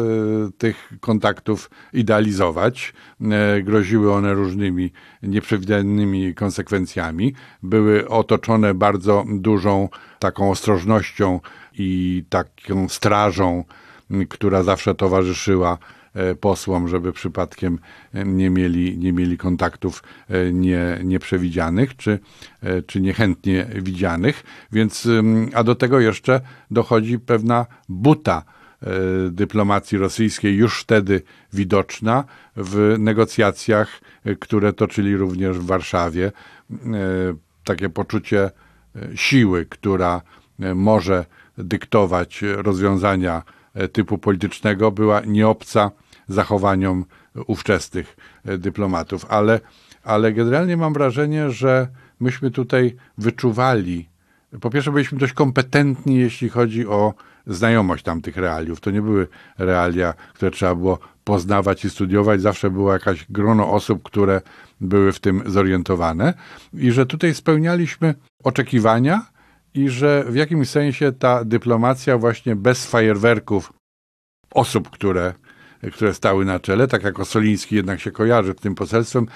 tych 0.57 0.93
kontaktów 0.99 1.69
idealizować. 1.93 2.93
E, 3.21 3.61
groziły 3.61 4.13
one 4.13 4.33
różnymi 4.33 4.91
nieprzewidywalnymi 5.23 6.35
konsekwencjami. 6.35 7.33
Były 7.63 8.09
otoczone 8.09 8.73
bardzo 8.73 9.25
dużą 9.29 9.89
taką 10.19 10.51
ostrożnością 10.51 11.39
i 11.73 12.23
taką 12.29 12.89
strażą, 12.89 13.63
która 14.29 14.63
zawsze 14.63 14.95
towarzyszyła 14.95 15.77
posłom, 16.39 16.87
żeby 16.87 17.13
przypadkiem 17.13 17.79
e, 18.13 18.25
nie 18.25 18.49
mieli, 18.49 18.97
nie 18.97 19.13
mieli 19.13 19.37
kontaktów 19.37 20.03
e, 20.29 20.53
nie, 20.53 20.99
nieprzewidzianych 21.03 21.97
czy, 21.97 22.19
czy 22.87 23.01
niechętnie 23.01 23.65
widzianych. 23.75 24.43
Więc, 24.71 25.07
a 25.53 25.63
do 25.63 25.75
tego 25.75 25.99
jeszcze 25.99 26.41
dochodzi 26.71 27.19
pewna 27.19 27.65
buta 27.89 28.43
dyplomacji 29.29 29.97
rosyjskiej 29.97 30.55
już 30.55 30.81
wtedy 30.81 31.21
widoczna 31.53 32.23
w 32.55 32.95
negocjacjach, 32.99 34.01
które 34.39 34.73
toczyli 34.73 35.17
również 35.17 35.57
w 35.57 35.65
Warszawie. 35.65 36.31
Takie 37.63 37.89
poczucie 37.89 38.51
siły, 39.15 39.65
która 39.65 40.21
może 40.75 41.25
dyktować 41.57 42.41
rozwiązania 42.41 43.43
typu 43.91 44.17
politycznego, 44.17 44.91
była 44.91 45.21
nieobca 45.25 45.91
zachowaniom 46.27 47.05
ówczesnych 47.47 48.17
e, 48.45 48.57
dyplomatów, 48.57 49.25
ale, 49.29 49.59
ale 50.03 50.33
generalnie 50.33 50.77
mam 50.77 50.93
wrażenie, 50.93 51.51
że 51.51 51.87
myśmy 52.19 52.51
tutaj 52.51 52.95
wyczuwali, 53.17 54.09
po 54.61 54.69
pierwsze 54.69 54.91
byliśmy 54.91 55.17
dość 55.17 55.33
kompetentni, 55.33 56.15
jeśli 56.15 56.49
chodzi 56.49 56.87
o 56.87 57.13
znajomość 57.47 58.03
tamtych 58.03 58.37
realiów. 58.37 58.79
To 58.79 58.91
nie 58.91 59.01
były 59.01 59.27
realia, 59.57 60.13
które 60.33 60.51
trzeba 60.51 60.75
było 60.75 60.99
poznawać 61.23 61.85
i 61.85 61.89
studiować. 61.89 62.41
Zawsze 62.41 62.69
było 62.69 62.93
jakaś 62.93 63.25
grono 63.29 63.71
osób, 63.71 64.03
które 64.03 64.41
były 64.81 65.11
w 65.11 65.19
tym 65.19 65.43
zorientowane 65.45 66.33
i 66.73 66.91
że 66.91 67.05
tutaj 67.05 67.33
spełnialiśmy 67.33 68.15
oczekiwania 68.43 69.25
i 69.73 69.89
że 69.89 70.25
w 70.27 70.35
jakimś 70.35 70.69
sensie 70.69 71.11
ta 71.11 71.45
dyplomacja 71.45 72.17
właśnie 72.17 72.55
bez 72.55 72.85
fajerwerków 72.85 73.73
osób, 74.51 74.89
które 74.89 75.33
które 75.91 76.13
stały 76.13 76.45
na 76.45 76.59
czele. 76.59 76.87
Tak 76.87 77.03
jak 77.03 77.19
Osoliński 77.19 77.75
jednak 77.75 77.99
się 77.99 78.11
kojarzy 78.11 78.53
z 78.53 78.61
tym 78.61 78.75
poselstwem, 78.75 79.27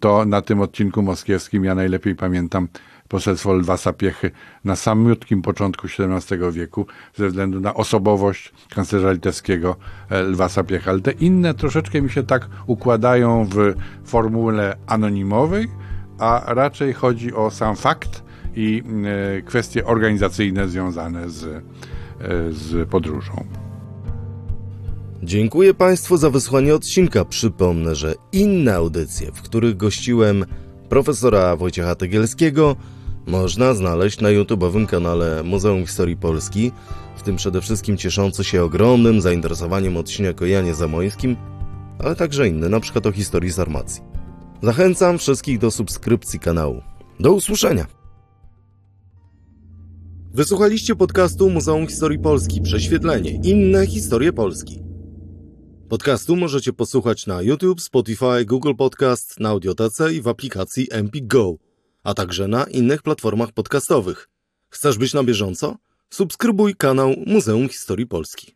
to 0.00 0.24
na 0.24 0.42
tym 0.42 0.60
odcinku 0.60 1.02
moskiewskim 1.02 1.64
ja 1.64 1.74
najlepiej 1.74 2.14
pamiętam 2.14 2.68
poselstwo 3.08 3.54
Lwa 3.54 3.76
Sapiechy 3.76 4.30
na 4.64 4.76
samiutkim 4.76 5.42
początku 5.42 5.86
XVII 5.86 6.52
wieku 6.52 6.86
ze 7.14 7.28
względu 7.28 7.60
na 7.60 7.74
osobowość 7.74 8.52
kanclerza 8.74 9.12
litewskiego 9.12 9.76
e, 10.10 10.22
Lwa 10.22 10.48
Sapiechy. 10.48 10.90
Ale 10.90 11.00
te 11.00 11.12
inne 11.12 11.54
troszeczkę 11.54 12.02
mi 12.02 12.10
się 12.10 12.22
tak 12.22 12.48
układają 12.66 13.44
w 13.44 13.74
formule 14.04 14.76
anonimowej, 14.86 15.68
a 16.18 16.42
raczej 16.46 16.92
chodzi 16.92 17.34
o 17.34 17.50
sam 17.50 17.76
fakt 17.76 18.22
i 18.56 18.82
e, 19.38 19.42
kwestie 19.42 19.84
organizacyjne 19.86 20.68
związane 20.68 21.30
z, 21.30 21.44
e, 21.44 21.60
z 22.50 22.88
podróżą. 22.88 23.63
Dziękuję 25.24 25.74
Państwu 25.74 26.16
za 26.16 26.30
wysłuchanie 26.30 26.74
odcinka. 26.74 27.24
Przypomnę, 27.24 27.94
że 27.94 28.14
inne 28.32 28.74
audycje, 28.74 29.32
w 29.32 29.42
których 29.42 29.76
gościłem 29.76 30.44
profesora 30.88 31.56
Wojciecha 31.56 31.94
Tegielskiego, 31.94 32.76
można 33.26 33.74
znaleźć 33.74 34.20
na 34.20 34.28
YouTube'owym 34.28 34.86
kanale 34.86 35.42
Muzeum 35.42 35.86
Historii 35.86 36.16
Polski, 36.16 36.72
w 37.16 37.22
tym 37.22 37.36
przede 37.36 37.60
wszystkim 37.60 37.96
cieszący 37.96 38.44
się 38.44 38.62
ogromnym 38.62 39.20
zainteresowaniem 39.20 39.96
odcinek 39.96 40.42
o 40.42 40.46
Janie 40.46 40.74
Zamońskim, 40.74 41.36
ale 41.98 42.16
także 42.16 42.48
inne, 42.48 42.68
na 42.68 42.80
przykład 42.80 43.06
o 43.06 43.12
historii 43.12 43.52
Sarmacji. 43.52 44.02
Zachęcam 44.62 45.18
wszystkich 45.18 45.58
do 45.58 45.70
subskrypcji 45.70 46.40
kanału. 46.40 46.82
Do 47.20 47.32
usłyszenia! 47.32 47.86
Wysłuchaliście 50.34 50.96
podcastu 50.96 51.50
Muzeum 51.50 51.86
Historii 51.86 52.18
Polski 52.18 52.60
Prześwietlenie. 52.60 53.30
Inne 53.30 53.86
historie 53.86 54.32
Polski. 54.32 54.93
Podcastu 55.88 56.36
możecie 56.36 56.72
posłuchać 56.72 57.26
na 57.26 57.42
YouTube, 57.42 57.80
Spotify, 57.80 58.44
Google 58.44 58.74
Podcast, 58.74 59.40
na 59.40 59.48
Audiotece 59.48 60.14
i 60.14 60.20
w 60.20 60.28
aplikacji 60.28 60.88
Empik 60.90 61.26
Go, 61.26 61.54
a 62.02 62.14
także 62.14 62.48
na 62.48 62.64
innych 62.64 63.02
platformach 63.02 63.52
podcastowych. 63.52 64.28
Chcesz 64.68 64.98
być 64.98 65.14
na 65.14 65.24
bieżąco? 65.24 65.76
Subskrybuj 66.10 66.74
kanał 66.74 67.14
Muzeum 67.26 67.68
Historii 67.68 68.06
Polski. 68.06 68.53